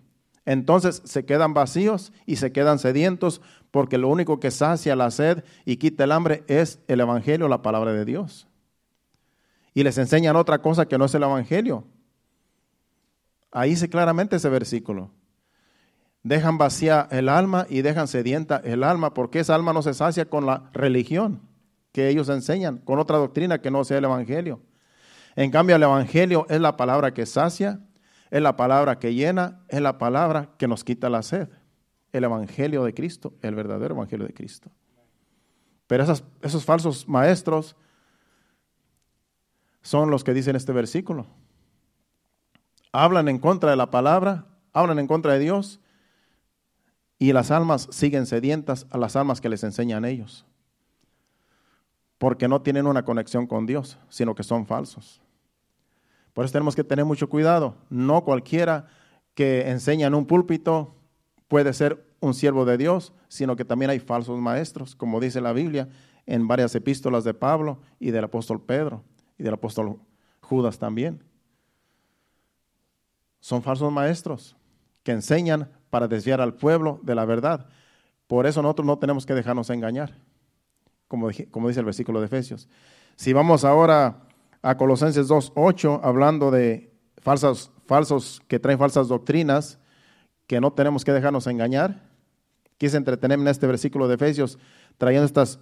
Entonces 0.45 1.01
se 1.03 1.25
quedan 1.25 1.53
vacíos 1.53 2.13
y 2.25 2.37
se 2.37 2.53
quedan 2.53 2.79
sedientos 2.79 3.41
porque 3.77 3.99
lo 3.99 4.09
único 4.09 4.39
que 4.39 4.49
sacia 4.49 4.95
la 4.95 5.11
sed 5.11 5.43
y 5.63 5.77
quita 5.77 6.05
el 6.05 6.11
hambre 6.11 6.43
es 6.47 6.79
el 6.87 6.99
Evangelio, 6.99 7.47
la 7.47 7.61
palabra 7.61 7.93
de 7.93 8.05
Dios. 8.05 8.47
Y 9.75 9.83
les 9.83 9.99
enseñan 9.99 10.35
otra 10.35 10.63
cosa 10.63 10.87
que 10.87 10.97
no 10.97 11.05
es 11.05 11.13
el 11.13 11.21
Evangelio. 11.21 11.83
Ahí 13.51 13.69
dice 13.69 13.87
claramente 13.87 14.37
ese 14.37 14.49
versículo. 14.49 15.11
Dejan 16.23 16.57
vacía 16.57 17.07
el 17.11 17.29
alma 17.29 17.67
y 17.69 17.83
dejan 17.83 18.07
sedienta 18.07 18.59
el 18.63 18.83
alma, 18.83 19.13
porque 19.13 19.41
esa 19.41 19.53
alma 19.53 19.73
no 19.73 19.83
se 19.83 19.93
sacia 19.93 20.25
con 20.25 20.47
la 20.47 20.71
religión 20.73 21.41
que 21.91 22.09
ellos 22.09 22.29
enseñan, 22.29 22.79
con 22.79 22.97
otra 22.97 23.19
doctrina 23.19 23.61
que 23.61 23.69
no 23.69 23.83
sea 23.83 23.99
el 23.99 24.05
Evangelio. 24.05 24.59
En 25.35 25.51
cambio, 25.51 25.75
el 25.75 25.83
Evangelio 25.83 26.47
es 26.49 26.59
la 26.59 26.77
palabra 26.77 27.13
que 27.13 27.27
sacia, 27.27 27.79
es 28.31 28.41
la 28.41 28.57
palabra 28.57 28.97
que 28.97 29.13
llena, 29.13 29.61
es 29.67 29.81
la 29.81 29.99
palabra 29.99 30.49
que 30.57 30.67
nos 30.67 30.83
quita 30.83 31.11
la 31.11 31.21
sed 31.21 31.47
el 32.11 32.23
Evangelio 32.23 32.83
de 32.83 32.93
Cristo, 32.93 33.33
el 33.41 33.55
verdadero 33.55 33.95
Evangelio 33.95 34.27
de 34.27 34.33
Cristo. 34.33 34.69
Pero 35.87 36.03
esos 36.41 36.65
falsos 36.65 37.07
maestros 37.07 37.75
son 39.81 40.11
los 40.11 40.23
que 40.23 40.33
dicen 40.33 40.55
este 40.55 40.73
versículo. 40.73 41.25
Hablan 42.91 43.29
en 43.29 43.39
contra 43.39 43.71
de 43.71 43.77
la 43.77 43.89
palabra, 43.89 44.45
hablan 44.73 44.99
en 44.99 45.07
contra 45.07 45.33
de 45.33 45.39
Dios 45.39 45.79
y 47.19 47.31
las 47.31 47.51
almas 47.51 47.87
siguen 47.91 48.25
sedientas 48.25 48.85
a 48.89 48.97
las 48.97 49.15
almas 49.15 49.39
que 49.39 49.49
les 49.49 49.63
enseñan 49.63 50.03
ellos. 50.03 50.45
Porque 52.17 52.47
no 52.47 52.61
tienen 52.61 52.87
una 52.87 53.05
conexión 53.05 53.47
con 53.47 53.65
Dios, 53.65 53.97
sino 54.09 54.35
que 54.35 54.43
son 54.43 54.65
falsos. 54.65 55.21
Por 56.33 56.43
eso 56.43 56.51
tenemos 56.51 56.75
que 56.75 56.83
tener 56.83 57.05
mucho 57.05 57.29
cuidado. 57.29 57.75
No 57.89 58.23
cualquiera 58.23 58.87
que 59.33 59.69
enseña 59.69 60.07
en 60.07 60.15
un 60.15 60.25
púlpito 60.25 60.96
puede 61.47 61.73
ser 61.73 62.05
un 62.19 62.33
siervo 62.33 62.65
de 62.65 62.77
Dios, 62.77 63.13
sino 63.27 63.55
que 63.55 63.65
también 63.65 63.91
hay 63.91 63.99
falsos 63.99 64.39
maestros, 64.39 64.95
como 64.95 65.19
dice 65.19 65.41
la 65.41 65.53
Biblia 65.53 65.89
en 66.25 66.47
varias 66.47 66.75
epístolas 66.75 67.23
de 67.23 67.33
Pablo 67.33 67.79
y 67.99 68.11
del 68.11 68.25
apóstol 68.25 68.61
Pedro 68.61 69.03
y 69.37 69.43
del 69.43 69.53
apóstol 69.53 69.99
Judas 70.41 70.77
también. 70.77 71.23
Son 73.39 73.63
falsos 73.63 73.91
maestros 73.91 74.57
que 75.03 75.13
enseñan 75.13 75.71
para 75.89 76.07
desviar 76.07 76.41
al 76.41 76.55
pueblo 76.55 76.99
de 77.03 77.15
la 77.15 77.25
verdad. 77.25 77.67
Por 78.27 78.45
eso 78.45 78.61
nosotros 78.61 78.85
no 78.85 78.99
tenemos 78.99 79.25
que 79.25 79.33
dejarnos 79.33 79.69
engañar, 79.69 80.17
como, 81.07 81.29
como 81.49 81.69
dice 81.69 81.79
el 81.79 81.85
versículo 81.85 82.19
de 82.19 82.25
Efesios. 82.25 82.67
Si 83.15 83.31
vamos 83.31 83.63
ahora 83.63 84.27
a 84.61 84.75
Colosenses 84.75 85.29
2.8, 85.29 86.01
hablando 86.03 86.51
de 86.51 86.93
falsos, 87.19 87.71
falsos 87.85 88.41
que 88.49 88.59
traen 88.59 88.77
falsas 88.79 89.07
doctrinas, 89.07 89.79
que 90.47 90.59
no 90.61 90.71
tenemos 90.71 91.05
que 91.05 91.13
dejarnos 91.13 91.45
engañar. 91.47 92.01
Quise 92.77 92.97
entretenerme 92.97 93.43
en 93.43 93.49
este 93.49 93.67
versículo 93.67 94.07
de 94.07 94.15
Efesios, 94.15 94.57
trayendo 94.97 95.25
estas, 95.25 95.59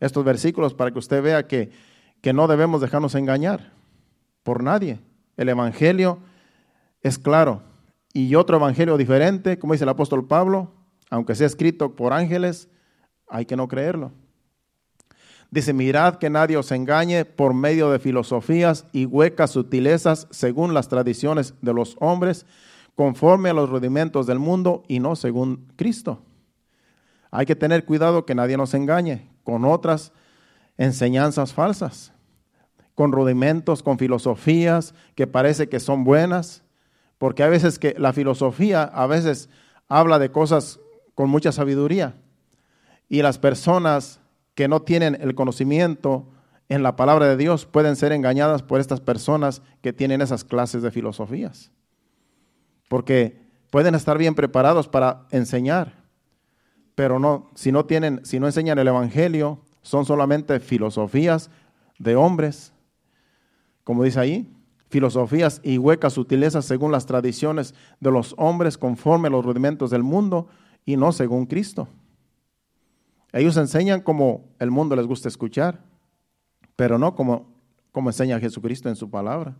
estos 0.00 0.24
versículos 0.24 0.74
para 0.74 0.90
que 0.90 0.98
usted 0.98 1.22
vea 1.22 1.46
que, 1.46 1.70
que 2.20 2.32
no 2.32 2.46
debemos 2.48 2.80
dejarnos 2.80 3.14
engañar 3.14 3.72
por 4.42 4.62
nadie. 4.62 5.00
El 5.36 5.48
Evangelio 5.48 6.18
es 7.02 7.18
claro. 7.18 7.62
Y 8.12 8.34
otro 8.34 8.56
Evangelio 8.56 8.96
diferente, 8.96 9.58
como 9.58 9.72
dice 9.72 9.84
el 9.84 9.90
apóstol 9.90 10.26
Pablo, 10.26 10.70
aunque 11.10 11.34
sea 11.34 11.46
escrito 11.46 11.94
por 11.94 12.12
ángeles, 12.12 12.68
hay 13.28 13.46
que 13.46 13.56
no 13.56 13.68
creerlo. 13.68 14.12
Dice, 15.50 15.72
mirad 15.72 16.16
que 16.16 16.30
nadie 16.30 16.56
os 16.56 16.72
engañe 16.72 17.24
por 17.24 17.54
medio 17.54 17.90
de 17.90 18.00
filosofías 18.00 18.86
y 18.92 19.06
huecas 19.06 19.52
sutilezas 19.52 20.26
según 20.30 20.74
las 20.74 20.88
tradiciones 20.88 21.54
de 21.60 21.72
los 21.72 21.96
hombres, 22.00 22.46
conforme 22.94 23.50
a 23.50 23.54
los 23.54 23.68
rudimentos 23.70 24.26
del 24.26 24.38
mundo 24.38 24.84
y 24.88 25.00
no 25.00 25.16
según 25.16 25.72
Cristo. 25.76 26.22
Hay 27.30 27.46
que 27.46 27.56
tener 27.56 27.84
cuidado 27.84 28.24
que 28.24 28.34
nadie 28.34 28.56
nos 28.56 28.74
engañe 28.74 29.28
con 29.42 29.64
otras 29.64 30.12
enseñanzas 30.76 31.52
falsas, 31.52 32.12
con 32.94 33.12
rudimentos, 33.12 33.82
con 33.82 33.98
filosofías 33.98 34.94
que 35.16 35.26
parece 35.26 35.68
que 35.68 35.80
son 35.80 36.04
buenas, 36.04 36.62
porque 37.18 37.42
a 37.42 37.48
veces 37.48 37.78
que 37.78 37.94
la 37.98 38.12
filosofía 38.12 38.84
a 38.84 39.06
veces 39.06 39.48
habla 39.88 40.18
de 40.18 40.30
cosas 40.30 40.78
con 41.14 41.28
mucha 41.28 41.52
sabiduría 41.52 42.14
y 43.08 43.22
las 43.22 43.38
personas 43.38 44.20
que 44.54 44.68
no 44.68 44.82
tienen 44.82 45.18
el 45.20 45.34
conocimiento 45.34 46.28
en 46.68 46.82
la 46.82 46.96
palabra 46.96 47.26
de 47.26 47.36
Dios 47.36 47.66
pueden 47.66 47.96
ser 47.96 48.12
engañadas 48.12 48.62
por 48.62 48.80
estas 48.80 49.00
personas 49.00 49.62
que 49.82 49.92
tienen 49.92 50.22
esas 50.22 50.44
clases 50.44 50.82
de 50.82 50.90
filosofías 50.90 51.72
porque 52.94 53.36
pueden 53.70 53.96
estar 53.96 54.16
bien 54.18 54.36
preparados 54.36 54.86
para 54.86 55.26
enseñar, 55.32 56.04
pero 56.94 57.18
no, 57.18 57.50
si 57.56 57.72
no 57.72 57.86
tienen, 57.86 58.24
si 58.24 58.38
no 58.38 58.46
enseñan 58.46 58.78
el 58.78 58.86
evangelio, 58.86 59.58
son 59.82 60.04
solamente 60.04 60.60
filosofías 60.60 61.50
de 61.98 62.14
hombres, 62.14 62.72
como 63.82 64.04
dice 64.04 64.20
ahí, 64.20 64.56
filosofías 64.90 65.60
y 65.64 65.76
huecas 65.76 66.12
sutilezas 66.12 66.66
según 66.66 66.92
las 66.92 67.04
tradiciones 67.04 67.74
de 67.98 68.12
los 68.12 68.32
hombres 68.38 68.78
conforme 68.78 69.26
a 69.26 69.32
los 69.32 69.44
rudimentos 69.44 69.90
del 69.90 70.04
mundo 70.04 70.46
y 70.86 70.96
no 70.96 71.10
según 71.10 71.46
Cristo. 71.46 71.88
Ellos 73.32 73.56
enseñan 73.56 74.02
como 74.02 74.54
el 74.60 74.70
mundo 74.70 74.94
les 74.94 75.08
gusta 75.08 75.26
escuchar, 75.26 75.82
pero 76.76 76.96
no 76.96 77.16
como, 77.16 77.52
como 77.90 78.10
enseña 78.10 78.38
Jesucristo 78.38 78.88
en 78.88 78.94
su 78.94 79.10
palabra. 79.10 79.56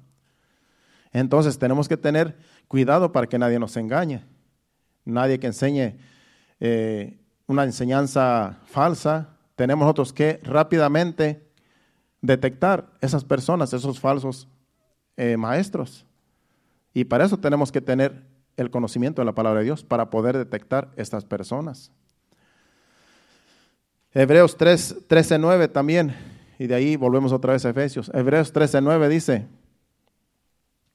Entonces 1.15 1.59
tenemos 1.59 1.89
que 1.89 1.97
tener 1.97 2.37
cuidado 2.69 3.13
para 3.13 3.29
que 3.29 3.39
nadie 3.39 3.59
nos 3.59 3.77
engañe. 3.79 4.25
Nadie 5.05 5.39
que 5.39 5.47
enseñe 5.47 5.97
eh, 6.61 7.19
una 7.47 7.63
enseñanza 7.65 8.59
falsa. 8.67 9.39
Tenemos 9.55 9.85
nosotros 9.85 10.13
que 10.13 10.41
rápidamente 10.43 11.49
detectar 12.21 12.91
esas 13.01 13.25
personas, 13.25 13.73
esos 13.73 14.01
falsos 14.01 14.49
eh, 15.17 15.37
maestros. 15.37 16.05
Y 16.93 17.05
para 17.05 17.25
eso 17.25 17.39
tenemos 17.39 17.71
que 17.71 17.81
tener 17.81 18.27
el 18.57 18.71
conocimiento 18.71 19.23
de 19.23 19.27
la 19.27 19.35
palabra 19.35 19.61
de 19.61 19.67
Dios 19.67 19.85
para 19.85 20.11
poder 20.11 20.37
detectar 20.37 20.91
estas 20.97 21.25
personas. 21.25 21.93
Hebreos 24.13 24.57
3, 24.57 24.97
13, 25.07 25.39
9 25.39 25.69
también, 25.69 26.15
y 26.59 26.67
de 26.67 26.75
ahí 26.75 26.97
volvemos 26.97 27.33
otra 27.33 27.53
vez 27.53 27.65
a 27.65 27.71
Efesios. 27.71 28.11
Hebreos 28.15 28.53
13, 28.53 28.81
9 28.81 29.09
dice, 29.09 29.49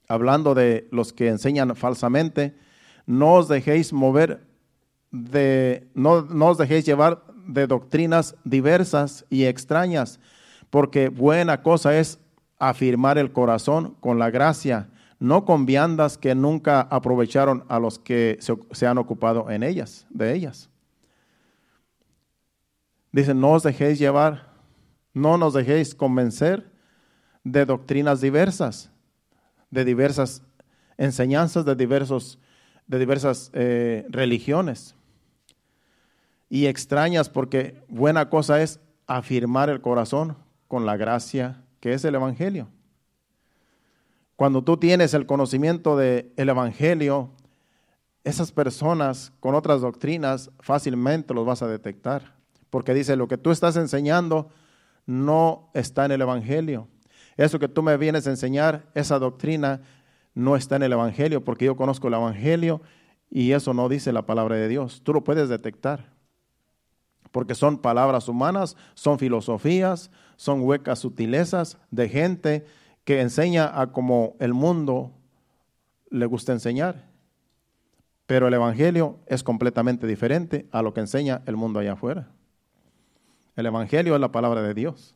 hablando 0.10 0.56
de 0.56 0.88
los 0.92 1.14
que 1.14 1.30
enseñan 1.30 1.76
falsamente, 1.76 2.56
no 3.06 3.36
os 3.36 3.48
dejéis 3.48 3.94
mover 3.94 4.46
de, 5.12 5.88
no, 5.94 6.24
no 6.24 6.48
os 6.48 6.58
dejéis 6.58 6.86
llevar 6.86 7.24
de 7.48 7.68
doctrinas 7.68 8.36
diversas 8.44 9.26
y 9.30 9.46
extrañas, 9.46 10.20
porque 10.72 11.10
buena 11.10 11.62
cosa 11.62 11.98
es 11.98 12.20
afirmar 12.58 13.18
el 13.20 13.32
corazón 13.32 13.96
con 14.00 14.20
la 14.20 14.32
gracia, 14.32 14.90
no 15.20 15.46
con 15.46 15.66
viandas 15.66 16.18
que 16.18 16.34
nunca 16.34 16.82
aprovecharon 16.82 17.64
a 17.70 17.80
los 17.80 18.00
que 18.00 18.38
se, 18.42 18.58
se, 18.72 18.88
han 18.88 18.98
ocupado 18.98 19.50
en 19.52 19.64
ellas, 19.64 20.08
de 20.10 20.34
ellas. 20.34 20.70
Dice, 23.12 23.34
no 23.34 23.52
os 23.52 23.64
dejéis 23.64 24.00
llevar, 24.00 24.54
no 25.14 25.38
nos 25.38 25.54
dejéis 25.54 25.94
convencer 25.94 26.72
de 27.44 27.66
doctrinas 27.66 28.22
diversas, 28.22 28.92
de 29.72 29.86
diversas 29.86 30.42
enseñanzas, 30.98 31.66
de, 31.66 31.76
diversos, 31.76 32.40
de 32.88 33.00
diversas 33.00 33.52
eh, 33.54 34.06
religiones. 34.10 34.96
Y 36.50 36.66
extrañas 36.66 37.30
porque 37.30 37.82
buena 37.88 38.30
cosa 38.30 38.62
es 38.62 38.80
afirmar 39.08 39.70
el 39.70 39.82
corazón 39.82 40.36
con 40.68 40.86
la 40.86 40.98
gracia 40.98 41.64
que 41.80 41.94
es 41.94 42.04
el 42.04 42.16
Evangelio. 42.16 42.68
Cuando 44.36 44.64
tú 44.64 44.78
tienes 44.78 45.14
el 45.14 45.26
conocimiento 45.26 45.98
del 45.98 46.32
Evangelio, 46.38 47.30
esas 48.24 48.52
personas 48.52 49.34
con 49.40 49.56
otras 49.56 49.82
doctrinas 49.82 50.52
fácilmente 50.60 51.34
los 51.34 51.46
vas 51.46 51.62
a 51.62 51.68
detectar. 51.68 52.36
Porque 52.70 52.94
dice, 52.94 53.16
lo 53.16 53.28
que 53.28 53.38
tú 53.38 53.52
estás 53.52 53.76
enseñando 53.76 54.50
no 55.06 55.70
está 55.74 56.06
en 56.06 56.12
el 56.12 56.22
Evangelio. 56.22 56.88
Eso 57.40 57.58
que 57.58 57.70
tú 57.70 57.82
me 57.82 57.96
vienes 57.96 58.28
a 58.28 58.32
enseñar, 58.32 58.90
esa 58.94 59.18
doctrina 59.18 59.80
no 60.34 60.58
está 60.58 60.76
en 60.76 60.84
el 60.84 60.92
Evangelio, 60.92 61.42
porque 61.42 61.64
yo 61.64 61.78
conozco 61.78 62.10
el 62.10 62.16
Evangelio 62.16 62.82
y 63.30 63.54
eso 63.54 63.74
no 63.74 63.88
dice 63.88 64.12
la 64.12 64.26
palabra 64.26 64.58
de 64.58 64.68
Dios. 64.68 65.04
Tú 65.06 65.14
lo 65.14 65.24
puedes 65.24 65.48
detectar. 65.48 66.12
Porque 67.32 67.56
son 67.56 67.78
palabras 67.78 68.28
humanas, 68.28 68.76
son 68.94 69.20
filosofías, 69.20 70.12
son 70.36 70.64
huecas 70.64 71.00
sutilezas 71.00 71.78
de 71.92 72.10
gente 72.10 72.66
que 73.06 73.22
enseña 73.22 73.72
a 73.80 73.94
como 73.94 74.36
el 74.42 74.54
mundo 74.54 75.14
le 76.10 76.26
gusta 76.26 76.52
enseñar. 76.52 77.08
Pero 78.26 78.50
el 78.50 78.54
Evangelio 78.54 79.18
es 79.28 79.44
completamente 79.44 80.08
diferente 80.08 80.68
a 80.74 80.82
lo 80.82 80.94
que 80.94 81.00
enseña 81.00 81.42
el 81.46 81.56
mundo 81.56 81.80
allá 81.80 81.94
afuera. 81.94 82.28
El 83.56 83.66
Evangelio 83.66 84.14
es 84.14 84.20
la 84.20 84.34
palabra 84.34 84.62
de 84.62 84.74
Dios. 84.74 85.16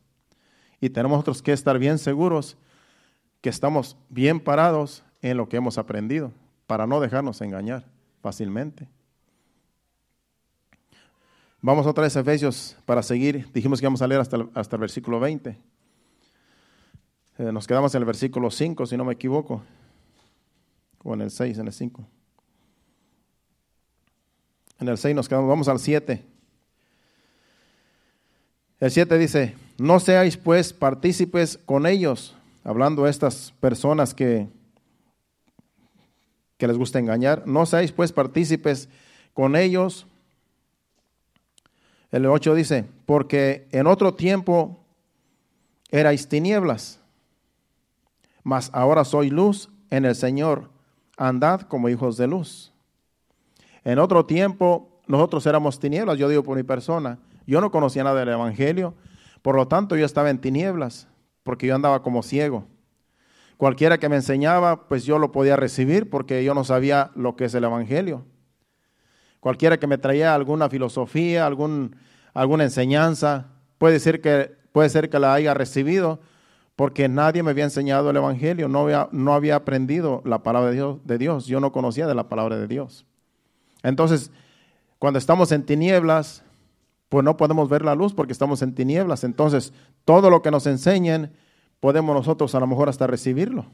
Y 0.84 0.90
tenemos 0.90 1.16
nosotros 1.16 1.40
que 1.40 1.52
estar 1.52 1.78
bien 1.78 1.98
seguros 1.98 2.58
que 3.40 3.48
estamos 3.48 3.96
bien 4.10 4.38
parados 4.38 5.02
en 5.22 5.38
lo 5.38 5.48
que 5.48 5.56
hemos 5.56 5.78
aprendido 5.78 6.30
para 6.66 6.86
no 6.86 7.00
dejarnos 7.00 7.40
engañar 7.40 7.86
fácilmente. 8.20 8.86
Vamos 11.62 11.86
otra 11.86 12.04
vez 12.04 12.14
a 12.18 12.20
Efesios 12.20 12.76
para 12.84 13.02
seguir. 13.02 13.50
Dijimos 13.54 13.80
que 13.80 13.86
íbamos 13.86 14.02
a 14.02 14.06
leer 14.06 14.20
hasta 14.20 14.36
el, 14.36 14.50
hasta 14.52 14.76
el 14.76 14.80
versículo 14.80 15.18
20. 15.20 15.58
Eh, 17.38 17.50
nos 17.50 17.66
quedamos 17.66 17.94
en 17.94 18.02
el 18.02 18.04
versículo 18.04 18.50
5, 18.50 18.84
si 18.84 18.98
no 18.98 19.06
me 19.06 19.14
equivoco. 19.14 19.62
O 21.02 21.14
en 21.14 21.22
el 21.22 21.30
6, 21.30 21.60
en 21.60 21.66
el 21.66 21.72
5. 21.72 22.06
En 24.80 24.88
el 24.88 24.98
6 24.98 25.16
nos 25.16 25.30
quedamos, 25.30 25.48
vamos 25.48 25.68
al 25.68 25.78
7. 25.78 26.33
El 28.84 28.90
7 28.90 29.16
dice, 29.16 29.54
no 29.78 29.98
seáis 29.98 30.36
pues 30.36 30.74
partícipes 30.74 31.58
con 31.64 31.86
ellos, 31.86 32.36
hablando 32.64 33.06
a 33.06 33.08
estas 33.08 33.54
personas 33.58 34.12
que, 34.12 34.46
que 36.58 36.68
les 36.68 36.76
gusta 36.76 36.98
engañar, 36.98 37.46
no 37.46 37.64
seáis 37.64 37.92
pues 37.92 38.12
partícipes 38.12 38.90
con 39.32 39.56
ellos. 39.56 40.06
El 42.10 42.26
8 42.26 42.54
dice, 42.54 42.84
porque 43.06 43.66
en 43.72 43.86
otro 43.86 44.12
tiempo 44.12 44.78
erais 45.90 46.28
tinieblas, 46.28 47.00
mas 48.42 48.68
ahora 48.74 49.06
soy 49.06 49.30
luz 49.30 49.70
en 49.88 50.04
el 50.04 50.14
Señor, 50.14 50.68
andad 51.16 51.62
como 51.62 51.88
hijos 51.88 52.18
de 52.18 52.26
luz. 52.26 52.70
En 53.82 53.98
otro 53.98 54.26
tiempo 54.26 54.90
nosotros 55.06 55.46
éramos 55.46 55.80
tinieblas, 55.80 56.18
yo 56.18 56.28
digo 56.28 56.42
por 56.42 56.58
mi 56.58 56.64
persona. 56.64 57.18
Yo 57.46 57.60
no 57.60 57.70
conocía 57.70 58.04
nada 58.04 58.20
del 58.20 58.30
Evangelio, 58.30 58.94
por 59.42 59.56
lo 59.56 59.68
tanto 59.68 59.96
yo 59.96 60.06
estaba 60.06 60.30
en 60.30 60.38
tinieblas, 60.38 61.08
porque 61.42 61.66
yo 61.66 61.74
andaba 61.74 62.02
como 62.02 62.22
ciego. 62.22 62.66
Cualquiera 63.56 63.98
que 63.98 64.08
me 64.08 64.16
enseñaba, 64.16 64.88
pues 64.88 65.04
yo 65.04 65.18
lo 65.18 65.32
podía 65.32 65.56
recibir 65.56 66.10
porque 66.10 66.42
yo 66.42 66.54
no 66.54 66.64
sabía 66.64 67.10
lo 67.14 67.36
que 67.36 67.44
es 67.44 67.54
el 67.54 67.64
Evangelio. 67.64 68.24
Cualquiera 69.40 69.78
que 69.78 69.86
me 69.86 69.98
traía 69.98 70.34
alguna 70.34 70.68
filosofía, 70.68 71.46
algún, 71.46 71.96
alguna 72.32 72.64
enseñanza, 72.64 73.48
puede 73.78 74.00
ser, 74.00 74.20
que, 74.20 74.56
puede 74.72 74.88
ser 74.88 75.10
que 75.10 75.18
la 75.18 75.34
haya 75.34 75.54
recibido 75.54 76.20
porque 76.76 77.08
nadie 77.08 77.42
me 77.42 77.50
había 77.50 77.64
enseñado 77.64 78.10
el 78.10 78.16
Evangelio, 78.16 78.68
no 78.68 78.80
había, 78.80 79.08
no 79.12 79.34
había 79.34 79.56
aprendido 79.56 80.22
la 80.24 80.42
palabra 80.42 80.70
de 80.70 80.76
Dios, 80.76 80.98
de 81.04 81.18
Dios, 81.18 81.46
yo 81.46 81.60
no 81.60 81.70
conocía 81.70 82.06
de 82.06 82.14
la 82.14 82.28
palabra 82.28 82.58
de 82.58 82.66
Dios. 82.66 83.06
Entonces, 83.82 84.32
cuando 84.98 85.18
estamos 85.18 85.52
en 85.52 85.64
tinieblas, 85.64 86.42
pues 87.14 87.24
no 87.24 87.36
podemos 87.36 87.68
ver 87.68 87.84
la 87.84 87.94
luz 87.94 88.12
porque 88.12 88.32
estamos 88.32 88.60
en 88.60 88.74
tinieblas. 88.74 89.22
Entonces, 89.22 89.72
todo 90.04 90.30
lo 90.30 90.42
que 90.42 90.50
nos 90.50 90.66
enseñen, 90.66 91.32
podemos 91.78 92.12
nosotros 92.12 92.56
a 92.56 92.58
lo 92.58 92.66
mejor 92.66 92.88
hasta 92.88 93.06
recibirlo. 93.06 93.66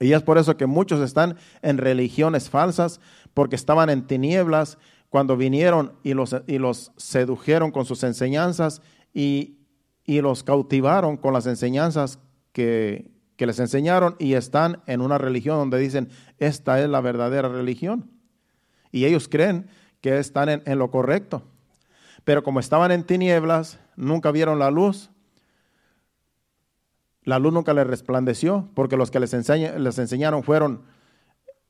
Y 0.00 0.14
es 0.14 0.22
por 0.22 0.38
eso 0.38 0.56
que 0.56 0.64
muchos 0.64 1.02
están 1.02 1.36
en 1.60 1.76
religiones 1.76 2.48
falsas, 2.48 2.98
porque 3.34 3.56
estaban 3.56 3.90
en 3.90 4.06
tinieblas 4.06 4.78
cuando 5.10 5.36
vinieron 5.36 5.92
y 6.02 6.14
los, 6.14 6.34
y 6.46 6.56
los 6.56 6.92
sedujeron 6.96 7.70
con 7.70 7.84
sus 7.84 8.02
enseñanzas 8.04 8.80
y, 9.12 9.58
y 10.06 10.22
los 10.22 10.44
cautivaron 10.44 11.18
con 11.18 11.34
las 11.34 11.44
enseñanzas 11.44 12.20
que, 12.52 13.10
que 13.36 13.44
les 13.44 13.58
enseñaron 13.58 14.16
y 14.18 14.32
están 14.32 14.80
en 14.86 15.02
una 15.02 15.18
religión 15.18 15.58
donde 15.58 15.78
dicen, 15.78 16.08
esta 16.38 16.82
es 16.82 16.88
la 16.88 17.02
verdadera 17.02 17.50
religión. 17.50 18.10
Y 18.92 19.04
ellos 19.04 19.28
creen 19.28 19.66
que 20.00 20.18
están 20.18 20.62
en, 20.66 20.78
lo 20.78 20.90
correcto. 20.90 21.42
Pero 22.24 22.42
como 22.42 22.58
estaban 22.58 22.90
en 22.90 23.04
tinieblas, 23.04 23.78
nunca 23.96 24.30
vieron 24.30 24.58
la 24.58 24.70
luz. 24.70 25.10
La 27.22 27.38
luz 27.38 27.52
nunca 27.52 27.74
les 27.74 27.86
resplandeció, 27.86 28.68
porque 28.74 28.96
los 28.96 29.10
que 29.10 29.20
les, 29.20 29.32
enseñaron 29.34 30.42
fueron 30.42 30.82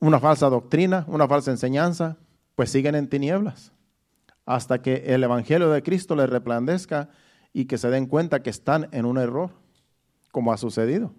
una 0.01 0.21
falsa 0.21 0.49
doctrina, 0.49 1.05
una 1.09 1.29
falsa 1.29 1.51
enseñanza, 1.51 2.17
pues 2.55 2.71
siguen 2.71 2.95
en 2.95 3.09
tinieblas. 3.09 3.73
Hasta 4.47 4.83
que 4.83 5.05
el 5.07 5.25
Evangelio 5.25 5.71
de 5.71 5.83
Cristo 5.83 6.15
les 6.17 6.29
resplandezca 6.31 7.11
y 7.53 7.67
que 7.67 7.79
se 7.79 7.91
den 7.91 8.07
cuenta 8.07 8.43
que 8.43 8.51
están 8.51 8.89
en 8.93 9.07
un 9.07 9.19
error, 9.19 9.51
como 10.31 10.53
ha 10.53 10.57
sucedido. 10.57 11.13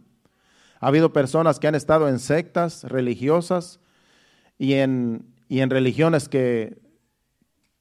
Ha 0.80 0.88
habido 0.88 1.14
personas 1.14 1.60
que 1.60 1.68
han 1.68 1.76
estado 1.76 2.08
en 2.08 2.20
sectas 2.20 2.84
religiosas 2.84 3.80
y 4.58 4.74
en 4.74 5.24
religiones 5.50 6.30
que 6.30 6.85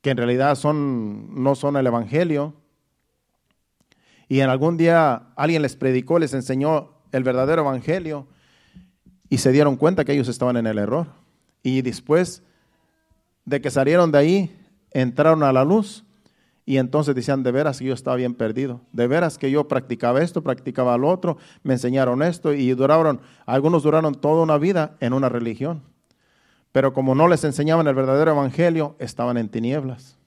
que 0.05 0.11
en 0.11 0.19
realidad 0.19 0.55
son, 0.55 1.43
no 1.43 1.55
son 1.55 1.79
el 1.79 1.87
Evangelio. 1.87 2.53
Y 4.29 4.41
en 4.41 4.51
algún 4.51 4.77
día 4.77 5.31
alguien 5.35 5.63
les 5.63 5.77
predicó, 5.77 6.19
les 6.19 6.35
enseñó 6.35 6.91
el 7.11 7.25
verdadero 7.25 7.63
Evangelio 7.63 8.27
y 9.31 9.39
se 9.39 9.51
dieron 9.51 9.77
cuenta 9.77 10.05
que 10.05 10.13
ellos 10.13 10.29
estaban 10.29 10.59
en 10.59 10.67
el 10.67 10.77
error. 10.77 11.07
Y 11.63 11.81
después 11.81 12.43
de 13.47 13.63
que 13.63 13.71
salieron 13.71 14.13
de 14.13 14.19
ahí, 14.19 14.57
entraron 14.91 15.43
a 15.43 15.55
la 15.55 15.65
luz 15.65 16.05
y 16.67 16.77
entonces 16.77 17.15
decían, 17.15 17.43
de 17.43 17.53
veras 17.53 17.79
que 17.79 17.87
yo 17.87 17.95
estaba 17.95 18.17
bien 18.17 18.35
perdido, 18.35 18.83
de 18.93 19.07
veras 19.07 19.39
que 19.39 19.51
yo 19.51 19.69
practicaba 19.69 20.21
esto, 20.21 20.43
practicaba 20.43 20.99
lo 20.99 21.09
otro, 21.09 21.39
me 21.63 21.73
enseñaron 21.73 22.23
esto 22.23 22.53
y 22.53 22.71
duraron, 22.75 23.23
algunos 23.47 23.83
duraron 23.83 24.15
toda 24.15 24.43
una 24.43 24.59
vida 24.59 24.99
en 25.01 25.15
una 25.15 25.31
religión. 25.31 25.94
Pero 26.75 26.93
como 26.93 27.15
no 27.15 27.29
les 27.29 27.45
enseñaban 27.45 27.87
el 27.87 27.95
verdadero 27.95 28.33
evangelio, 28.33 28.97
estaban 28.99 29.37
en 29.37 29.49
tinieblas. 29.49 30.19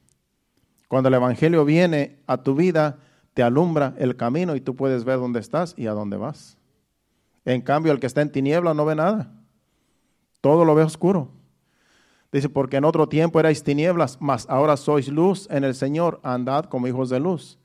Cuando 0.88 1.10
el 1.10 1.16
evangelio 1.16 1.66
viene 1.66 2.20
a 2.26 2.38
tu 2.38 2.56
vida, 2.56 3.00
te 3.34 3.44
alumbra 3.44 3.94
el 3.98 4.16
camino 4.16 4.56
y 4.56 4.62
tú 4.62 4.74
puedes 4.74 5.04
ver 5.04 5.20
dónde 5.20 5.42
estás 5.42 5.74
y 5.76 5.88
a 5.88 5.92
dónde 5.92 6.16
vas. 6.16 6.58
En 7.44 7.60
cambio, 7.62 7.92
el 7.92 8.00
que 8.00 8.08
está 8.08 8.22
en 8.22 8.32
tinieblas 8.32 8.78
no 8.78 8.86
ve 8.86 8.96
nada. 8.96 9.30
Todo 10.40 10.64
lo 10.64 10.74
ve 10.74 10.84
oscuro. 10.84 11.34
Dice, 12.32 12.48
porque 12.48 12.78
en 12.78 12.86
otro 12.86 13.10
tiempo 13.10 13.42
erais 13.42 13.62
tinieblas, 13.62 14.16
mas 14.22 14.46
ahora 14.48 14.78
sois 14.78 15.10
luz 15.10 15.50
en 15.52 15.66
el 15.66 15.76
Señor, 15.76 16.22
andad 16.24 16.64
como 16.64 16.88
hijos 16.88 17.10
de 17.10 17.20
luz. 17.20 17.60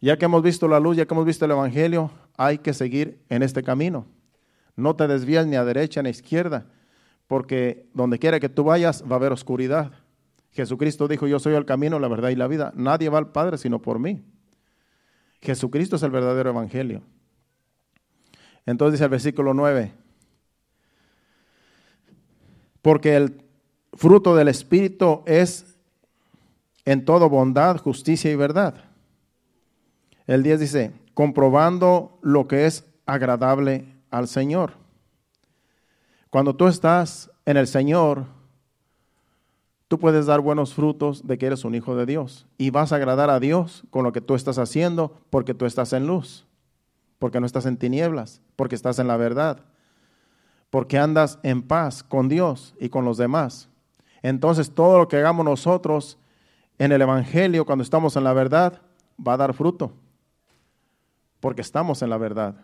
Ya 0.00 0.16
que 0.16 0.24
hemos 0.24 0.42
visto 0.42 0.66
la 0.66 0.80
luz, 0.80 0.96
ya 0.96 1.04
que 1.04 1.12
hemos 1.12 1.26
visto 1.26 1.44
el 1.44 1.50
Evangelio, 1.50 2.10
hay 2.38 2.56
que 2.56 2.72
seguir 2.72 3.20
en 3.28 3.42
este 3.42 3.62
camino. 3.62 4.06
No 4.76 4.96
te 4.96 5.08
desvías 5.08 5.46
ni 5.46 5.56
a 5.56 5.64
derecha 5.66 6.02
ni 6.02 6.08
a 6.08 6.10
izquierda, 6.10 6.64
porque 7.26 7.88
donde 7.94 8.18
quiera 8.18 8.40
que 8.40 8.48
tú 8.48 8.64
vayas 8.64 9.02
va 9.02 9.12
a 9.12 9.18
haber 9.18 9.32
oscuridad. 9.32 9.92
Jesucristo 10.52 11.08
dijo, 11.08 11.26
yo 11.26 11.38
soy 11.38 11.54
el 11.54 11.64
camino, 11.64 11.98
la 11.98 12.08
verdad 12.08 12.30
y 12.30 12.36
la 12.36 12.46
vida. 12.46 12.72
Nadie 12.76 13.08
va 13.08 13.18
al 13.18 13.32
Padre 13.32 13.58
sino 13.58 13.80
por 13.82 13.98
mí. 13.98 14.22
Jesucristo 15.40 15.96
es 15.96 16.02
el 16.02 16.10
verdadero 16.10 16.50
evangelio. 16.50 17.02
Entonces 18.66 18.94
dice 18.94 19.04
el 19.04 19.10
versículo 19.10 19.52
9, 19.52 19.92
porque 22.80 23.16
el 23.16 23.42
fruto 23.92 24.34
del 24.34 24.48
Espíritu 24.48 25.22
es 25.26 25.76
en 26.84 27.04
todo 27.04 27.28
bondad, 27.28 27.78
justicia 27.78 28.30
y 28.30 28.36
verdad. 28.36 28.74
El 30.26 30.42
10 30.42 30.60
dice, 30.60 30.92
comprobando 31.12 32.18
lo 32.22 32.48
que 32.48 32.66
es 32.66 32.84
agradable 33.06 33.86
al 34.10 34.28
Señor. 34.28 34.83
Cuando 36.34 36.56
tú 36.56 36.66
estás 36.66 37.30
en 37.46 37.56
el 37.56 37.68
Señor, 37.68 38.24
tú 39.86 40.00
puedes 40.00 40.26
dar 40.26 40.40
buenos 40.40 40.74
frutos 40.74 41.28
de 41.28 41.38
que 41.38 41.46
eres 41.46 41.64
un 41.64 41.76
hijo 41.76 41.94
de 41.94 42.06
Dios 42.06 42.48
y 42.58 42.70
vas 42.70 42.90
a 42.90 42.96
agradar 42.96 43.30
a 43.30 43.38
Dios 43.38 43.84
con 43.90 44.02
lo 44.02 44.10
que 44.10 44.20
tú 44.20 44.34
estás 44.34 44.58
haciendo 44.58 45.16
porque 45.30 45.54
tú 45.54 45.64
estás 45.64 45.92
en 45.92 46.08
luz, 46.08 46.44
porque 47.20 47.38
no 47.38 47.46
estás 47.46 47.66
en 47.66 47.76
tinieblas, 47.76 48.42
porque 48.56 48.74
estás 48.74 48.98
en 48.98 49.06
la 49.06 49.16
verdad, 49.16 49.60
porque 50.70 50.98
andas 50.98 51.38
en 51.44 51.62
paz 51.62 52.02
con 52.02 52.28
Dios 52.28 52.74
y 52.80 52.88
con 52.88 53.04
los 53.04 53.16
demás. 53.16 53.68
Entonces 54.20 54.72
todo 54.72 54.98
lo 54.98 55.06
que 55.06 55.18
hagamos 55.18 55.44
nosotros 55.44 56.18
en 56.78 56.90
el 56.90 57.00
Evangelio, 57.00 57.64
cuando 57.64 57.84
estamos 57.84 58.16
en 58.16 58.24
la 58.24 58.32
verdad, 58.32 58.82
va 59.24 59.34
a 59.34 59.36
dar 59.36 59.54
fruto, 59.54 59.92
porque 61.38 61.62
estamos 61.62 62.02
en 62.02 62.10
la 62.10 62.18
verdad, 62.18 62.56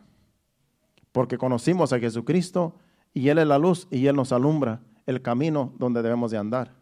porque 1.12 1.38
conocimos 1.38 1.92
a 1.92 2.00
Jesucristo 2.00 2.74
y 3.12 3.28
Él 3.28 3.38
es 3.38 3.46
la 3.46 3.58
luz 3.58 3.88
y 3.90 4.06
Él 4.06 4.16
nos 4.16 4.32
alumbra 4.32 4.80
el 5.06 5.22
camino 5.22 5.72
donde 5.78 6.02
debemos 6.02 6.30
de 6.30 6.38
andar. 6.38 6.72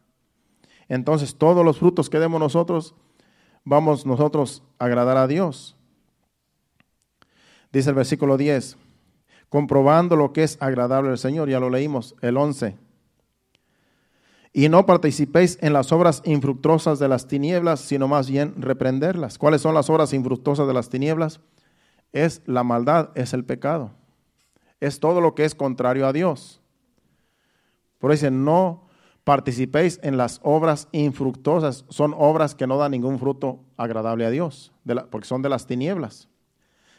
Entonces 0.88 1.36
todos 1.36 1.64
los 1.64 1.78
frutos 1.78 2.08
que 2.10 2.18
demos 2.18 2.40
nosotros, 2.40 2.94
vamos 3.64 4.06
nosotros 4.06 4.62
a 4.78 4.86
agradar 4.86 5.16
a 5.16 5.26
Dios. 5.26 5.76
Dice 7.72 7.90
el 7.90 7.96
versículo 7.96 8.36
10, 8.36 8.76
comprobando 9.48 10.16
lo 10.16 10.32
que 10.32 10.42
es 10.42 10.56
agradable 10.60 11.10
al 11.10 11.18
Señor, 11.18 11.50
ya 11.50 11.60
lo 11.60 11.68
leímos, 11.68 12.14
el 12.22 12.36
11. 12.36 12.76
Y 14.52 14.68
no 14.70 14.86
participéis 14.86 15.58
en 15.60 15.74
las 15.74 15.92
obras 15.92 16.22
infructuosas 16.24 16.98
de 16.98 17.08
las 17.08 17.28
tinieblas, 17.28 17.80
sino 17.80 18.08
más 18.08 18.30
bien 18.30 18.54
reprenderlas. 18.60 19.38
¿Cuáles 19.38 19.60
son 19.60 19.74
las 19.74 19.90
obras 19.90 20.12
infructuosas 20.14 20.66
de 20.66 20.74
las 20.74 20.88
tinieblas? 20.88 21.40
Es 22.12 22.42
la 22.46 22.64
maldad, 22.64 23.10
es 23.14 23.34
el 23.34 23.44
pecado. 23.44 23.92
Es 24.80 25.00
todo 25.00 25.20
lo 25.20 25.34
que 25.34 25.44
es 25.44 25.54
contrario 25.54 26.06
a 26.06 26.12
Dios. 26.12 26.60
Por 27.98 28.12
eso 28.12 28.30
no 28.30 28.88
participéis 29.24 30.00
en 30.02 30.16
las 30.16 30.40
obras 30.42 30.88
infructuosas. 30.92 31.84
Son 31.88 32.14
obras 32.16 32.54
que 32.54 32.66
no 32.66 32.78
dan 32.78 32.92
ningún 32.92 33.18
fruto 33.18 33.60
agradable 33.76 34.24
a 34.24 34.30
Dios, 34.30 34.72
porque 35.10 35.26
son 35.26 35.42
de 35.42 35.48
las 35.48 35.66
tinieblas, 35.66 36.28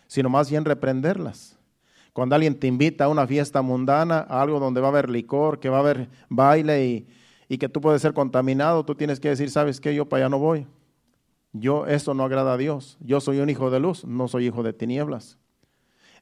sino 0.08 0.30
más 0.30 0.50
bien 0.50 0.66
reprenderlas. 0.66 1.58
Cuando 2.14 2.36
alguien 2.36 2.60
te 2.60 2.68
invita 2.68 3.06
a 3.06 3.10
una 3.10 3.26
fiesta 3.26 3.62
mundana, 3.62 4.26
a 4.28 4.42
algo 4.42 4.60
donde 4.60 4.82
va 4.82 4.88
a 4.88 4.92
haber 4.92 5.10
licor, 5.10 5.60
que 5.60 5.70
va 5.70 5.78
a 5.78 5.80
haber 5.82 6.10
baile 6.28 6.86
y, 6.86 7.08
y 7.48 7.58
que 7.58 7.70
tú 7.70 7.82
puedes 7.82 8.02
ser 8.02 8.14
contaminado, 8.14 8.84
tú 8.84 8.96
tienes 8.96 9.20
que 9.20 9.30
decir, 9.30 9.50
¿sabes 9.50 9.80
qué? 9.80 9.96
Yo 9.96 10.08
para 10.08 10.26
allá 10.26 10.30
no 10.30 10.40
voy. 10.40 10.68
Yo, 11.54 11.88
eso 11.88 12.14
no 12.14 12.24
agrada 12.24 12.54
a 12.54 12.58
Dios. 12.58 12.98
Yo 13.00 13.22
soy 13.22 13.40
un 13.40 13.50
hijo 13.50 13.72
de 13.72 13.80
luz, 13.80 14.06
no 14.06 14.28
soy 14.28 14.48
hijo 14.48 14.64
de 14.64 14.74
tinieblas. 14.74 15.38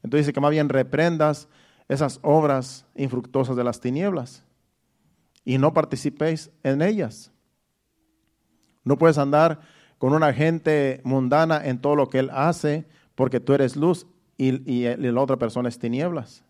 Entonces 0.02 0.26
dice 0.26 0.32
que 0.32 0.40
más 0.40 0.50
bien 0.50 0.68
reprendas 0.68 1.48
esas 1.88 2.20
obras 2.22 2.86
infructuosas 2.94 3.56
de 3.56 3.64
las 3.64 3.80
tinieblas 3.80 4.44
y 5.44 5.58
no 5.58 5.72
participéis 5.72 6.50
en 6.62 6.82
ellas. 6.82 7.32
No 8.84 8.98
puedes 8.98 9.18
andar 9.18 9.60
con 9.98 10.12
una 10.12 10.32
gente 10.32 11.00
mundana 11.04 11.60
en 11.64 11.80
todo 11.80 11.96
lo 11.96 12.08
que 12.08 12.18
él 12.20 12.30
hace 12.32 12.86
porque 13.14 13.40
tú 13.40 13.54
eres 13.54 13.76
luz 13.76 14.06
y, 14.36 14.84
la 14.96 15.20
otra 15.20 15.36
persona 15.36 15.68
es 15.68 15.78
tinieblas. 15.78 16.44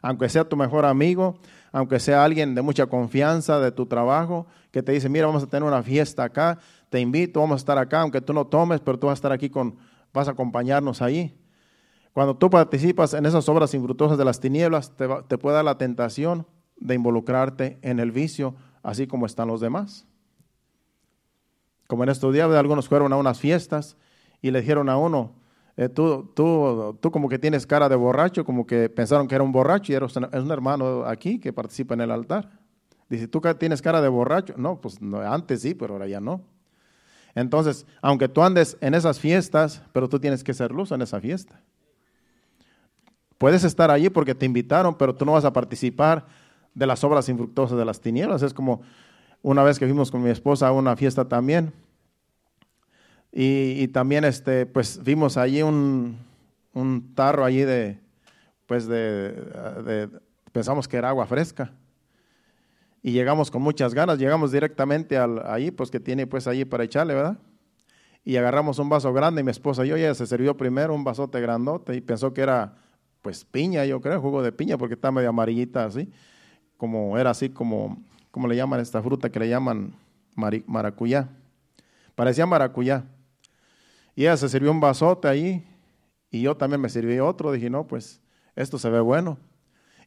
Aunque 0.00 0.28
sea 0.28 0.48
tu 0.48 0.56
mejor 0.56 0.84
amigo, 0.84 1.38
aunque 1.72 1.98
sea 1.98 2.24
alguien 2.24 2.54
de 2.54 2.62
mucha 2.62 2.86
confianza 2.86 3.58
de 3.58 3.72
tu 3.72 3.86
trabajo, 3.86 4.46
que 4.70 4.82
te 4.82 4.92
dice, 4.92 5.08
mira, 5.08 5.26
vamos 5.26 5.42
a 5.42 5.46
tener 5.46 5.66
una 5.66 5.82
fiesta 5.82 6.24
acá, 6.24 6.58
te 6.90 7.00
invito, 7.00 7.40
vamos 7.40 7.56
a 7.56 7.62
estar 7.62 7.78
acá, 7.78 8.02
aunque 8.02 8.20
tú 8.20 8.32
no 8.32 8.46
tomes, 8.46 8.80
pero 8.80 8.98
tú 8.98 9.06
vas 9.06 9.14
a 9.14 9.20
estar 9.20 9.32
aquí 9.32 9.48
con, 9.48 9.76
vas 10.12 10.28
a 10.28 10.32
acompañarnos 10.32 11.02
ahí. 11.02 11.34
Cuando 12.12 12.36
tú 12.36 12.50
participas 12.50 13.14
en 13.14 13.26
esas 13.26 13.48
obras 13.48 13.72
infructuosas 13.74 14.18
de 14.18 14.24
las 14.24 14.40
tinieblas, 14.40 14.94
te, 14.96 15.08
te 15.28 15.38
puede 15.38 15.56
dar 15.56 15.64
la 15.64 15.78
tentación 15.78 16.46
de 16.76 16.94
involucrarte 16.94 17.78
en 17.82 18.00
el 18.00 18.12
vicio, 18.12 18.54
así 18.82 19.06
como 19.06 19.26
están 19.26 19.48
los 19.48 19.60
demás. 19.60 20.06
Como 21.86 22.02
en 22.02 22.10
estos 22.10 22.32
días, 22.32 22.50
algunos 22.50 22.88
fueron 22.88 23.12
a 23.12 23.16
unas 23.16 23.38
fiestas 23.38 23.96
y 24.40 24.50
le 24.50 24.60
dijeron 24.60 24.88
a 24.88 24.96
uno, 24.96 25.32
eh, 25.76 25.88
tú, 25.88 26.30
tú, 26.34 26.98
tú 27.00 27.10
como 27.10 27.28
que 27.28 27.38
tienes 27.38 27.66
cara 27.66 27.88
de 27.88 27.96
borracho, 27.96 28.44
como 28.44 28.66
que 28.66 28.90
pensaron 28.90 29.26
que 29.26 29.34
era 29.34 29.44
un 29.44 29.52
borracho 29.52 29.92
y 29.92 29.94
era 29.94 30.06
un 30.06 30.50
hermano 30.50 31.04
aquí 31.06 31.38
que 31.38 31.52
participa 31.52 31.94
en 31.94 32.02
el 32.02 32.10
altar. 32.10 32.50
Dice, 33.08 33.28
¿tú 33.28 33.40
tienes 33.58 33.80
cara 33.80 34.00
de 34.00 34.08
borracho? 34.08 34.54
No, 34.56 34.80
pues 34.80 34.98
antes 35.26 35.62
sí, 35.62 35.74
pero 35.74 35.94
ahora 35.94 36.06
ya 36.08 36.20
no. 36.20 36.42
Entonces, 37.34 37.86
aunque 38.02 38.28
tú 38.28 38.42
andes 38.42 38.76
en 38.80 38.94
esas 38.94 39.18
fiestas, 39.18 39.82
pero 39.92 40.08
tú 40.08 40.18
tienes 40.18 40.44
que 40.44 40.52
ser 40.52 40.72
luz 40.72 40.92
en 40.92 41.02
esa 41.02 41.20
fiesta. 41.20 41.60
Puedes 43.42 43.64
estar 43.64 43.90
allí 43.90 44.08
porque 44.08 44.36
te 44.36 44.46
invitaron, 44.46 44.94
pero 44.94 45.16
tú 45.16 45.24
no 45.24 45.32
vas 45.32 45.44
a 45.44 45.52
participar 45.52 46.26
de 46.74 46.86
las 46.86 47.02
obras 47.02 47.28
infructuosas 47.28 47.76
de 47.76 47.84
las 47.84 48.00
tinieblas. 48.00 48.40
Es 48.42 48.54
como 48.54 48.82
una 49.42 49.64
vez 49.64 49.80
que 49.80 49.84
fuimos 49.84 50.12
con 50.12 50.22
mi 50.22 50.30
esposa 50.30 50.68
a 50.68 50.72
una 50.72 50.94
fiesta 50.94 51.26
también. 51.26 51.72
Y, 53.32 53.88
también 53.88 54.22
este, 54.22 54.64
pues 54.64 55.02
vimos 55.02 55.36
allí 55.36 55.60
un, 55.60 56.20
tarro 57.16 57.44
allí 57.44 57.62
de, 57.62 57.98
pues 58.66 58.86
de, 58.86 60.08
pensamos 60.52 60.86
que 60.86 60.98
era 60.98 61.08
agua 61.08 61.26
fresca. 61.26 61.72
Y 63.02 63.10
llegamos 63.10 63.50
con 63.50 63.60
muchas 63.60 63.92
ganas, 63.92 64.20
llegamos 64.20 64.52
directamente 64.52 65.18
al, 65.18 65.42
ahí, 65.46 65.72
pues 65.72 65.90
que 65.90 65.98
tiene 65.98 66.28
pues 66.28 66.46
allí 66.46 66.64
para 66.64 66.84
echarle, 66.84 67.14
¿verdad? 67.14 67.38
Y 68.24 68.36
agarramos 68.36 68.78
un 68.78 68.88
vaso 68.88 69.12
grande 69.12 69.40
y 69.40 69.44
mi 69.44 69.50
esposa 69.50 69.84
y 69.84 69.88
yo, 69.88 69.96
ella 69.96 70.14
se 70.14 70.28
sirvió 70.28 70.56
primero 70.56 70.94
un 70.94 71.02
vasote 71.02 71.40
grandote 71.40 71.96
y 71.96 72.00
pensó 72.00 72.32
que 72.32 72.42
era 72.42 72.76
pues 73.22 73.44
piña, 73.44 73.84
yo 73.86 74.00
creo, 74.00 74.20
jugo 74.20 74.42
de 74.42 74.52
piña, 74.52 74.76
porque 74.76 74.94
está 74.94 75.10
medio 75.10 75.30
amarillita 75.30 75.84
así 75.84 76.12
como 76.82 77.16
era 77.16 77.30
así 77.30 77.48
como, 77.48 78.02
como 78.32 78.48
le 78.48 78.56
llaman 78.56 78.80
esta 78.80 79.00
fruta 79.00 79.30
que 79.30 79.38
le 79.38 79.48
llaman 79.48 79.94
maracuyá. 80.34 81.28
Parecía 82.16 82.44
maracuyá. 82.44 83.04
Y 84.16 84.22
ella 84.22 84.36
se 84.36 84.48
sirvió 84.48 84.72
un 84.72 84.80
vasote 84.80 85.28
ahí 85.28 85.64
y 86.28 86.42
yo 86.42 86.56
también 86.56 86.80
me 86.80 86.88
sirví 86.88 87.20
otro. 87.20 87.52
Dije, 87.52 87.70
no, 87.70 87.86
pues 87.86 88.20
esto 88.56 88.80
se 88.80 88.90
ve 88.90 88.98
bueno. 88.98 89.38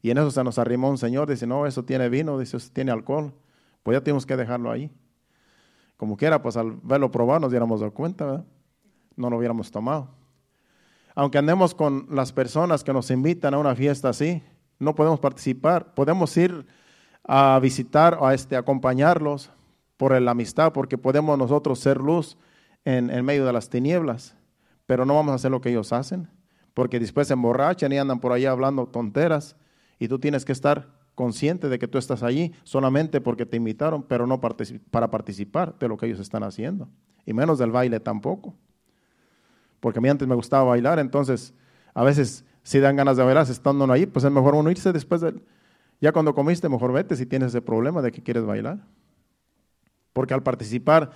Y 0.01 0.11
en 0.11 0.17
eso 0.17 0.31
se 0.31 0.43
nos 0.43 0.59
arrimó 0.59 0.89
un 0.89 0.97
señor, 0.97 1.29
dice, 1.29 1.47
no, 1.47 1.65
eso 1.65 1.85
tiene 1.85 2.09
vino, 2.09 2.37
dice, 2.37 2.57
eso 2.57 2.69
tiene 2.73 2.91
alcohol. 2.91 3.31
Pues 3.81 3.95
ya 3.95 4.03
tenemos 4.03 4.25
que 4.25 4.35
dejarlo 4.35 4.69
ahí. 4.69 4.91
Como 5.95 6.17
quiera, 6.17 6.41
pues 6.41 6.57
al 6.57 6.73
verlo 6.83 7.09
probar 7.09 7.39
nos 7.39 7.51
diéramos 7.51 7.81
cuenta, 7.93 8.25
¿verdad? 8.25 8.45
No 9.15 9.29
lo 9.29 9.37
hubiéramos 9.37 9.71
tomado. 9.71 10.09
Aunque 11.15 11.37
andemos 11.37 11.73
con 11.73 12.07
las 12.09 12.33
personas 12.33 12.83
que 12.83 12.93
nos 12.93 13.09
invitan 13.09 13.53
a 13.53 13.57
una 13.57 13.73
fiesta 13.73 14.09
así, 14.09 14.43
no 14.79 14.95
podemos 14.95 15.19
participar. 15.19 15.93
Podemos 15.93 16.35
ir 16.35 16.65
a 17.23 17.57
visitar, 17.59 18.19
a 18.21 18.33
este, 18.33 18.57
acompañarlos 18.57 19.49
por 19.97 20.19
la 20.21 20.31
amistad, 20.31 20.73
porque 20.73 20.97
podemos 20.97 21.37
nosotros 21.37 21.79
ser 21.79 21.97
luz 21.97 22.37
en, 22.83 23.09
en, 23.09 23.23
medio 23.23 23.45
de 23.45 23.53
las 23.53 23.69
tinieblas, 23.69 24.35
pero 24.85 25.05
no 25.05 25.15
vamos 25.15 25.31
a 25.31 25.35
hacer 25.35 25.51
lo 25.51 25.61
que 25.61 25.69
ellos 25.69 25.93
hacen, 25.93 26.29
porque 26.73 26.99
después 26.99 27.27
se 27.27 27.33
emborrachan 27.33 27.93
y 27.93 27.97
andan 27.97 28.19
por 28.19 28.33
ahí 28.33 28.45
hablando 28.45 28.85
tonteras, 28.85 29.55
y 29.97 30.09
tú 30.09 30.19
tienes 30.19 30.43
que 30.43 30.51
estar 30.51 30.89
consciente 31.15 31.69
de 31.69 31.79
que 31.79 31.87
tú 31.87 31.97
estás 31.97 32.21
allí 32.21 32.53
solamente 32.63 33.21
porque 33.21 33.45
te 33.45 33.55
invitaron, 33.55 34.03
pero 34.03 34.27
no 34.27 34.41
para 34.41 35.09
participar 35.09 35.79
de 35.79 35.87
lo 35.87 35.95
que 35.95 36.07
ellos 36.07 36.19
están 36.19 36.43
haciendo, 36.43 36.89
y 37.25 37.33
menos 37.33 37.57
del 37.57 37.71
baile 37.71 38.01
tampoco, 38.01 38.53
porque 39.79 39.99
a 39.99 40.01
mí 40.01 40.09
antes 40.09 40.27
me 40.27 40.35
gustaba 40.35 40.63
bailar, 40.63 40.99
entonces 40.99 41.53
a 41.93 42.03
veces 42.03 42.45
si 42.63 42.79
dan 42.79 42.95
ganas 42.95 43.17
de 43.17 43.23
bailar 43.23 43.49
estando 43.49 43.91
ahí, 43.91 44.05
pues 44.05 44.25
es 44.25 44.31
mejor 44.31 44.55
uno 44.55 44.71
irse 44.71 44.91
después 44.91 45.21
de... 45.21 45.35
Ya 46.01 46.11
cuando 46.11 46.33
comiste, 46.33 46.67
mejor 46.67 46.91
vete 46.91 47.15
si 47.15 47.25
tienes 47.25 47.49
ese 47.49 47.61
problema 47.61 48.01
de 48.01 48.11
que 48.11 48.21
quieres 48.21 48.43
bailar. 48.43 48.79
Porque 50.13 50.33
al 50.33 50.43
participar 50.43 51.11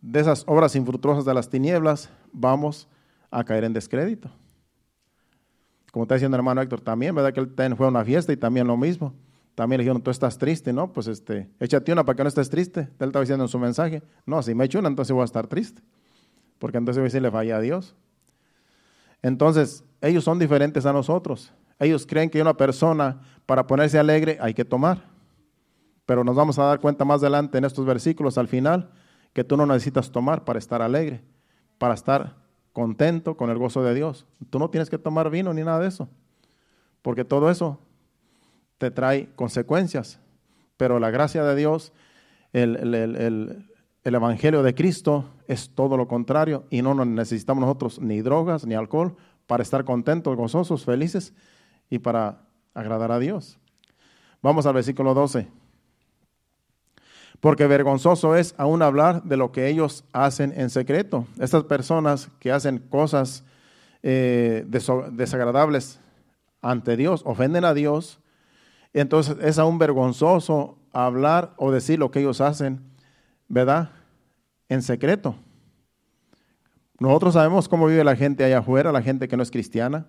de 0.00 0.20
esas 0.20 0.44
obras 0.46 0.74
infructuosas 0.74 1.24
de 1.24 1.34
las 1.34 1.48
tinieblas, 1.48 2.10
vamos 2.32 2.88
a 3.30 3.44
caer 3.44 3.64
en 3.64 3.72
descrédito. 3.72 4.30
Como 5.92 6.04
está 6.04 6.14
diciendo 6.14 6.36
el 6.36 6.40
hermano 6.40 6.62
Héctor 6.62 6.80
también, 6.80 7.14
¿verdad? 7.14 7.32
Que 7.32 7.40
él 7.40 7.76
fue 7.76 7.86
a 7.86 7.90
una 7.90 8.04
fiesta 8.04 8.32
y 8.32 8.36
también 8.36 8.66
lo 8.66 8.76
mismo. 8.76 9.14
También 9.54 9.78
le 9.78 9.84
dijeron, 9.84 10.02
tú 10.02 10.10
estás 10.10 10.38
triste, 10.38 10.72
¿no? 10.72 10.92
Pues 10.92 11.06
este, 11.06 11.48
échate 11.60 11.92
una 11.92 12.04
para 12.04 12.16
que 12.16 12.22
no 12.24 12.28
estés 12.28 12.50
triste. 12.50 12.80
Él 12.80 13.08
estaba 13.08 13.20
diciendo 13.20 13.44
en 13.44 13.48
su 13.48 13.58
mensaje, 13.58 14.02
no, 14.26 14.42
si 14.42 14.54
me 14.54 14.64
echo 14.64 14.78
una, 14.78 14.88
entonces 14.88 15.12
voy 15.12 15.22
a 15.22 15.26
estar 15.26 15.46
triste. 15.46 15.82
Porque 16.58 16.78
entonces 16.78 16.98
voy 16.98 17.04
a 17.04 17.10
decirle 17.10 17.30
falla 17.30 17.56
a 17.56 17.60
Dios. 17.60 17.94
Entonces, 19.24 19.82
ellos 20.02 20.22
son 20.22 20.38
diferentes 20.38 20.84
a 20.84 20.92
nosotros. 20.92 21.50
Ellos 21.78 22.06
creen 22.06 22.28
que 22.28 22.42
una 22.42 22.58
persona 22.58 23.22
para 23.46 23.66
ponerse 23.66 23.98
alegre 23.98 24.36
hay 24.38 24.52
que 24.52 24.66
tomar. 24.66 25.02
Pero 26.04 26.24
nos 26.24 26.36
vamos 26.36 26.58
a 26.58 26.64
dar 26.64 26.78
cuenta 26.78 27.06
más 27.06 27.22
adelante 27.22 27.56
en 27.56 27.64
estos 27.64 27.86
versículos 27.86 28.36
al 28.36 28.48
final 28.48 28.90
que 29.32 29.42
tú 29.42 29.56
no 29.56 29.64
necesitas 29.64 30.12
tomar 30.12 30.44
para 30.44 30.58
estar 30.58 30.82
alegre, 30.82 31.24
para 31.78 31.94
estar 31.94 32.36
contento 32.74 33.34
con 33.34 33.48
el 33.48 33.56
gozo 33.56 33.82
de 33.82 33.94
Dios. 33.94 34.26
Tú 34.50 34.58
no 34.58 34.68
tienes 34.68 34.90
que 34.90 34.98
tomar 34.98 35.30
vino 35.30 35.54
ni 35.54 35.64
nada 35.64 35.78
de 35.78 35.88
eso, 35.88 36.06
porque 37.00 37.24
todo 37.24 37.50
eso 37.50 37.80
te 38.76 38.90
trae 38.90 39.30
consecuencias. 39.36 40.20
Pero 40.76 40.98
la 40.98 41.08
gracia 41.08 41.44
de 41.44 41.56
Dios, 41.56 41.94
el, 42.52 42.76
el 42.94 43.73
Evangelio 44.12 44.62
de 44.62 44.74
Cristo 44.74 45.24
es 45.48 45.70
todo 45.70 45.96
lo 45.96 46.06
contrario 46.06 46.64
y 46.68 46.82
no 46.82 46.94
necesitamos 47.06 47.62
nosotros 47.62 47.98
ni 48.00 48.20
drogas 48.20 48.66
ni 48.66 48.74
alcohol 48.74 49.16
para 49.46 49.62
estar 49.62 49.84
contentos, 49.84 50.36
gozosos, 50.36 50.84
felices 50.84 51.32
y 51.88 51.98
para 52.00 52.42
agradar 52.74 53.12
a 53.12 53.18
Dios. 53.18 53.58
Vamos 54.42 54.66
al 54.66 54.74
versículo 54.74 55.14
12. 55.14 55.48
Porque 57.40 57.66
vergonzoso 57.66 58.36
es 58.36 58.54
aún 58.58 58.82
hablar 58.82 59.22
de 59.22 59.38
lo 59.38 59.52
que 59.52 59.68
ellos 59.68 60.04
hacen 60.12 60.52
en 60.54 60.68
secreto. 60.68 61.26
Estas 61.38 61.64
personas 61.64 62.30
que 62.40 62.52
hacen 62.52 62.78
cosas 62.78 63.44
eh, 64.02 64.66
desagradables 64.66 66.00
ante 66.60 66.96
Dios, 66.96 67.22
ofenden 67.24 67.64
a 67.64 67.72
Dios, 67.72 68.20
entonces 68.92 69.36
es 69.40 69.58
aún 69.58 69.78
vergonzoso 69.78 70.78
hablar 70.92 71.54
o 71.56 71.70
decir 71.70 71.98
lo 71.98 72.10
que 72.10 72.20
ellos 72.20 72.40
hacen, 72.40 72.93
¿verdad? 73.48 73.90
En 74.68 74.82
secreto. 74.82 75.36
Nosotros 76.98 77.34
sabemos 77.34 77.68
cómo 77.68 77.86
vive 77.86 78.04
la 78.04 78.16
gente 78.16 78.44
allá 78.44 78.58
afuera, 78.58 78.92
la 78.92 79.02
gente 79.02 79.28
que 79.28 79.36
no 79.36 79.42
es 79.42 79.50
cristiana. 79.50 80.06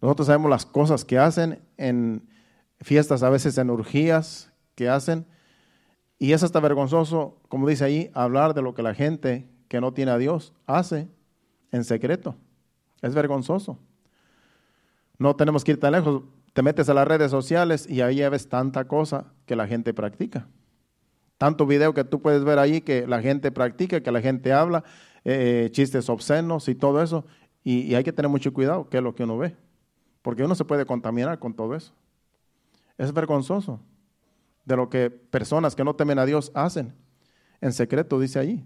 Nosotros 0.00 0.26
sabemos 0.26 0.50
las 0.50 0.66
cosas 0.66 1.04
que 1.04 1.18
hacen 1.18 1.62
en 1.76 2.28
fiestas, 2.80 3.22
a 3.22 3.30
veces 3.30 3.56
en 3.58 3.70
urgías 3.70 4.52
que 4.74 4.88
hacen. 4.88 5.26
Y 6.18 6.32
es 6.32 6.42
hasta 6.42 6.60
vergonzoso, 6.60 7.40
como 7.48 7.68
dice 7.68 7.84
ahí, 7.84 8.10
hablar 8.14 8.54
de 8.54 8.62
lo 8.62 8.74
que 8.74 8.82
la 8.82 8.94
gente 8.94 9.48
que 9.68 9.80
no 9.80 9.92
tiene 9.92 10.12
a 10.12 10.18
Dios 10.18 10.52
hace 10.66 11.08
en 11.72 11.84
secreto. 11.84 12.36
Es 13.02 13.14
vergonzoso. 13.14 13.78
No 15.18 15.36
tenemos 15.36 15.64
que 15.64 15.72
ir 15.72 15.80
tan 15.80 15.92
lejos. 15.92 16.22
Te 16.52 16.62
metes 16.62 16.88
a 16.88 16.94
las 16.94 17.08
redes 17.08 17.30
sociales 17.30 17.88
y 17.88 18.00
ahí 18.00 18.26
ves 18.28 18.48
tanta 18.48 18.86
cosa 18.86 19.32
que 19.46 19.56
la 19.56 19.66
gente 19.66 19.92
practica. 19.92 20.48
Tanto 21.38 21.66
video 21.66 21.92
que 21.94 22.04
tú 22.04 22.22
puedes 22.22 22.44
ver 22.44 22.58
ahí 22.58 22.80
que 22.80 23.06
la 23.06 23.20
gente 23.20 23.50
practica, 23.52 24.00
que 24.00 24.10
la 24.10 24.20
gente 24.20 24.52
habla, 24.52 24.84
eh, 25.24 25.68
chistes 25.72 26.08
obscenos 26.08 26.68
y 26.68 26.74
todo 26.74 27.02
eso. 27.02 27.26
Y, 27.62 27.80
y 27.80 27.94
hay 27.94 28.04
que 28.04 28.12
tener 28.12 28.30
mucho 28.30 28.52
cuidado, 28.52 28.88
que 28.88 28.98
es 28.98 29.02
lo 29.02 29.14
que 29.14 29.24
uno 29.24 29.38
ve. 29.38 29.56
Porque 30.22 30.44
uno 30.44 30.54
se 30.54 30.64
puede 30.64 30.86
contaminar 30.86 31.38
con 31.38 31.54
todo 31.54 31.74
eso. 31.74 31.92
Es 32.98 33.12
vergonzoso 33.12 33.80
de 34.64 34.76
lo 34.76 34.90
que 34.90 35.10
personas 35.10 35.74
que 35.74 35.84
no 35.84 35.94
temen 35.94 36.18
a 36.18 36.26
Dios 36.26 36.50
hacen. 36.54 36.94
En 37.60 37.72
secreto, 37.72 38.20
dice 38.20 38.38
allí. 38.38 38.64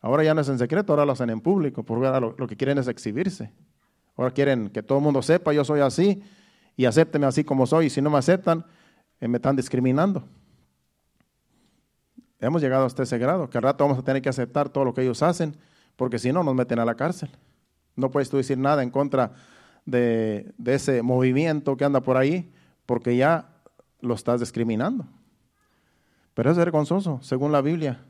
Ahora 0.00 0.22
ya 0.22 0.34
no 0.34 0.40
es 0.40 0.48
en 0.48 0.58
secreto, 0.58 0.92
ahora 0.92 1.04
lo 1.04 1.12
hacen 1.12 1.30
en 1.30 1.40
público, 1.40 1.82
porque 1.82 2.06
ahora 2.06 2.20
lo, 2.20 2.46
que 2.46 2.56
quieren 2.56 2.78
es 2.78 2.88
exhibirse. 2.88 3.50
Ahora 4.16 4.30
quieren 4.30 4.68
que 4.68 4.82
todo 4.82 4.98
el 4.98 5.04
mundo 5.04 5.22
sepa, 5.22 5.52
yo 5.52 5.64
soy 5.64 5.80
así, 5.80 6.22
y 6.76 6.84
acépteme 6.84 7.26
así 7.26 7.42
como 7.42 7.66
soy, 7.66 7.86
y 7.86 7.90
si 7.90 8.02
no 8.02 8.10
me 8.10 8.18
aceptan, 8.18 8.64
eh, 9.20 9.28
me 9.28 9.38
están 9.38 9.56
discriminando. 9.56 10.22
Hemos 12.44 12.62
llegado 12.62 12.84
hasta 12.84 13.02
ese 13.02 13.18
grado, 13.18 13.48
que 13.48 13.58
al 13.58 13.64
rato 13.64 13.84
vamos 13.84 13.98
a 13.98 14.02
tener 14.02 14.22
que 14.22 14.28
aceptar 14.28 14.68
todo 14.68 14.84
lo 14.84 14.94
que 14.94 15.02
ellos 15.02 15.22
hacen, 15.22 15.56
porque 15.96 16.18
si 16.18 16.32
no, 16.32 16.42
nos 16.44 16.54
meten 16.54 16.78
a 16.78 16.84
la 16.84 16.94
cárcel. 16.94 17.30
No 17.96 18.10
puedes 18.10 18.28
tú 18.28 18.36
decir 18.36 18.58
nada 18.58 18.82
en 18.82 18.90
contra 18.90 19.32
de, 19.86 20.52
de 20.58 20.74
ese 20.74 21.02
movimiento 21.02 21.76
que 21.76 21.84
anda 21.84 22.00
por 22.00 22.16
ahí, 22.16 22.52
porque 22.86 23.16
ya 23.16 23.48
lo 24.00 24.14
estás 24.14 24.40
discriminando. 24.40 25.06
Pero 26.34 26.50
es 26.50 26.56
vergonzoso, 26.56 27.20
según 27.22 27.52
la 27.52 27.62
Biblia, 27.62 28.00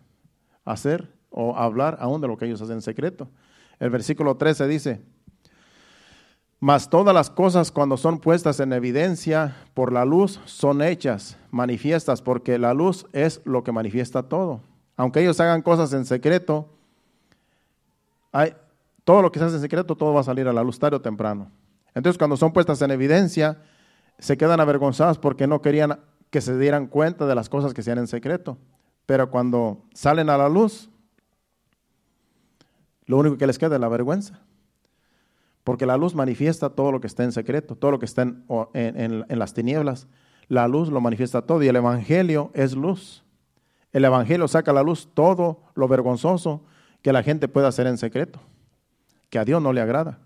hacer 0.65 1.13
o 1.31 1.57
hablar 1.57 1.99
aún 2.01 2.21
de 2.21 2.29
lo 2.29 2.37
que 2.37 2.47
ellos 2.47 2.61
hacen 2.63 2.77
en 2.77 2.83
secreto. 2.83 3.29
El 3.79 3.91
versículo 3.91 4.37
13 4.37 4.67
dice, 4.67 5.03
mas 6.65 6.89
todas 6.89 7.15
las 7.15 7.29
cosas 7.29 7.71
cuando 7.71 7.99
son 7.99 8.19
puestas 8.19 8.59
en 8.59 8.73
evidencia 8.73 9.55
por 9.75 9.93
la 9.93 10.07
luz 10.07 10.41
son 10.47 10.81
hechas, 10.81 11.37
manifiestas, 11.51 12.23
porque 12.23 12.59
la 12.59 12.73
luz 12.73 13.05
es 13.13 13.43
lo 13.45 13.63
que 13.63 13.71
manifiesta 13.71 14.23
todo. 14.23 14.63
Aunque 14.97 15.21
ellos 15.21 15.39
hagan 15.41 15.61
cosas 15.61 15.93
en 15.93 16.07
secreto, 16.07 16.71
hay, 18.33 18.55
todo 19.05 19.21
lo 19.21 19.31
que 19.31 19.41
se 19.41 19.45
hace 19.45 19.57
en 19.57 19.61
secreto, 19.61 19.95
todo 19.95 20.15
va 20.15 20.21
a 20.21 20.25
salir 20.25 20.49
a 20.49 20.55
la 20.55 20.63
luz 20.63 20.79
tarde 20.79 20.97
o 20.97 21.03
temprano. 21.03 21.51
Entonces 21.95 22.17
cuando 22.17 22.39
son 22.39 22.55
puestas 22.55 22.81
en 22.81 22.93
evidencia, 22.93 23.61
se 24.19 24.39
quedan 24.39 24.59
avergonzados 24.59 25.19
porque 25.19 25.47
no 25.47 25.61
querían 25.61 26.01
que 26.31 26.41
se 26.41 26.57
dieran 26.59 26.87
cuenta 26.87 27.27
de 27.27 27.35
las 27.35 27.51
cosas 27.51 27.75
que 27.75 27.83
se 27.83 27.91
hacían 27.91 27.99
en 27.99 28.07
secreto. 28.07 28.57
Pero 29.05 29.31
cuando 29.31 29.83
salen 29.93 30.31
a 30.31 30.39
la 30.39 30.49
luz, 30.49 30.89
lo 33.05 33.19
único 33.19 33.37
que 33.37 33.47
les 33.47 33.59
queda 33.59 33.75
es 33.75 33.81
la 33.83 33.89
vergüenza. 33.89 34.41
Porque 35.65 35.87
la 35.87 35.97
luz 35.97 36.15
manifiesta 36.15 36.71
todo 36.71 36.93
lo 36.93 37.01
que 37.01 37.07
está 37.07 37.25
en 37.25 37.33
secreto, 37.33 37.75
todo 37.75 37.91
lo 37.91 37.99
que 37.99 38.05
está 38.05 38.23
en, 38.23 38.45
en, 38.75 39.39
las 39.39 39.55
tinieblas. 39.55 40.07
La 40.47 40.69
luz 40.69 40.91
lo 40.91 41.01
manifiesta 41.01 41.43
todo 41.43 41.63
y 41.63 41.69
el 41.69 41.77
Evangelio 41.77 42.51
es 42.53 42.75
luz. 42.75 43.25
El 43.93 44.05
Evangelio 44.05 44.47
saca 44.47 44.73
a 44.73 44.75
la 44.75 44.83
luz 44.83 45.09
todo 45.15 45.63
lo 45.75 45.89
vergonzoso 45.89 46.63
que 47.01 47.13
la 47.13 47.23
gente 47.23 47.49
puede 47.49 47.67
hacer 47.67 47.87
en 47.87 47.97
secreto, 47.97 48.41
que 49.31 49.39
a 49.39 49.45
Dios 49.45 49.63
no 49.63 49.73
le 49.73 49.81
agrada. 49.81 50.19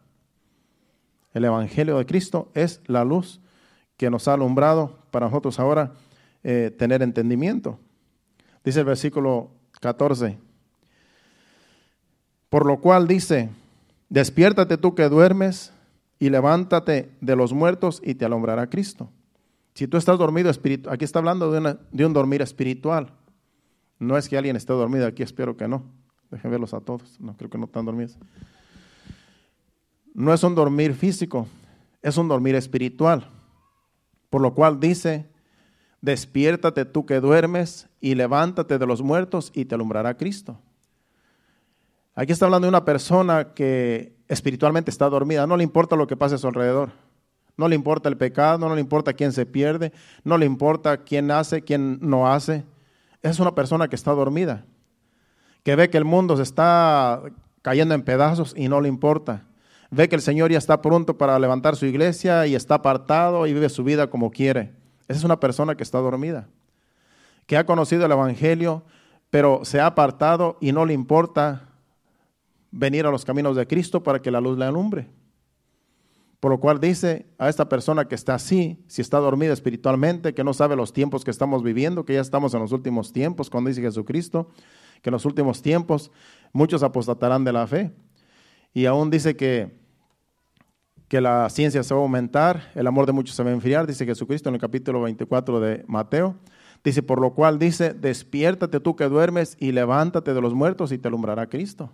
El 1.33 1.45
Evangelio 1.45 1.99
de 1.99 2.07
Cristo 2.07 2.51
es 2.55 2.81
la 2.87 3.05
luz 3.05 3.41
que 3.97 4.11
nos 4.11 4.27
ha 4.27 4.35
alumbrado 4.35 4.99
para 5.11 5.27
nosotros 5.27 5.61
ahora 5.61 5.93
eh, 6.43 6.75
tener 6.77 7.03
entendimiento. 7.03 7.79
Dice 8.65 8.81
el 8.81 8.87
versículo 8.87 9.51
14. 9.81 10.39
Por 12.49 12.67
lo 12.67 12.81
cual 12.81 13.07
dice, 13.07 13.51
despiértate 14.09 14.77
tú 14.77 14.95
que 14.95 15.09
duermes 15.09 15.73
y 16.19 16.31
levántate 16.31 17.11
de 17.21 17.37
los 17.37 17.53
muertos 17.53 18.01
y 18.05 18.15
te 18.15 18.25
alumbrará 18.25 18.69
Cristo. 18.69 19.11
Si 19.75 19.87
tú 19.87 19.97
estás 19.97 20.19
dormido 20.19 20.51
espiritual, 20.51 20.95
aquí 20.95 21.05
está 21.05 21.21
hablando 21.21 21.53
de, 21.53 21.79
de, 21.93 22.07
un 22.07 22.13
dormir 22.13 22.43
espiritual. 22.43 23.13
No 23.99 24.17
es 24.17 24.29
que 24.29 24.37
alguien 24.37 24.57
esté 24.57 24.73
dormido 24.73 25.07
aquí, 25.07 25.23
espero 25.23 25.57
que 25.57 25.69
no. 25.69 25.85
Dejen 26.31 26.51
verlos 26.51 26.75
a 26.75 26.81
todos, 26.81 27.19
no 27.21 27.37
creo 27.37 27.49
que 27.49 27.59
no 27.59 27.67
están 27.67 27.85
dormidos. 27.85 28.19
No 30.15 30.35
es 30.35 30.43
un 30.43 30.55
dormir 30.55 30.95
físico, 30.95 31.47
es 32.03 32.17
un 32.17 32.29
dormir 32.29 32.57
espiritual. 32.57 33.31
Por 34.31 34.43
lo 34.43 34.55
cual 34.55 34.81
dice, 34.81 35.29
despiértate 36.01 36.85
tú 36.85 37.07
que 37.07 37.21
duermes 37.21 37.89
y 38.01 38.15
levántate 38.15 38.79
de 38.79 38.87
los 38.87 39.03
muertos 39.03 39.53
y 39.55 39.65
te 39.65 39.75
alumbrará 39.75 40.17
Cristo. 40.17 40.61
Aquí 42.19 42.33
está 42.33 42.47
hablando 42.47 42.67
de 42.67 42.71
una 42.71 42.85
persona 42.85 43.55
que 43.55 44.17
espiritualmente 44.27 44.91
está 44.91 45.09
dormida, 45.09 45.47
no 45.47 45.57
le 45.57 45.63
importa 45.63 45.95
lo 45.95 46.09
que 46.09 46.17
pase 46.17 46.35
a 46.35 46.39
su 46.39 46.49
alrededor, 46.49 46.91
no 47.57 47.69
le 47.69 47.77
importa 47.77 48.09
el 48.09 48.17
pecado, 48.17 48.59
no 48.59 48.75
le 48.75 48.81
importa 48.81 49.13
quién 49.13 49.33
se 49.33 49.47
pierde, 49.47 49.93
no 50.25 50.37
le 50.37 50.45
importa 50.45 51.05
quién 51.05 51.31
hace, 51.31 51.63
quién 51.63 51.99
no 52.01 52.27
hace. 52.27 52.65
Es 53.23 53.39
una 53.39 53.55
persona 53.55 53.87
que 53.87 53.95
está 53.95 54.11
dormida, 54.11 54.65
que 55.63 55.77
ve 55.77 55.91
que 55.91 55.99
el 55.99 56.05
mundo 56.05 56.37
se 56.37 56.43
está 56.43 57.23
cayendo 57.63 57.95
en 57.95 58.03
pedazos 58.03 58.53
y 58.57 58.69
no 58.69 58.81
le 58.81 58.89
importa 58.89 59.45
ve 59.91 60.09
que 60.09 60.17
el 60.17 60.23
Señor 60.23 60.51
ya 60.51 60.59
está 60.59 60.83
pronto 60.83 61.17
para 61.17 61.39
levantar 61.39 61.77
su 61.77 61.87
iglesia 61.87 62.47
y 62.47 62.55
está 62.55 62.77
apartado 62.77 63.47
y 63.47 63.55
vive 63.55 63.69
su 63.69 63.85
vida 63.85 64.11
como 64.11 64.31
quiere. 64.31 64.73
Esa 65.09 65.21
es 65.21 65.25
una 65.25 65.41
persona 65.41 65.77
que 65.77 65.83
está 65.83 65.99
dormida, 65.99 66.49
que 67.47 67.57
ha 67.57 67.65
conocido 67.65 68.05
el 68.05 68.13
Evangelio, 68.13 68.83
pero 69.31 69.65
se 69.65 69.81
ha 69.81 69.87
apartado 69.87 70.59
y 70.61 70.73
no 70.73 70.85
le 70.85 70.93
importa 70.93 71.68
venir 72.79 73.07
a 73.07 73.11
los 73.11 73.25
caminos 73.25 73.57
de 73.57 73.67
Cristo 73.67 74.03
para 74.03 74.23
que 74.23 74.31
la 74.31 74.41
luz 74.41 74.57
le 74.57 74.65
alumbre. 74.65 75.09
Por 76.39 76.53
lo 76.53 76.61
cual 76.61 76.79
dice 76.79 77.27
a 77.37 77.49
esta 77.49 77.69
persona 77.69 78.07
que 78.07 78.15
está 78.15 78.37
así, 78.37 78.85
si 78.87 79.03
está 79.03 79.19
dormida 79.19 79.53
espiritualmente, 79.53 80.33
que 80.35 80.45
no 80.45 80.55
sabe 80.55 80.77
los 80.77 80.93
tiempos 80.93 81.25
que 81.25 81.33
estamos 81.33 81.65
viviendo, 81.65 82.05
que 82.05 82.15
ya 82.15 82.21
estamos 82.21 82.55
en 82.55 82.61
los 82.61 82.71
últimos 82.71 83.13
tiempos, 83.13 83.51
cuando 83.51 83.69
dice 83.69 83.83
Jesucristo, 83.83 84.51
que 85.03 85.11
en 85.11 85.15
los 85.15 85.25
últimos 85.25 85.61
tiempos 85.61 86.13
muchos 86.53 86.85
apostatarán 86.85 87.43
de 87.43 87.53
la 87.53 87.67
fe. 87.67 87.93
Y 88.73 88.87
aún 88.87 89.11
dice 89.11 89.35
que, 89.35 89.77
que 91.09 91.21
la 91.21 91.51
ciencia 91.51 91.83
se 91.83 91.93
va 91.93 91.99
a 91.99 92.05
aumentar, 92.05 92.71
el 92.77 92.87
amor 92.87 93.07
de 93.07 93.13
muchos 93.13 93.35
se 93.35 93.43
va 93.43 93.51
a 93.51 93.55
enfriar, 93.55 93.89
dice 93.89 94.07
Jesucristo 94.07 94.49
en 94.49 94.55
el 94.55 94.61
capítulo 94.61 95.03
24 95.03 95.59
de 95.59 95.85
Mateo. 95.89 96.37
Dice, 96.85 97.03
por 97.03 97.21
lo 97.21 97.35
cual 97.35 97.59
dice, 97.59 97.93
despiértate 97.93 98.79
tú 98.79 98.95
que 98.95 99.09
duermes 99.09 99.57
y 99.59 99.73
levántate 99.73 100.33
de 100.33 100.41
los 100.41 100.55
muertos 100.55 100.93
y 100.93 100.99
te 100.99 101.09
alumbrará 101.09 101.49
Cristo. 101.49 101.93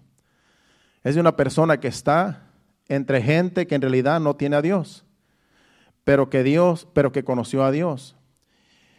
Es 1.05 1.15
de 1.15 1.21
una 1.21 1.37
persona 1.37 1.79
que 1.79 1.89
está 1.89 2.51
entre 2.89 3.23
gente 3.23 3.67
que 3.67 3.75
en 3.75 3.83
realidad 3.83 4.21
no 4.21 4.37
tiene 4.37 4.57
a 4.57 4.63
Dios, 4.63 5.05
pero 6.03 6.29
que 6.29 6.43
Dios, 6.43 6.89
pero 6.93 7.13
que 7.13 7.25
conoció 7.25 7.63
a 7.65 7.71
Dios. 7.71 8.17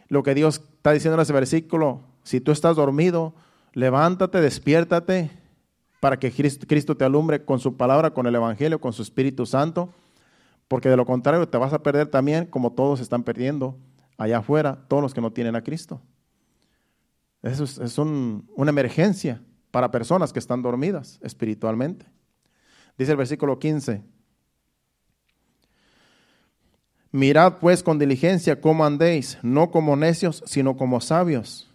Lo 0.08 0.22
que 0.22 0.34
Dios 0.34 0.62
está 0.76 0.92
diciendo 0.92 1.16
en 1.16 1.22
ese 1.22 1.32
versículo, 1.32 2.00
si 2.22 2.40
tú 2.40 2.52
estás 2.52 2.76
dormido, 2.76 3.34
levántate, 3.72 4.40
despiértate 4.40 5.30
para 6.00 6.18
que 6.18 6.30
Cristo 6.30 6.96
te 6.96 7.04
alumbre 7.04 7.44
con 7.44 7.58
su 7.58 7.76
palabra, 7.76 8.12
con 8.12 8.26
el 8.26 8.34
Evangelio, 8.34 8.80
con 8.80 8.92
su 8.92 9.02
Espíritu 9.02 9.46
Santo, 9.46 9.92
porque 10.68 10.88
de 10.88 10.96
lo 10.96 11.06
contrario 11.06 11.48
te 11.48 11.58
vas 11.58 11.72
a 11.72 11.82
perder 11.82 12.08
también 12.08 12.46
como 12.46 12.72
todos 12.72 13.00
están 13.00 13.22
perdiendo 13.22 13.76
allá 14.18 14.38
afuera, 14.38 14.84
todos 14.88 15.02
los 15.02 15.14
que 15.14 15.20
no 15.20 15.32
tienen 15.32 15.56
a 15.56 15.62
Cristo. 15.62 16.00
Eso 17.42 17.64
es, 17.64 17.98
una 17.98 18.70
emergencia 18.70 19.40
para 19.76 19.90
personas 19.90 20.32
que 20.32 20.38
están 20.38 20.62
dormidas 20.62 21.18
espiritualmente. 21.20 22.06
Dice 22.96 23.10
el 23.10 23.18
versículo 23.18 23.58
15. 23.58 24.02
Mirad 27.12 27.58
pues 27.58 27.82
con 27.82 27.98
diligencia 27.98 28.58
cómo 28.58 28.86
andéis, 28.86 29.36
no 29.42 29.70
como 29.70 29.94
necios, 29.94 30.42
sino 30.46 30.78
como 30.78 31.02
sabios 31.02 31.70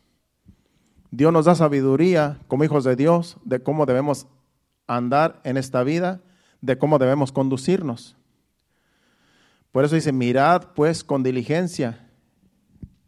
Dios 1.12 1.32
nos 1.32 1.46
da 1.46 1.54
sabiduría 1.54 2.40
como 2.48 2.64
hijos 2.64 2.86
de 2.86 2.96
Dios 2.96 3.38
de 3.44 3.62
cómo 3.62 3.86
debemos 3.86 4.26
andar 4.88 5.40
en 5.44 5.58
esta 5.58 5.84
vida, 5.84 6.22
de 6.60 6.80
cómo 6.80 6.98
debemos 6.98 7.32
conducirnos. 7.32 8.16
Por 9.72 9.86
eso 9.86 9.94
dice, 9.94 10.12
mirad 10.12 10.70
pues 10.74 11.04
con 11.04 11.22
diligencia 11.22 12.10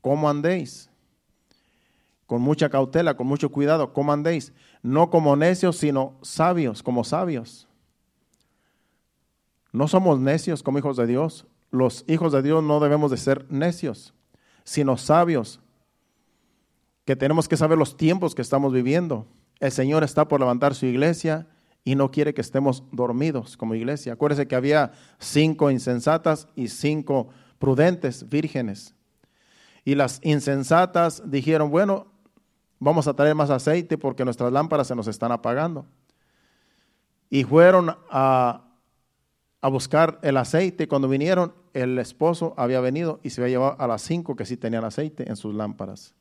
cómo 0.01 0.29
andéis. 0.29 0.91
con 2.27 2.43
mucha 2.43 2.69
cautela, 2.69 3.15
con 3.15 3.27
mucho 3.27 3.49
cuidado, 3.49 3.91
como 3.91 4.13
andéis, 4.13 4.53
no 4.83 5.09
como 5.09 5.35
necios, 5.35 5.77
sino 5.77 6.19
sabios, 6.21 6.83
como 6.83 7.03
sabios. 7.03 7.67
No 9.71 9.87
somos 9.87 10.19
necios 10.19 10.61
como 10.61 10.77
hijos 10.77 10.97
de 10.97 11.07
Dios. 11.07 11.47
Los 11.71 12.03
hijos 12.07 12.31
de 12.33 12.43
Dios 12.43 12.63
no 12.63 12.79
debemos 12.79 13.09
de 13.09 13.17
ser 13.17 13.47
necios, 13.49 14.13
sino 14.63 14.97
sabios, 14.97 15.59
que 17.05 17.15
tenemos 17.15 17.47
que 17.47 17.57
saber 17.57 17.77
los 17.77 17.97
tiempos 17.97 18.35
que 18.35 18.41
estamos 18.41 18.71
viviendo. 18.71 19.25
El 19.59 19.71
Señor 19.71 20.03
está 20.03 20.27
por 20.27 20.39
levantar 20.39 20.75
su 20.75 20.85
iglesia 20.85 21.47
y 21.83 21.95
no 21.95 22.11
quiere 22.11 22.33
que 22.33 22.41
estemos 22.41 22.83
dormidos 22.91 23.57
como 23.57 23.75
iglesia. 23.75 24.13
Acuérdese 24.13 24.47
que 24.47 24.55
había 24.55 24.91
cinco 25.17 25.71
insensatas 25.71 26.47
y 26.55 26.67
cinco 26.67 27.29
prudentes 27.57 28.29
vírgenes. 28.29 28.95
Y 29.85 29.95
las 29.95 30.19
insensatas 30.23 31.23
dijeron, 31.25 31.71
bueno, 31.71 32.12
vamos 32.83 33.07
a 33.07 33.13
traer 33.13 33.33
más 33.33 33.49
aceite 33.49 33.97
porque 33.97 34.25
nuestras 34.25 34.51
lámparas 34.51 34.87
se 34.87 34.95
nos 34.95 35.07
están 35.07 35.31
apagando. 35.31 35.85
Y 37.29 37.45
fueron 37.45 37.95
a, 38.11 38.65
a 39.61 39.67
buscar 39.69 40.19
el 40.21 40.37
aceite. 40.37 40.87
Cuando 40.87 41.07
vinieron, 41.07 41.53
el 41.73 41.97
esposo 41.97 42.53
había 42.57 42.81
venido 42.81 43.19
y 43.23 43.29
se 43.29 43.41
había 43.41 43.53
llevado 43.53 43.75
a 43.79 43.87
las 43.87 44.01
cinco 44.01 44.35
que 44.35 44.45
sí 44.45 44.57
tenían 44.57 44.83
aceite 44.83 45.27
en 45.29 45.35
sus 45.35 45.55
lámparas. 45.55 46.13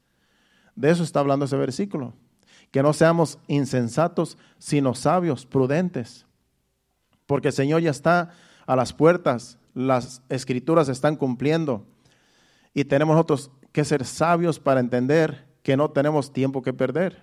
De 0.77 0.91
eso 0.91 1.03
está 1.03 1.21
hablando 1.21 1.45
ese 1.45 1.57
versículo. 1.57 2.15
Que 2.71 2.83
no 2.83 2.93
seamos 2.93 3.39
insensatos, 3.49 4.39
sino 4.59 4.95
sabios, 4.95 5.45
prudentes. 5.45 6.27
Porque 7.27 7.49
el 7.49 7.55
Señor 7.55 7.83
ya 7.83 7.91
está 7.91 8.31
a 8.67 8.77
las 8.77 8.93
puertas, 8.93 9.59
las 9.75 10.23
escrituras 10.29 10.89
están 10.89 11.17
cumpliendo. 11.17 11.85
Y 12.73 12.85
tenemos 12.85 13.15
nosotros 13.15 13.51
que 13.73 13.85
ser 13.85 14.05
sabios 14.05 14.59
para 14.59 14.81
entender 14.81 15.52
que 15.63 15.77
no 15.77 15.91
tenemos 15.91 16.33
tiempo 16.33 16.63
que 16.63 16.73
perder. 16.73 17.21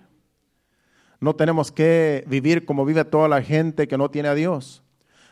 No 1.20 1.36
tenemos 1.36 1.70
que 1.70 2.24
vivir 2.26 2.64
como 2.64 2.84
vive 2.84 3.04
toda 3.04 3.28
la 3.28 3.42
gente 3.42 3.86
que 3.86 3.98
no 3.98 4.10
tiene 4.10 4.28
a 4.28 4.34
Dios. 4.34 4.82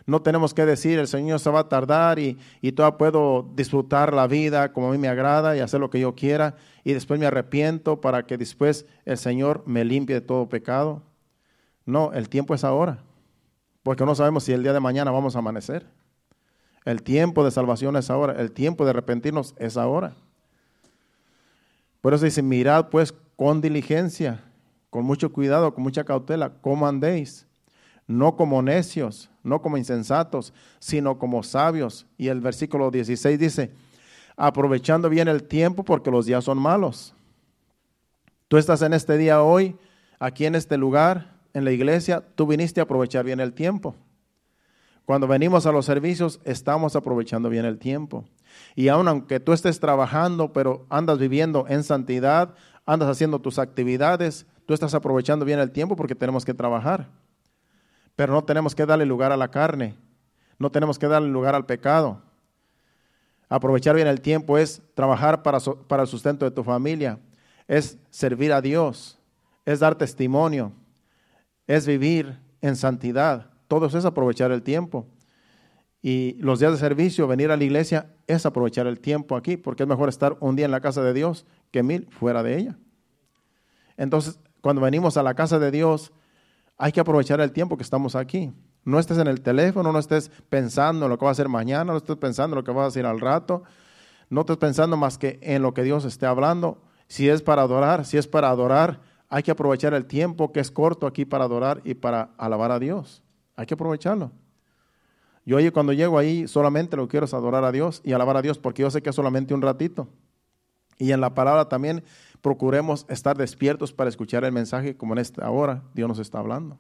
No 0.05 0.23
tenemos 0.23 0.55
que 0.55 0.65
decir, 0.65 0.99
el 0.99 1.07
Señor 1.07 1.39
se 1.39 1.51
va 1.51 1.61
a 1.61 1.69
tardar 1.69 2.19
y, 2.19 2.39
y 2.63 2.73
todavía 2.73 2.97
puedo 2.97 3.51
disfrutar 3.55 4.15
la 4.15 4.27
vida 4.27 4.73
como 4.73 4.89
a 4.89 4.93
mí 4.93 4.99
me 4.99 5.09
agrada 5.09 5.57
y 5.57 5.61
hacer 5.61 5.81
lo 5.81 5.91
que 5.91 6.01
yo 6.01 6.15
quiera 6.15 6.57
y 6.83 6.95
después 6.95 7.21
me 7.21 7.27
arrepiento 7.27 8.01
para 8.01 8.27
que 8.27 8.39
después 8.39 8.87
el 9.05 9.19
Señor 9.19 9.63
me 9.67 9.85
limpie 9.85 10.15
de 10.15 10.21
todo 10.23 10.49
pecado. 10.49 11.03
No, 11.85 12.13
el 12.13 12.31
tiempo 12.31 12.55
es 12.55 12.65
ahora, 12.65 13.05
porque 13.83 14.07
no 14.07 14.15
sabemos 14.15 14.45
si 14.45 14.53
el 14.53 14.63
día 14.63 14.73
de 14.73 14.81
mañana 14.81 15.11
vamos 15.11 15.37
a 15.37 15.41
amanecer. 15.41 15.87
El 16.87 17.03
tiempo 17.03 17.45
de 17.45 17.51
salvación 17.51 17.97
es 17.97 18.09
ahora, 18.09 18.41
el 18.41 18.53
tiempo 18.53 18.85
de 18.85 18.91
arrepentirnos 18.91 19.55
es 19.59 19.77
ahora. 19.77 20.17
Por 22.01 22.15
eso 22.15 22.25
dice, 22.25 22.43
mirad 22.43 22.89
pues 22.89 23.15
con 23.37 23.61
diligencia, 23.61 24.45
con 24.91 25.05
mucho 25.05 25.33
cuidado, 25.33 25.75
con 25.75 25.83
mucha 25.83 26.05
cautela, 26.05 26.53
cómo 26.61 26.87
andéis, 26.87 27.47
no 28.07 28.37
como 28.37 28.63
necios, 28.63 29.31
no 29.43 29.61
como 29.61 29.77
insensatos, 29.77 30.53
sino 30.79 31.19
como 31.19 31.43
sabios. 31.43 32.07
Y 32.17 32.29
el 32.29 32.41
versículo 32.41 32.91
16 32.91 33.39
dice, 33.39 33.71
aprovechando 34.37 35.09
bien 35.09 35.29
el 35.29 35.43
tiempo 35.43 35.85
porque 35.85 36.11
los 36.11 36.27
días 36.27 36.45
son 36.45 36.59
malos. 36.59 37.15
Tú 38.49 38.57
estás 38.57 38.81
en 38.83 38.95
este 38.95 39.19
día 39.19 39.43
hoy, 39.43 39.77
aquí 40.19 40.47
en 40.47 40.55
este 40.55 40.79
lugar, 40.79 41.35
en 41.53 41.65
la 41.65 41.73
iglesia, 41.73 42.25
tú 42.35 42.47
viniste 42.47 42.81
a 42.81 42.85
aprovechar 42.85 43.25
bien 43.25 43.41
el 43.41 43.53
tiempo. 43.53 43.95
Cuando 45.05 45.27
venimos 45.27 45.67
a 45.67 45.73
los 45.73 45.87
servicios, 45.87 46.41
estamos 46.45 46.97
aprovechando 46.97 47.49
bien 47.51 47.65
el 47.65 47.79
tiempo. 47.79 48.25
Y 48.75 48.89
aun 48.89 49.09
aunque 49.09 49.41
tú 49.41 49.53
estés 49.53 49.81
trabajando, 49.81 50.53
pero 50.53 50.87
andas 50.89 51.19
viviendo 51.19 51.67
en 51.69 51.83
santidad, 51.85 52.55
andas 52.87 53.09
haciendo 53.09 53.39
tus 53.39 53.59
actividades, 53.59 54.47
tú 54.67 54.75
estás 54.75 54.95
aprovechando 54.95 55.45
bien 55.45 55.59
el 55.59 55.71
tiempo 55.71 55.97
porque 55.97 56.15
tenemos 56.15 56.45
que 56.45 56.55
trabajar. 56.55 57.09
Pero 58.17 58.33
no 58.33 58.45
tenemos 58.45 58.75
que 58.75 58.87
darle 58.87 59.07
lugar 59.07 59.33
a 59.33 59.37
la 59.37 59.49
carne, 59.49 59.95
no 60.59 60.71
tenemos 60.71 60.99
que 60.99 61.07
darle 61.07 61.29
lugar 61.29 61.55
al 61.55 61.67
pecado. 61.67 62.23
Aprovechar 63.49 63.95
bien 63.95 64.09
el 64.09 64.21
tiempo 64.21 64.59
es 64.59 64.83
trabajar 64.95 65.43
para, 65.43 65.59
para 65.61 66.03
el 66.03 66.09
sustento 66.09 66.45
de 66.45 66.51
tu 66.51 66.65
familia, 66.65 67.19
es 67.67 67.99
servir 68.11 68.53
a 68.53 68.61
Dios, 68.61 69.19
es 69.65 69.81
dar 69.81 69.95
testimonio, 69.95 70.73
es 71.67 71.87
vivir 71.87 72.39
en 72.61 72.77
santidad. 72.77 73.51
Todo 73.69 73.87
eso 73.87 73.99
es 73.99 74.05
aprovechar 74.05 74.51
el 74.51 74.63
tiempo. 74.63 75.07
Y 76.01 76.35
los 76.41 76.61
días 76.61 76.73
de 76.73 76.79
servicio, 76.79 77.27
venir 77.27 77.51
a 77.51 77.57
la 77.57 77.65
iglesia, 77.65 78.15
es 78.27 78.47
aprovechar 78.47 78.87
el 78.87 79.01
tiempo 79.01 79.37
aquí, 79.37 79.57
porque 79.57 79.83
es 79.83 79.89
mejor 79.89 80.09
estar 80.09 80.37
un 80.41 80.55
día 80.55 80.67
en 80.67 80.71
la 80.71 80.81
casa 80.81 81.03
de 81.03 81.13
Dios 81.13 81.47
que 81.71 81.83
mil 81.83 82.09
fuera 82.11 82.43
de 82.43 82.57
ella. 82.57 82.79
Entonces, 83.97 84.39
cuando 84.61 84.81
venimos 84.81 85.17
a 85.17 85.23
la 85.23 85.35
casa 85.35 85.59
de 85.59 85.71
Dios, 85.71 86.13
hay 86.77 86.93
que 86.93 87.01
aprovechar 87.01 87.41
el 87.41 87.53
tiempo 87.53 87.77
que 87.77 87.83
estamos 87.83 88.15
aquí. 88.15 88.53
No 88.85 88.99
estés 88.99 89.19
en 89.19 89.27
el 89.27 89.41
teléfono, 89.41 89.93
no 89.93 89.99
estés 89.99 90.31
pensando 90.49 91.07
en 91.07 91.11
lo 91.11 91.19
que 91.19 91.25
va 91.25 91.31
a 91.31 91.33
hacer 91.33 91.49
mañana, 91.49 91.93
no 91.93 91.99
estés 91.99 92.17
pensando 92.17 92.55
en 92.55 92.59
lo 92.59 92.65
que 92.65 92.73
va 92.73 92.85
a 92.85 92.87
hacer 92.87 93.05
al 93.05 93.21
rato, 93.21 93.65
no 94.31 94.43
estés 94.43 94.57
pensando 94.57 94.97
más 94.97 95.19
que 95.19 95.39
en 95.43 95.63
lo 95.63 95.75
que 95.75 95.83
Dios 95.83 96.05
esté 96.05 96.27
hablando. 96.27 96.81
Si 97.09 97.29
es 97.29 97.43
para 97.43 97.63
adorar, 97.63 98.05
si 98.05 98.19
es 98.19 98.29
para 98.29 98.51
adorar, 98.51 99.01
hay 99.29 99.43
que 99.43 99.51
aprovechar 99.51 99.95
el 99.95 100.07
tiempo 100.07 100.53
que 100.53 100.61
es 100.61 100.71
corto 100.71 101.07
aquí 101.07 101.25
para 101.25 101.45
adorar 101.45 101.81
y 101.85 101.95
para 101.95 102.31
alabar 102.39 102.71
a 102.71 102.79
Dios. 102.79 103.23
Hay 103.57 103.67
que 103.67 103.75
aprovecharlo. 103.75 104.31
Yo 105.49 105.73
cuando 105.73 105.95
llego 105.95 106.19
ahí 106.19 106.47
solamente 106.47 106.95
lo 106.95 107.07
que 107.09 107.13
quiero 107.13 107.25
es 107.25 107.33
adorar 107.33 107.65
a 107.65 107.73
Dios 107.73 108.03
y 108.05 108.13
alabar 108.13 108.37
a 108.37 108.43
Dios 108.43 108.59
porque 108.59 108.83
yo 108.83 108.91
sé 108.91 109.01
que 109.01 109.09
es 109.09 109.17
solamente 109.17 109.55
un 109.55 109.63
ratito. 109.63 110.07
Y 110.99 111.13
en 111.13 111.23
la 111.23 111.33
palabra 111.33 111.71
también 111.71 112.05
procuremos 112.43 113.07
estar 113.09 113.35
despiertos 113.35 113.95
para 113.95 114.11
escuchar 114.11 114.45
el 114.45 114.53
mensaje 114.53 114.95
como 114.95 115.15
en 115.15 115.21
esta 115.21 115.51
hora 115.51 115.85
Dios 115.95 116.07
nos 116.07 116.19
está 116.19 116.39
hablando. 116.39 116.79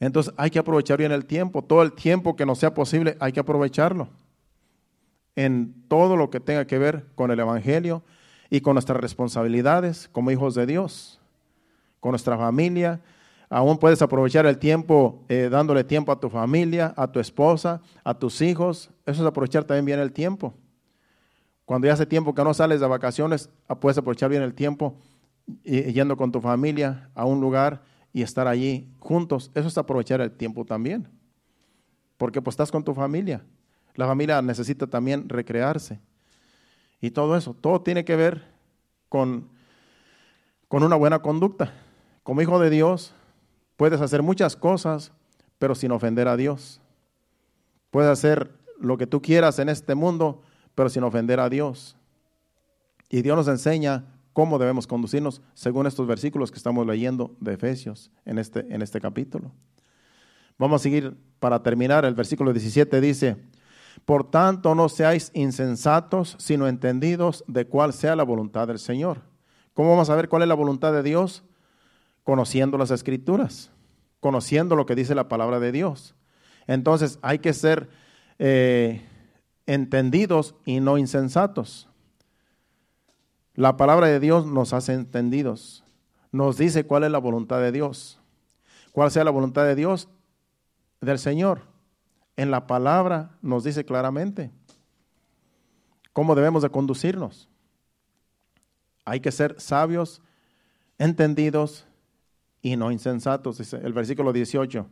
Entonces 0.00 0.34
hay 0.36 0.50
que 0.50 0.58
aprovechar 0.58 0.98
bien 0.98 1.12
el 1.12 1.24
tiempo, 1.24 1.62
todo 1.62 1.82
el 1.82 1.94
tiempo 1.94 2.36
que 2.36 2.44
nos 2.44 2.58
sea 2.58 2.74
posible 2.74 3.16
hay 3.20 3.32
que 3.32 3.40
aprovecharlo 3.40 4.10
en 5.34 5.74
todo 5.88 6.18
lo 6.18 6.28
que 6.28 6.40
tenga 6.40 6.66
que 6.66 6.78
ver 6.78 7.06
con 7.14 7.30
el 7.30 7.40
Evangelio 7.40 8.02
y 8.50 8.60
con 8.60 8.74
nuestras 8.74 9.00
responsabilidades 9.00 10.10
como 10.12 10.30
hijos 10.30 10.54
de 10.54 10.66
Dios, 10.66 11.18
con 12.00 12.10
nuestra 12.10 12.36
familia, 12.36 13.00
Aún 13.54 13.78
puedes 13.78 14.02
aprovechar 14.02 14.46
el 14.46 14.58
tiempo 14.58 15.24
eh, 15.28 15.48
dándole 15.48 15.84
tiempo 15.84 16.10
a 16.10 16.18
tu 16.18 16.28
familia, 16.28 16.92
a 16.96 17.06
tu 17.06 17.20
esposa, 17.20 17.80
a 18.02 18.12
tus 18.12 18.42
hijos. 18.42 18.90
Eso 19.06 19.22
es 19.22 19.28
aprovechar 19.28 19.62
también 19.62 19.84
bien 19.84 20.00
el 20.00 20.12
tiempo. 20.12 20.54
Cuando 21.64 21.86
ya 21.86 21.92
hace 21.92 22.04
tiempo 22.04 22.34
que 22.34 22.42
no 22.42 22.52
sales 22.52 22.80
de 22.80 22.88
vacaciones, 22.88 23.48
ah, 23.68 23.78
puedes 23.78 23.96
aprovechar 23.96 24.28
bien 24.28 24.42
el 24.42 24.54
tiempo 24.54 24.96
yendo 25.62 26.16
con 26.16 26.32
tu 26.32 26.40
familia 26.40 27.10
a 27.14 27.26
un 27.26 27.40
lugar 27.40 27.84
y 28.12 28.22
estar 28.22 28.48
allí 28.48 28.92
juntos. 28.98 29.52
Eso 29.54 29.68
es 29.68 29.78
aprovechar 29.78 30.20
el 30.20 30.32
tiempo 30.32 30.64
también. 30.64 31.08
Porque 32.16 32.42
pues 32.42 32.54
estás 32.54 32.72
con 32.72 32.82
tu 32.82 32.92
familia. 32.92 33.44
La 33.94 34.08
familia 34.08 34.42
necesita 34.42 34.88
también 34.88 35.28
recrearse. 35.28 36.00
Y 37.00 37.12
todo 37.12 37.36
eso, 37.36 37.54
todo 37.54 37.82
tiene 37.82 38.04
que 38.04 38.16
ver 38.16 38.42
con, 39.08 39.48
con 40.66 40.82
una 40.82 40.96
buena 40.96 41.20
conducta. 41.20 41.72
Como 42.24 42.42
hijo 42.42 42.58
de 42.58 42.70
Dios, 42.70 43.14
Puedes 43.76 44.00
hacer 44.00 44.22
muchas 44.22 44.56
cosas, 44.56 45.12
pero 45.58 45.74
sin 45.74 45.92
ofender 45.92 46.28
a 46.28 46.36
Dios. 46.36 46.80
Puedes 47.90 48.10
hacer 48.10 48.50
lo 48.78 48.96
que 48.98 49.06
tú 49.06 49.22
quieras 49.22 49.58
en 49.58 49.68
este 49.68 49.94
mundo, 49.94 50.42
pero 50.74 50.88
sin 50.88 51.02
ofender 51.04 51.40
a 51.40 51.48
Dios. 51.48 51.96
Y 53.08 53.22
Dios 53.22 53.36
nos 53.36 53.48
enseña 53.48 54.04
cómo 54.32 54.58
debemos 54.58 54.86
conducirnos 54.86 55.40
según 55.54 55.86
estos 55.86 56.06
versículos 56.06 56.50
que 56.50 56.58
estamos 56.58 56.86
leyendo 56.86 57.36
de 57.40 57.54
Efesios 57.54 58.10
en 58.24 58.38
este, 58.38 58.60
en 58.74 58.82
este 58.82 59.00
capítulo. 59.00 59.52
Vamos 60.58 60.80
a 60.80 60.82
seguir 60.82 61.16
para 61.38 61.62
terminar. 61.62 62.04
El 62.04 62.14
versículo 62.14 62.52
17 62.52 63.00
dice, 63.00 63.36
por 64.04 64.30
tanto 64.30 64.74
no 64.74 64.88
seáis 64.88 65.30
insensatos, 65.34 66.36
sino 66.38 66.68
entendidos 66.68 67.44
de 67.46 67.66
cuál 67.66 67.92
sea 67.92 68.16
la 68.16 68.24
voluntad 68.24 68.68
del 68.68 68.78
Señor. 68.78 69.22
¿Cómo 69.72 69.90
vamos 69.90 70.10
a 70.10 70.16
ver 70.16 70.28
cuál 70.28 70.42
es 70.42 70.48
la 70.48 70.54
voluntad 70.54 70.92
de 70.92 71.02
Dios? 71.02 71.44
Conociendo 72.24 72.78
las 72.78 72.90
escrituras, 72.90 73.70
conociendo 74.20 74.74
lo 74.74 74.86
que 74.86 74.94
dice 74.96 75.14
la 75.14 75.28
palabra 75.28 75.60
de 75.60 75.70
Dios. 75.70 76.14
Entonces 76.66 77.18
hay 77.22 77.38
que 77.38 77.52
ser 77.52 77.88
eh, 78.38 79.02
entendidos 79.66 80.54
y 80.64 80.80
no 80.80 80.98
insensatos. 80.98 81.88
La 83.54 83.76
palabra 83.76 84.08
de 84.08 84.18
Dios 84.18 84.46
nos 84.46 84.72
hace 84.72 84.94
entendidos, 84.94 85.84
nos 86.32 86.56
dice 86.56 86.84
cuál 86.84 87.04
es 87.04 87.10
la 87.12 87.18
voluntad 87.18 87.60
de 87.60 87.70
Dios. 87.70 88.18
Cuál 88.90 89.10
sea 89.10 89.24
la 89.24 89.30
voluntad 89.30 89.64
de 89.64 89.74
Dios, 89.74 90.08
del 91.00 91.18
Señor. 91.18 91.62
En 92.36 92.50
la 92.50 92.66
palabra 92.66 93.36
nos 93.42 93.64
dice 93.64 93.84
claramente 93.84 94.50
cómo 96.12 96.34
debemos 96.34 96.62
de 96.62 96.70
conducirnos. 96.70 97.48
Hay 99.04 99.20
que 99.20 99.32
ser 99.32 99.60
sabios, 99.60 100.22
entendidos 100.96 101.86
y 102.64 102.78
no 102.78 102.90
insensatos, 102.90 103.58
dice 103.58 103.78
el 103.84 103.92
versículo 103.92 104.32
18. 104.32 104.86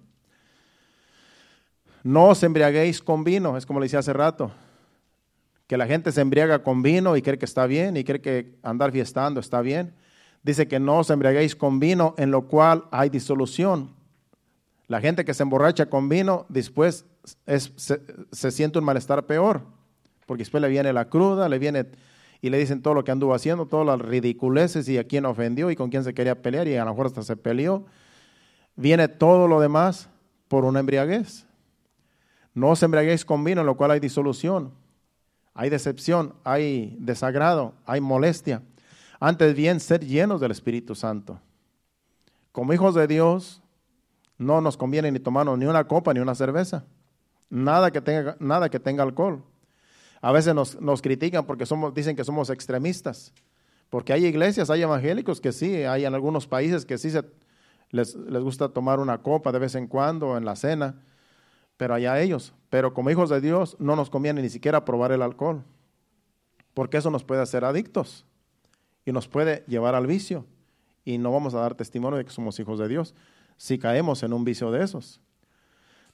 No 2.04 2.26
os 2.26 2.42
embriaguéis 2.42 3.00
con 3.00 3.24
vino, 3.24 3.56
es 3.56 3.64
como 3.64 3.80
le 3.80 3.86
decía 3.86 4.00
hace 4.00 4.12
rato, 4.12 4.52
que 5.66 5.78
la 5.78 5.86
gente 5.86 6.12
se 6.12 6.20
embriaga 6.20 6.62
con 6.62 6.82
vino 6.82 7.16
y 7.16 7.22
cree 7.22 7.38
que 7.38 7.46
está 7.46 7.66
bien 7.66 7.96
y 7.96 8.04
cree 8.04 8.20
que 8.20 8.58
andar 8.62 8.92
fiestando 8.92 9.40
está 9.40 9.62
bien. 9.62 9.94
Dice 10.42 10.68
que 10.68 10.78
no 10.78 10.98
os 10.98 11.08
embriaguéis 11.08 11.56
con 11.56 11.80
vino, 11.80 12.14
en 12.18 12.30
lo 12.30 12.46
cual 12.46 12.84
hay 12.90 13.08
disolución. 13.08 13.94
La 14.86 15.00
gente 15.00 15.24
que 15.24 15.32
se 15.32 15.42
emborracha 15.42 15.86
con 15.86 16.10
vino, 16.10 16.44
después 16.50 17.06
se, 17.46 18.50
siente 18.50 18.78
un 18.80 18.84
malestar 18.84 19.24
peor, 19.24 19.62
porque 20.26 20.42
después 20.42 20.60
le 20.60 20.68
viene 20.68 20.92
la 20.92 21.08
cruda, 21.08 21.48
le 21.48 21.58
viene 21.58 21.86
y 22.42 22.50
le 22.50 22.58
dicen 22.58 22.82
todo 22.82 22.92
lo 22.92 23.04
que 23.04 23.12
anduvo 23.12 23.34
haciendo, 23.34 23.66
todas 23.66 23.86
las 23.86 24.00
ridiculeces 24.00 24.88
y 24.88 24.98
a 24.98 25.04
quién 25.04 25.24
ofendió 25.24 25.70
y 25.70 25.76
con 25.76 25.90
quién 25.90 26.02
se 26.02 26.12
quería 26.12 26.42
pelear 26.42 26.66
y 26.66 26.74
a 26.74 26.84
lo 26.84 26.90
mejor 26.90 27.06
hasta 27.06 27.22
se 27.22 27.36
peleó. 27.36 27.86
Viene 28.74 29.06
todo 29.06 29.46
lo 29.46 29.60
demás 29.60 30.08
por 30.48 30.64
una 30.64 30.80
embriaguez. 30.80 31.46
No 32.52 32.70
os 32.70 32.82
embriaguéis 32.82 33.24
con 33.24 33.44
vino, 33.44 33.60
en 33.60 33.66
lo 33.66 33.76
cual 33.76 33.92
hay 33.92 34.00
disolución, 34.00 34.72
hay 35.54 35.70
decepción, 35.70 36.34
hay 36.42 36.96
desagrado, 36.98 37.74
hay 37.86 38.00
molestia. 38.00 38.60
Antes 39.20 39.54
bien, 39.54 39.78
ser 39.78 40.04
llenos 40.04 40.40
del 40.40 40.50
Espíritu 40.50 40.96
Santo. 40.96 41.40
Como 42.50 42.72
hijos 42.72 42.96
de 42.96 43.06
Dios, 43.06 43.62
no 44.36 44.60
nos 44.60 44.76
conviene 44.76 45.12
ni 45.12 45.20
tomarnos 45.20 45.56
ni 45.58 45.66
una 45.66 45.84
copa 45.86 46.12
ni 46.12 46.18
una 46.18 46.34
cerveza. 46.34 46.84
Nada 47.48 47.92
que 47.92 48.00
tenga, 48.00 48.36
nada 48.40 48.68
que 48.68 48.80
tenga 48.80 49.04
alcohol. 49.04 49.44
A 50.22 50.30
veces 50.30 50.54
nos, 50.54 51.02
critican 51.02 51.44
porque 51.44 51.64
dicen 51.94 52.14
que 52.14 52.24
somos 52.24 52.48
extremistas. 52.48 53.32
Porque 53.90 54.12
hay 54.12 54.24
iglesias, 54.24 54.70
hay 54.70 54.82
evangélicos 54.82 55.40
que 55.40 55.52
sí, 55.52 55.82
hay 55.82 56.06
en 56.06 56.14
algunos 56.14 56.46
países 56.46 56.86
que 56.86 56.96
sí 56.96 57.10
les, 57.90 58.14
les 58.14 58.42
gusta 58.42 58.68
tomar 58.70 59.00
una 59.00 59.18
copa 59.18 59.52
de 59.52 59.58
vez 59.58 59.74
en 59.74 59.88
cuando 59.88 60.38
en 60.38 60.44
la 60.44 60.56
cena, 60.56 61.02
pero 61.76 61.94
allá 61.94 62.20
ellos. 62.20 62.54
Pero 62.70 62.94
como 62.94 63.10
hijos 63.10 63.28
de 63.28 63.40
Dios 63.40 63.76
no 63.80 63.96
nos 63.96 64.08
conviene 64.08 64.40
ni 64.40 64.48
siquiera 64.48 64.84
probar 64.84 65.10
el 65.10 65.20
alcohol, 65.22 65.64
porque 66.72 66.98
eso 66.98 67.10
nos 67.10 67.24
puede 67.24 67.42
hacer 67.42 67.64
adictos 67.64 68.24
y 69.04 69.12
nos 69.12 69.26
puede 69.26 69.64
llevar 69.66 69.96
al 69.96 70.06
vicio. 70.06 70.46
Y 71.04 71.18
no 71.18 71.32
vamos 71.32 71.52
a 71.54 71.60
dar 71.60 71.74
testimonio 71.74 72.16
de 72.16 72.24
que 72.24 72.30
somos 72.30 72.58
hijos 72.60 72.78
de 72.78 72.86
Dios 72.86 73.14
si 73.56 73.76
caemos 73.76 74.22
en 74.22 74.32
un 74.32 74.44
vicio 74.44 74.70
de 74.70 74.84
esos. 74.84 75.20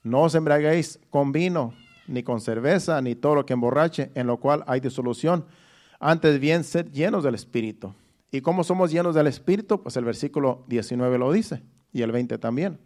No 0.03 0.23
os 0.23 0.35
embriaguéis 0.35 0.99
con 1.11 1.31
vino, 1.31 1.75
ni 2.09 2.23
con 2.23 2.41
cerveza, 2.41 3.01
ni 3.01 3.15
todo 3.15 3.35
lo 3.35 3.47
que 3.47 3.53
emborrache, 3.53 4.11
en 4.15 4.27
lo 4.27 4.39
cual 4.39 4.65
hay 4.67 4.81
disolución. 4.81 5.45
Antes 6.01 6.41
bien, 6.41 6.65
sed 6.65 6.91
llenos 6.93 7.25
del 7.25 7.35
Espíritu. 7.35 7.95
¿Y 8.31 8.41
cómo 8.41 8.65
somos 8.65 8.91
llenos 8.91 9.15
del 9.15 9.27
Espíritu? 9.27 9.83
Pues 9.83 9.97
el 9.97 10.05
versículo 10.05 10.65
19 10.69 11.19
lo 11.19 11.33
dice, 11.33 11.63
y 11.93 12.03
el 12.03 12.13
20 12.13 12.39
también. 12.39 12.79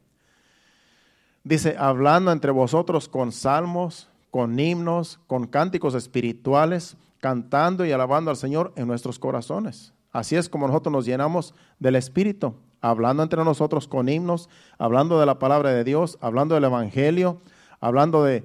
Dice, 1.44 1.74
hablando 1.78 2.30
entre 2.30 2.52
vosotros 2.52 3.08
con 3.08 3.32
salmos, 3.32 4.08
con 4.30 4.58
himnos, 4.58 5.18
con 5.26 5.46
cánticos 5.46 5.94
espirituales, 5.94 6.96
cantando 7.20 7.84
y 7.84 7.92
alabando 7.92 8.30
al 8.30 8.36
Señor 8.36 8.72
en 8.76 8.86
nuestros 8.86 9.18
corazones. 9.18 9.92
Así 10.12 10.36
es 10.36 10.48
como 10.48 10.66
nosotros 10.66 10.92
nos 10.92 11.06
llenamos 11.06 11.54
del 11.80 11.96
Espíritu, 11.96 12.54
hablando 12.80 13.22
entre 13.22 13.44
nosotros 13.44 13.88
con 13.88 14.08
himnos, 14.08 14.48
hablando 14.78 15.18
de 15.18 15.26
la 15.26 15.38
palabra 15.38 15.70
de 15.70 15.84
Dios, 15.84 16.18
hablando 16.20 16.54
del 16.54 16.64
Evangelio, 16.64 17.40
hablando 17.80 18.22
de, 18.22 18.44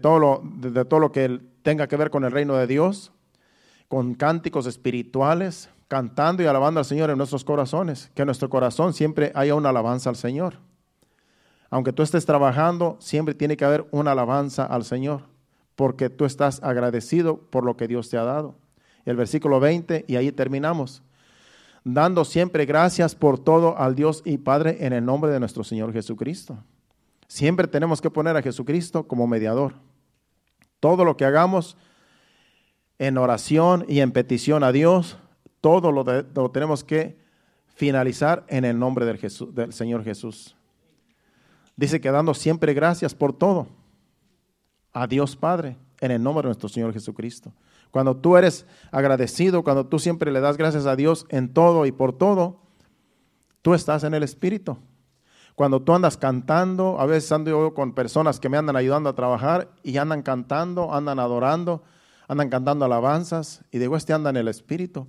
todo, 0.00 0.18
lo, 0.18 0.42
de, 0.44 0.84
todo 0.84 1.00
lo 1.00 1.12
que 1.12 1.40
tenga 1.62 1.86
que 1.86 1.96
ver 1.96 2.10
con 2.10 2.24
el 2.24 2.32
reino 2.32 2.54
de 2.56 2.66
Dios, 2.66 3.12
con 3.88 4.14
cánticos 4.14 4.66
espirituales, 4.66 5.70
cantando 5.88 6.42
y 6.42 6.46
alabando 6.46 6.80
al 6.80 6.86
Señor 6.86 7.10
en 7.10 7.18
nuestros 7.18 7.44
corazones, 7.44 8.10
que 8.14 8.22
en 8.22 8.26
nuestro 8.26 8.48
corazón 8.48 8.94
siempre 8.94 9.32
haya 9.34 9.54
una 9.54 9.70
alabanza 9.70 10.10
al 10.10 10.16
Señor. 10.16 10.54
Aunque 11.70 11.92
tú 11.92 12.02
estés 12.02 12.24
trabajando, 12.26 12.96
siempre 13.00 13.34
tiene 13.34 13.56
que 13.56 13.64
haber 13.64 13.86
una 13.90 14.12
alabanza 14.12 14.64
al 14.64 14.84
Señor 14.84 15.34
porque 15.76 16.10
tú 16.10 16.24
estás 16.24 16.62
agradecido 16.62 17.38
por 17.38 17.64
lo 17.64 17.76
que 17.76 17.88
Dios 17.88 18.08
te 18.08 18.16
ha 18.16 18.24
dado. 18.24 18.56
El 19.04 19.16
versículo 19.16 19.60
20, 19.60 20.04
y 20.08 20.16
ahí 20.16 20.32
terminamos. 20.32 21.02
Dando 21.84 22.24
siempre 22.24 22.64
gracias 22.64 23.14
por 23.14 23.38
todo 23.38 23.76
al 23.76 23.94
Dios 23.94 24.22
y 24.24 24.38
Padre 24.38 24.78
en 24.80 24.92
el 24.92 25.04
nombre 25.04 25.30
de 25.30 25.40
nuestro 25.40 25.64
Señor 25.64 25.92
Jesucristo. 25.92 26.58
Siempre 27.34 27.66
tenemos 27.66 28.00
que 28.00 28.10
poner 28.10 28.36
a 28.36 28.42
Jesucristo 28.42 29.08
como 29.08 29.26
mediador. 29.26 29.74
Todo 30.78 31.04
lo 31.04 31.16
que 31.16 31.24
hagamos 31.24 31.76
en 32.96 33.18
oración 33.18 33.84
y 33.88 33.98
en 33.98 34.12
petición 34.12 34.62
a 34.62 34.70
Dios, 34.70 35.18
todo 35.60 35.90
lo, 35.90 36.04
lo 36.04 36.50
tenemos 36.52 36.84
que 36.84 37.18
finalizar 37.74 38.44
en 38.46 38.64
el 38.64 38.78
nombre 38.78 39.04
del, 39.04 39.18
del 39.52 39.72
Señor 39.72 40.04
Jesús. 40.04 40.54
Dice 41.74 42.00
que 42.00 42.12
dando 42.12 42.34
siempre 42.34 42.72
gracias 42.72 43.16
por 43.16 43.36
todo 43.36 43.66
a 44.92 45.08
Dios 45.08 45.34
Padre 45.34 45.76
en 46.00 46.12
el 46.12 46.22
nombre 46.22 46.42
de 46.42 46.50
nuestro 46.50 46.68
Señor 46.68 46.92
Jesucristo. 46.92 47.52
Cuando 47.90 48.16
tú 48.16 48.36
eres 48.36 48.64
agradecido, 48.92 49.64
cuando 49.64 49.88
tú 49.88 49.98
siempre 49.98 50.30
le 50.30 50.38
das 50.38 50.56
gracias 50.56 50.86
a 50.86 50.94
Dios 50.94 51.26
en 51.30 51.52
todo 51.52 51.84
y 51.84 51.90
por 51.90 52.16
todo, 52.16 52.60
tú 53.60 53.74
estás 53.74 54.04
en 54.04 54.14
el 54.14 54.22
Espíritu. 54.22 54.78
Cuando 55.54 55.82
tú 55.82 55.94
andas 55.94 56.16
cantando, 56.16 57.00
a 57.00 57.06
veces 57.06 57.30
ando 57.32 57.50
yo 57.50 57.74
con 57.74 57.94
personas 57.94 58.40
que 58.40 58.48
me 58.48 58.56
andan 58.56 58.76
ayudando 58.76 59.08
a 59.08 59.14
trabajar 59.14 59.70
y 59.82 59.96
andan 59.98 60.22
cantando, 60.22 60.92
andan 60.92 61.18
adorando, 61.18 61.82
andan 62.26 62.50
cantando 62.50 62.84
alabanzas 62.84 63.64
y 63.70 63.78
digo, 63.78 63.96
este 63.96 64.12
anda 64.12 64.30
en 64.30 64.36
el 64.36 64.48
Espíritu, 64.48 65.06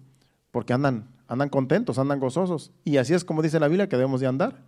porque 0.51 0.73
andan, 0.73 1.09
andan 1.27 1.49
contentos, 1.49 1.97
andan 1.97 2.19
gozosos. 2.19 2.71
Y 2.83 2.97
así 2.97 3.13
es 3.13 3.25
como 3.25 3.41
dice 3.41 3.59
la 3.59 3.67
Biblia 3.67 3.89
que 3.89 3.97
debemos 3.97 4.21
de 4.21 4.27
andar. 4.27 4.61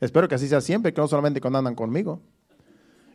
Espero 0.00 0.28
que 0.28 0.34
así 0.34 0.48
sea 0.48 0.60
siempre, 0.60 0.92
que 0.92 1.00
no 1.00 1.08
solamente 1.08 1.40
cuando 1.40 1.58
andan 1.58 1.74
conmigo 1.74 2.20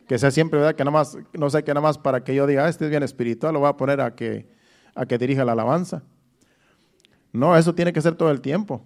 que 0.08 0.18
sea 0.18 0.30
siempre, 0.30 0.58
¿verdad? 0.58 0.74
Que 0.74 0.84
nada 0.84 0.92
más, 0.92 1.18
no 1.34 1.50
sé, 1.50 1.62
que 1.62 1.72
nada 1.72 1.82
más 1.82 1.98
para 1.98 2.24
que 2.24 2.34
yo 2.34 2.46
diga, 2.46 2.64
ah, 2.64 2.68
este 2.68 2.86
es 2.86 2.90
bien 2.90 3.02
espiritual, 3.02 3.52
lo 3.52 3.60
voy 3.60 3.68
a 3.68 3.76
poner 3.76 4.00
a 4.00 4.14
que, 4.14 4.48
a 4.94 5.04
que 5.04 5.18
dirija 5.18 5.44
la 5.44 5.52
alabanza. 5.52 6.02
No, 7.30 7.54
eso 7.56 7.74
tiene 7.74 7.92
que 7.92 8.00
ser 8.00 8.14
todo 8.14 8.30
el 8.30 8.40
tiempo, 8.40 8.82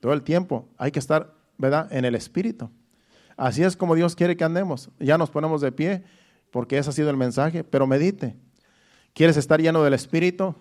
todo 0.00 0.14
el 0.14 0.22
tiempo. 0.22 0.66
Hay 0.78 0.90
que 0.90 0.98
estar, 0.98 1.34
¿verdad? 1.58 1.92
En 1.92 2.04
el 2.04 2.14
espíritu. 2.14 2.70
Así 3.36 3.62
es 3.62 3.76
como 3.76 3.94
Dios 3.94 4.14
quiere 4.14 4.36
que 4.36 4.44
andemos. 4.44 4.90
Ya 4.98 5.18
nos 5.18 5.30
ponemos 5.30 5.60
de 5.60 5.72
pie, 5.72 6.04
porque 6.50 6.78
ese 6.78 6.90
ha 6.90 6.92
sido 6.92 7.10
el 7.10 7.16
mensaje, 7.16 7.64
pero 7.64 7.86
medite. 7.86 8.36
¿Quieres 9.12 9.36
estar 9.36 9.60
lleno 9.60 9.82
del 9.82 9.94
espíritu? 9.94 10.54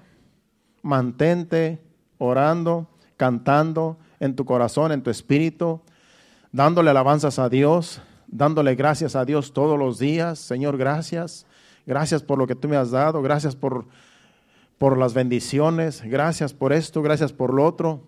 Mantente 0.81 1.81
orando, 2.17 2.89
cantando 3.17 3.97
en 4.19 4.35
tu 4.35 4.45
corazón, 4.45 4.91
en 4.91 5.03
tu 5.03 5.09
espíritu, 5.09 5.81
dándole 6.51 6.89
alabanzas 6.89 7.39
a 7.39 7.49
Dios, 7.49 8.01
dándole 8.27 8.75
gracias 8.75 9.15
a 9.15 9.25
Dios 9.25 9.53
todos 9.53 9.77
los 9.77 9.99
días. 9.99 10.39
Señor, 10.39 10.77
gracias. 10.77 11.45
Gracias 11.85 12.23
por 12.23 12.37
lo 12.37 12.47
que 12.47 12.55
tú 12.55 12.67
me 12.67 12.77
has 12.77 12.91
dado. 12.91 13.21
Gracias 13.21 13.55
por, 13.55 13.87
por 14.77 14.97
las 14.97 15.13
bendiciones. 15.13 16.01
Gracias 16.03 16.53
por 16.53 16.73
esto. 16.73 17.01
Gracias 17.01 17.33
por 17.33 17.53
lo 17.53 17.65
otro. 17.65 18.03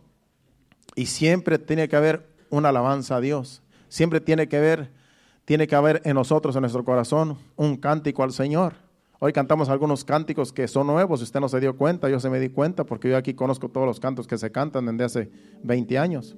Y 0.95 1.07
siempre 1.07 1.59
tiene 1.59 1.89
que 1.89 1.95
haber 1.95 2.34
una 2.49 2.69
alabanza 2.69 3.17
a 3.17 3.21
Dios. 3.21 3.61
Siempre 3.89 4.19
tiene 4.19 4.47
que 4.47 4.57
haber, 4.57 4.91
tiene 5.45 5.67
que 5.67 5.75
haber 5.75 6.01
en 6.05 6.15
nosotros, 6.15 6.55
en 6.55 6.61
nuestro 6.61 6.83
corazón, 6.83 7.37
un 7.55 7.77
cántico 7.77 8.23
al 8.23 8.31
Señor. 8.31 8.73
Hoy 9.19 9.31
cantamos 9.31 9.69
algunos 9.69 10.03
cánticos 10.03 10.51
que 10.51 10.67
son 10.67 10.87
nuevos, 10.87 11.21
usted 11.21 11.39
no 11.39 11.47
se 11.47 11.59
dio 11.59 11.77
cuenta, 11.77 12.09
yo 12.09 12.19
se 12.19 12.29
me 12.29 12.39
di 12.39 12.49
cuenta 12.49 12.83
porque 12.83 13.09
yo 13.09 13.17
aquí 13.17 13.33
conozco 13.33 13.69
todos 13.69 13.87
los 13.87 13.99
cantos 13.99 14.27
que 14.27 14.37
se 14.37 14.51
cantan 14.51 14.85
desde 14.85 15.03
hace 15.03 15.31
20 15.63 15.97
años. 15.97 16.35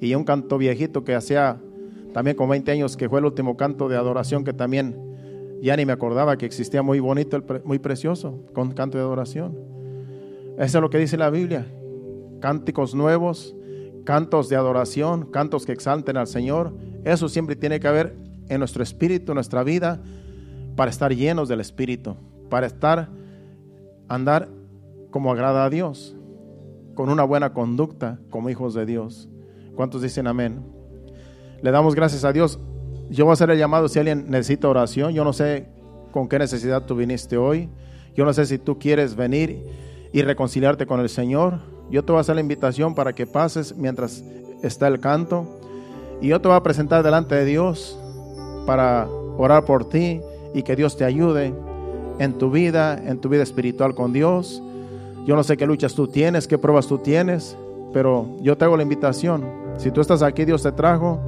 Y 0.00 0.14
un 0.14 0.24
canto 0.24 0.58
viejito 0.58 1.04
que 1.04 1.14
hacía 1.14 1.60
también 2.12 2.36
con 2.36 2.48
20 2.48 2.72
años, 2.72 2.96
que 2.96 3.08
fue 3.08 3.20
el 3.20 3.26
último 3.26 3.56
canto 3.56 3.88
de 3.88 3.96
adoración 3.96 4.44
que 4.44 4.52
también 4.52 5.12
ya 5.62 5.76
ni 5.76 5.86
me 5.86 5.92
acordaba 5.92 6.36
que 6.36 6.44
existía 6.44 6.82
muy 6.82 6.98
bonito, 6.98 7.42
muy 7.64 7.78
precioso, 7.78 8.44
con 8.52 8.72
canto 8.72 8.98
de 8.98 9.04
adoración. 9.04 9.56
Eso 10.58 10.78
es 10.78 10.82
lo 10.82 10.90
que 10.90 10.98
dice 10.98 11.16
la 11.16 11.30
Biblia. 11.30 11.66
Cánticos 12.40 12.96
nuevos, 12.96 13.54
cantos 14.04 14.48
de 14.48 14.56
adoración, 14.56 15.26
cantos 15.30 15.66
que 15.66 15.72
exalten 15.72 16.16
al 16.16 16.26
Señor. 16.26 16.72
Eso 17.04 17.28
siempre 17.28 17.56
tiene 17.56 17.80
que 17.80 17.88
haber 17.88 18.16
en 18.48 18.58
nuestro 18.58 18.82
espíritu, 18.82 19.32
en 19.32 19.36
nuestra 19.36 19.62
vida, 19.62 20.00
para 20.76 20.90
estar 20.90 21.14
llenos 21.14 21.48
del 21.48 21.60
Espíritu, 21.60 22.16
para 22.48 22.66
estar, 22.66 23.08
andar 24.08 24.48
como 25.10 25.30
agrada 25.30 25.64
a 25.64 25.70
Dios, 25.70 26.16
con 26.94 27.08
una 27.10 27.24
buena 27.24 27.52
conducta 27.52 28.18
como 28.30 28.50
hijos 28.50 28.74
de 28.74 28.86
Dios. 28.86 29.28
¿Cuántos 29.74 30.02
dicen 30.02 30.26
amén? 30.26 30.62
Le 31.62 31.70
damos 31.70 31.94
gracias 31.94 32.24
a 32.24 32.32
Dios. 32.32 32.58
Yo 33.10 33.24
voy 33.24 33.32
a 33.32 33.34
hacer 33.34 33.50
el 33.50 33.58
llamado 33.58 33.88
si 33.88 33.98
alguien 33.98 34.26
necesita 34.28 34.68
oración. 34.68 35.12
Yo 35.12 35.24
no 35.24 35.32
sé 35.32 35.68
con 36.10 36.28
qué 36.28 36.38
necesidad 36.38 36.84
tú 36.84 36.96
viniste 36.96 37.36
hoy. 37.36 37.68
Yo 38.14 38.24
no 38.24 38.32
sé 38.32 38.46
si 38.46 38.58
tú 38.58 38.78
quieres 38.78 39.16
venir 39.16 39.64
y 40.12 40.22
reconciliarte 40.22 40.86
con 40.86 41.00
el 41.00 41.08
Señor. 41.08 41.60
Yo 41.90 42.04
te 42.04 42.12
voy 42.12 42.18
a 42.18 42.20
hacer 42.22 42.34
la 42.34 42.40
invitación 42.40 42.94
para 42.94 43.12
que 43.12 43.26
pases 43.26 43.76
mientras 43.76 44.22
está 44.62 44.88
el 44.88 45.00
canto. 45.00 45.46
Y 46.20 46.28
yo 46.28 46.40
te 46.40 46.48
voy 46.48 46.56
a 46.56 46.62
presentar 46.62 47.02
delante 47.02 47.34
de 47.34 47.44
Dios 47.44 47.98
para 48.66 49.08
orar 49.36 49.64
por 49.64 49.88
ti 49.88 50.20
y 50.54 50.62
que 50.62 50.76
Dios 50.76 50.96
te 50.96 51.04
ayude 51.04 51.52
en 52.18 52.38
tu 52.38 52.50
vida, 52.50 53.00
en 53.04 53.18
tu 53.18 53.28
vida 53.28 53.42
espiritual 53.42 53.94
con 53.94 54.12
Dios. 54.12 54.62
Yo 55.26 55.36
no 55.36 55.42
sé 55.42 55.56
qué 55.56 55.66
luchas 55.66 55.94
tú 55.94 56.08
tienes, 56.08 56.46
qué 56.46 56.58
pruebas 56.58 56.86
tú 56.86 56.98
tienes, 56.98 57.56
pero 57.92 58.26
yo 58.40 58.56
te 58.56 58.64
hago 58.64 58.76
la 58.76 58.82
invitación. 58.82 59.44
Si 59.76 59.90
tú 59.90 60.00
estás 60.00 60.22
aquí, 60.22 60.44
Dios 60.44 60.62
te 60.62 60.72
trajo 60.72 61.20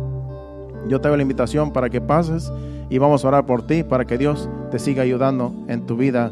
yo 0.88 1.00
te 1.00 1.08
hago 1.08 1.16
la 1.16 1.22
invitación 1.22 1.72
para 1.72 1.88
que 1.88 2.00
pases 2.00 2.52
y 2.90 2.98
vamos 2.98 3.24
a 3.24 3.28
orar 3.28 3.46
por 3.46 3.66
ti 3.66 3.82
para 3.82 4.04
que 4.04 4.18
Dios 4.18 4.48
te 4.70 4.78
siga 4.78 5.02
ayudando 5.02 5.54
en 5.68 5.86
tu 5.86 5.96
vida 5.96 6.30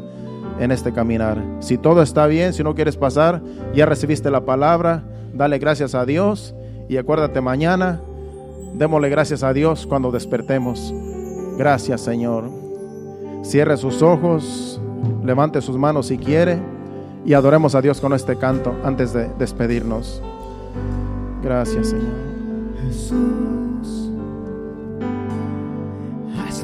en 0.59 0.71
este 0.71 0.93
caminar. 0.93 1.41
Si 1.59 1.77
todo 1.77 2.01
está 2.01 2.27
bien, 2.27 2.53
si 2.53 2.63
no 2.63 2.75
quieres 2.75 2.97
pasar, 2.97 3.41
ya 3.73 3.85
recibiste 3.85 4.29
la 4.31 4.45
palabra, 4.45 5.03
Dale 5.33 5.57
gracias 5.57 5.95
a 5.95 6.05
Dios 6.05 6.53
y 6.87 6.97
acuérdate 6.97 7.41
mañana, 7.41 7.99
démosle 8.75 9.09
gracias 9.09 9.41
a 9.41 9.51
Dios 9.51 9.87
cuando 9.87 10.11
despertemos. 10.11 10.93
Gracias 11.57 12.01
Señor. 12.01 12.45
Cierre 13.41 13.77
sus 13.77 14.03
ojos, 14.03 14.79
levante 15.23 15.59
sus 15.61 15.75
manos 15.75 16.07
si 16.07 16.19
quiere 16.19 16.59
y 17.25 17.33
adoremos 17.33 17.73
a 17.73 17.81
Dios 17.81 17.99
con 17.99 18.13
este 18.13 18.37
canto 18.37 18.75
antes 18.83 19.11
de 19.11 19.27
despedirnos. 19.39 20.21
Gracias 21.41 21.87
Señor. 21.87 22.13
Jesús, 22.85 24.11
haz 26.37 26.63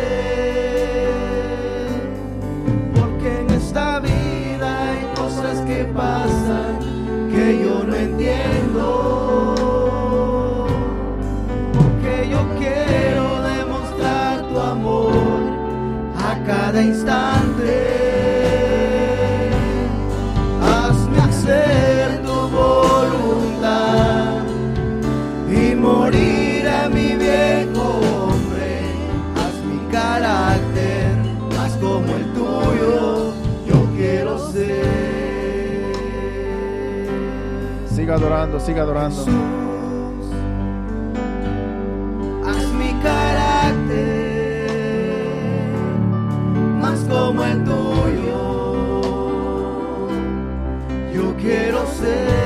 adorando, 38.41 38.59
siga 38.59 38.81
adorando. 38.81 39.17
Jesús, 39.17 39.33
haz 42.45 42.67
mi 42.73 42.93
carácter 43.03 44.71
más 46.81 46.99
como 47.01 47.43
el 47.43 47.63
tuyo. 47.63 49.01
Yo 51.13 51.35
quiero 51.37 51.85
ser 51.87 52.40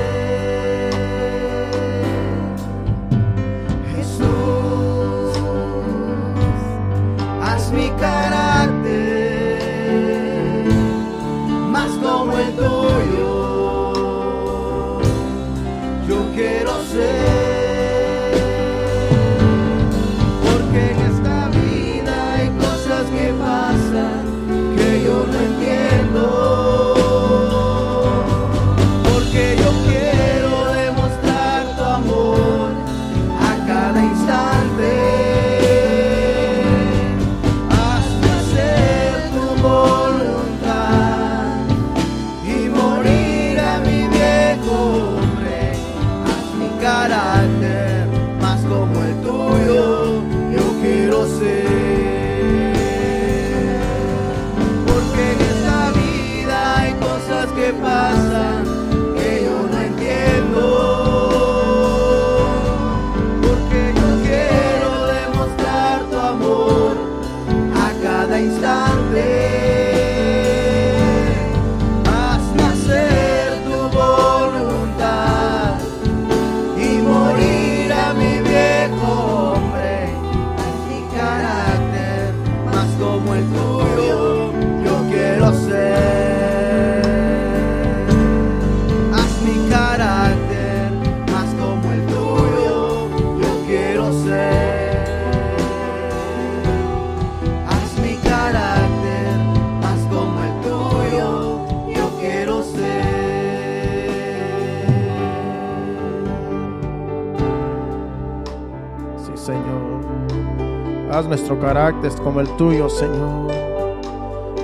carácter 111.66 112.12
como 112.22 112.40
el 112.40 112.48
tuyo, 112.56 112.88
Señor. 112.88 113.50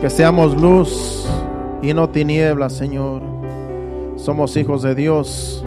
Que 0.01 0.09
seamos 0.09 0.55
luz 0.55 1.27
y 1.83 1.93
no 1.93 2.09
tinieblas, 2.09 2.75
Señor. 2.75 3.23
Somos 4.15 4.57
hijos 4.57 4.83
de 4.83 4.95
Dios. 4.95 5.65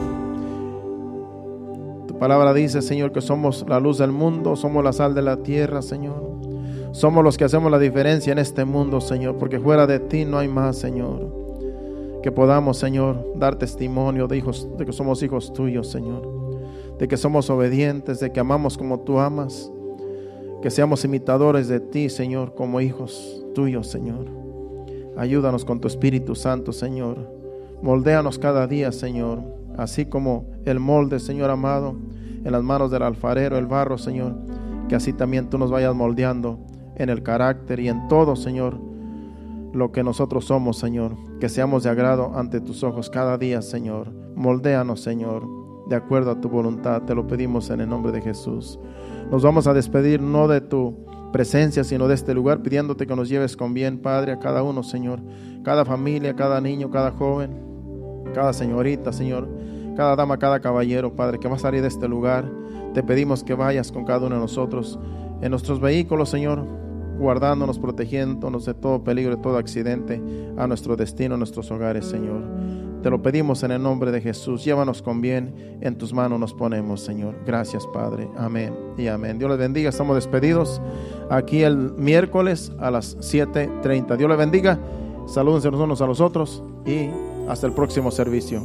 Tu 2.07 2.17
palabra 2.17 2.53
dice, 2.53 2.81
Señor, 2.81 3.11
que 3.11 3.19
somos 3.19 3.65
la 3.67 3.81
luz 3.81 3.97
del 3.97 4.13
mundo, 4.13 4.55
somos 4.55 4.81
la 4.81 4.93
sal 4.93 5.13
de 5.13 5.23
la 5.23 5.35
tierra, 5.43 5.81
Señor. 5.81 6.23
Somos 6.93 7.21
los 7.21 7.37
que 7.37 7.43
hacemos 7.43 7.69
la 7.69 7.79
diferencia 7.79 8.31
en 8.31 8.39
este 8.39 8.63
mundo, 8.63 9.01
Señor, 9.01 9.35
porque 9.37 9.59
fuera 9.59 9.85
de 9.85 9.99
ti 9.99 10.23
no 10.23 10.37
hay 10.37 10.47
más, 10.47 10.77
Señor. 10.77 11.33
Que 12.23 12.31
podamos, 12.31 12.77
Señor, 12.77 13.33
dar 13.35 13.57
testimonio 13.57 14.29
de 14.29 14.37
hijos, 14.37 14.69
de 14.77 14.85
que 14.85 14.93
somos 14.93 15.21
hijos 15.21 15.51
tuyos, 15.51 15.91
Señor. 15.91 16.21
De 16.97 17.09
que 17.09 17.17
somos 17.17 17.49
obedientes, 17.49 18.21
de 18.21 18.31
que 18.31 18.39
amamos 18.39 18.77
como 18.77 19.01
tú 19.01 19.19
amas. 19.19 19.69
Que 20.65 20.71
seamos 20.71 21.05
imitadores 21.05 21.67
de 21.67 21.79
ti, 21.79 22.09
Señor, 22.09 22.55
como 22.55 22.81
hijos 22.81 23.45
tuyos, 23.53 23.85
Señor. 23.85 24.25
Ayúdanos 25.15 25.63
con 25.63 25.79
tu 25.79 25.87
Espíritu 25.87 26.33
Santo, 26.33 26.73
Señor. 26.73 27.31
Moldéanos 27.83 28.39
cada 28.39 28.65
día, 28.65 28.91
Señor. 28.91 29.43
Así 29.77 30.07
como 30.07 30.47
el 30.65 30.79
molde, 30.79 31.19
Señor 31.19 31.51
amado, 31.51 31.95
en 32.43 32.51
las 32.51 32.63
manos 32.63 32.89
del 32.89 33.03
alfarero, 33.03 33.59
el 33.59 33.67
barro, 33.67 33.99
Señor. 33.99 34.37
Que 34.89 34.95
así 34.95 35.13
también 35.13 35.51
tú 35.51 35.59
nos 35.59 35.69
vayas 35.69 35.93
moldeando 35.93 36.57
en 36.95 37.11
el 37.11 37.21
carácter 37.21 37.79
y 37.79 37.87
en 37.87 38.07
todo, 38.07 38.35
Señor, 38.35 38.79
lo 39.71 39.91
que 39.91 40.01
nosotros 40.01 40.45
somos, 40.45 40.79
Señor. 40.79 41.11
Que 41.39 41.47
seamos 41.47 41.83
de 41.83 41.91
agrado 41.91 42.31
ante 42.33 42.59
tus 42.59 42.81
ojos 42.81 43.11
cada 43.11 43.37
día, 43.37 43.61
Señor. 43.61 44.11
Moldéanos, 44.33 44.99
Señor, 44.99 45.47
de 45.87 45.95
acuerdo 45.95 46.31
a 46.31 46.41
tu 46.41 46.49
voluntad. 46.49 47.03
Te 47.03 47.13
lo 47.13 47.27
pedimos 47.27 47.69
en 47.69 47.81
el 47.81 47.89
nombre 47.89 48.11
de 48.11 48.21
Jesús. 48.21 48.79
Nos 49.31 49.43
vamos 49.43 49.67
a 49.67 49.73
despedir 49.73 50.21
no 50.21 50.47
de 50.47 50.61
tu 50.61 51.05
presencia, 51.33 51.83
sino 51.83 52.07
de 52.07 52.13
este 52.13 52.33
lugar, 52.33 52.61
pidiéndote 52.61 53.07
que 53.07 53.15
nos 53.15 53.27
lleves 53.27 53.57
con 53.57 53.73
bien, 53.73 53.97
Padre, 53.97 54.31
a 54.31 54.39
cada 54.39 54.63
uno, 54.63 54.83
Señor. 54.83 55.19
Cada 55.63 55.83
familia, 55.83 56.35
cada 56.35 56.61
niño, 56.61 56.91
cada 56.91 57.11
joven, 57.11 57.51
cada 58.33 58.53
señorita, 58.53 59.11
Señor. 59.11 59.49
Cada 59.97 60.15
dama, 60.15 60.37
cada 60.37 60.59
caballero, 60.59 61.15
Padre, 61.15 61.39
que 61.39 61.47
va 61.47 61.55
a 61.55 61.59
salir 61.59 61.81
de 61.81 61.87
este 61.87 62.07
lugar. 62.07 62.49
Te 62.93 63.03
pedimos 63.03 63.43
que 63.43 63.55
vayas 63.55 63.91
con 63.91 64.05
cada 64.05 64.27
uno 64.27 64.35
de 64.35 64.41
nosotros 64.41 64.99
en 65.41 65.51
nuestros 65.51 65.79
vehículos, 65.79 66.29
Señor. 66.29 66.65
guardándonos, 67.17 67.79
protegiéndonos 67.79 68.65
de 68.65 68.73
todo 68.73 69.03
peligro, 69.03 69.35
de 69.37 69.41
todo 69.41 69.57
accidente, 69.57 70.21
a 70.57 70.67
nuestro 70.67 70.95
destino, 70.95 71.35
a 71.35 71.37
nuestros 71.37 71.71
hogares, 71.71 72.05
Señor. 72.05 72.43
Te 73.05 73.11
lo 73.11 73.21
pedimos 73.21 73.61
en 73.61 73.69
el 73.69 73.83
nombre 73.83 74.11
de 74.11 74.19
Jesús. 74.19 74.65
Llévanos 74.65 75.03
con 75.03 75.21
bien. 75.21 75.77
En 75.79 75.95
tus 75.95 76.11
manos 76.11 76.39
nos 76.39 76.55
ponemos, 76.55 77.01
Señor. 77.01 77.35
Gracias, 77.45 77.85
Padre. 77.93 78.27
Amén 78.35 78.73
y 78.97 79.05
amén. 79.05 79.37
Dios 79.37 79.47
les 79.51 79.59
bendiga. 79.59 79.91
Estamos 79.91 80.15
despedidos 80.15 80.81
aquí 81.29 81.61
el 81.61 81.91
miércoles 81.97 82.71
a 82.79 82.89
las 82.89 83.15
7.30. 83.19 84.17
Dios 84.17 84.27
les 84.27 84.39
bendiga. 84.39 84.79
Salúdense 85.27 85.69
los 85.69 85.79
unos 85.79 86.01
a 86.01 86.07
los 86.07 86.19
otros 86.19 86.63
y 86.83 87.11
hasta 87.47 87.67
el 87.67 87.73
próximo 87.73 88.09
servicio. 88.09 88.63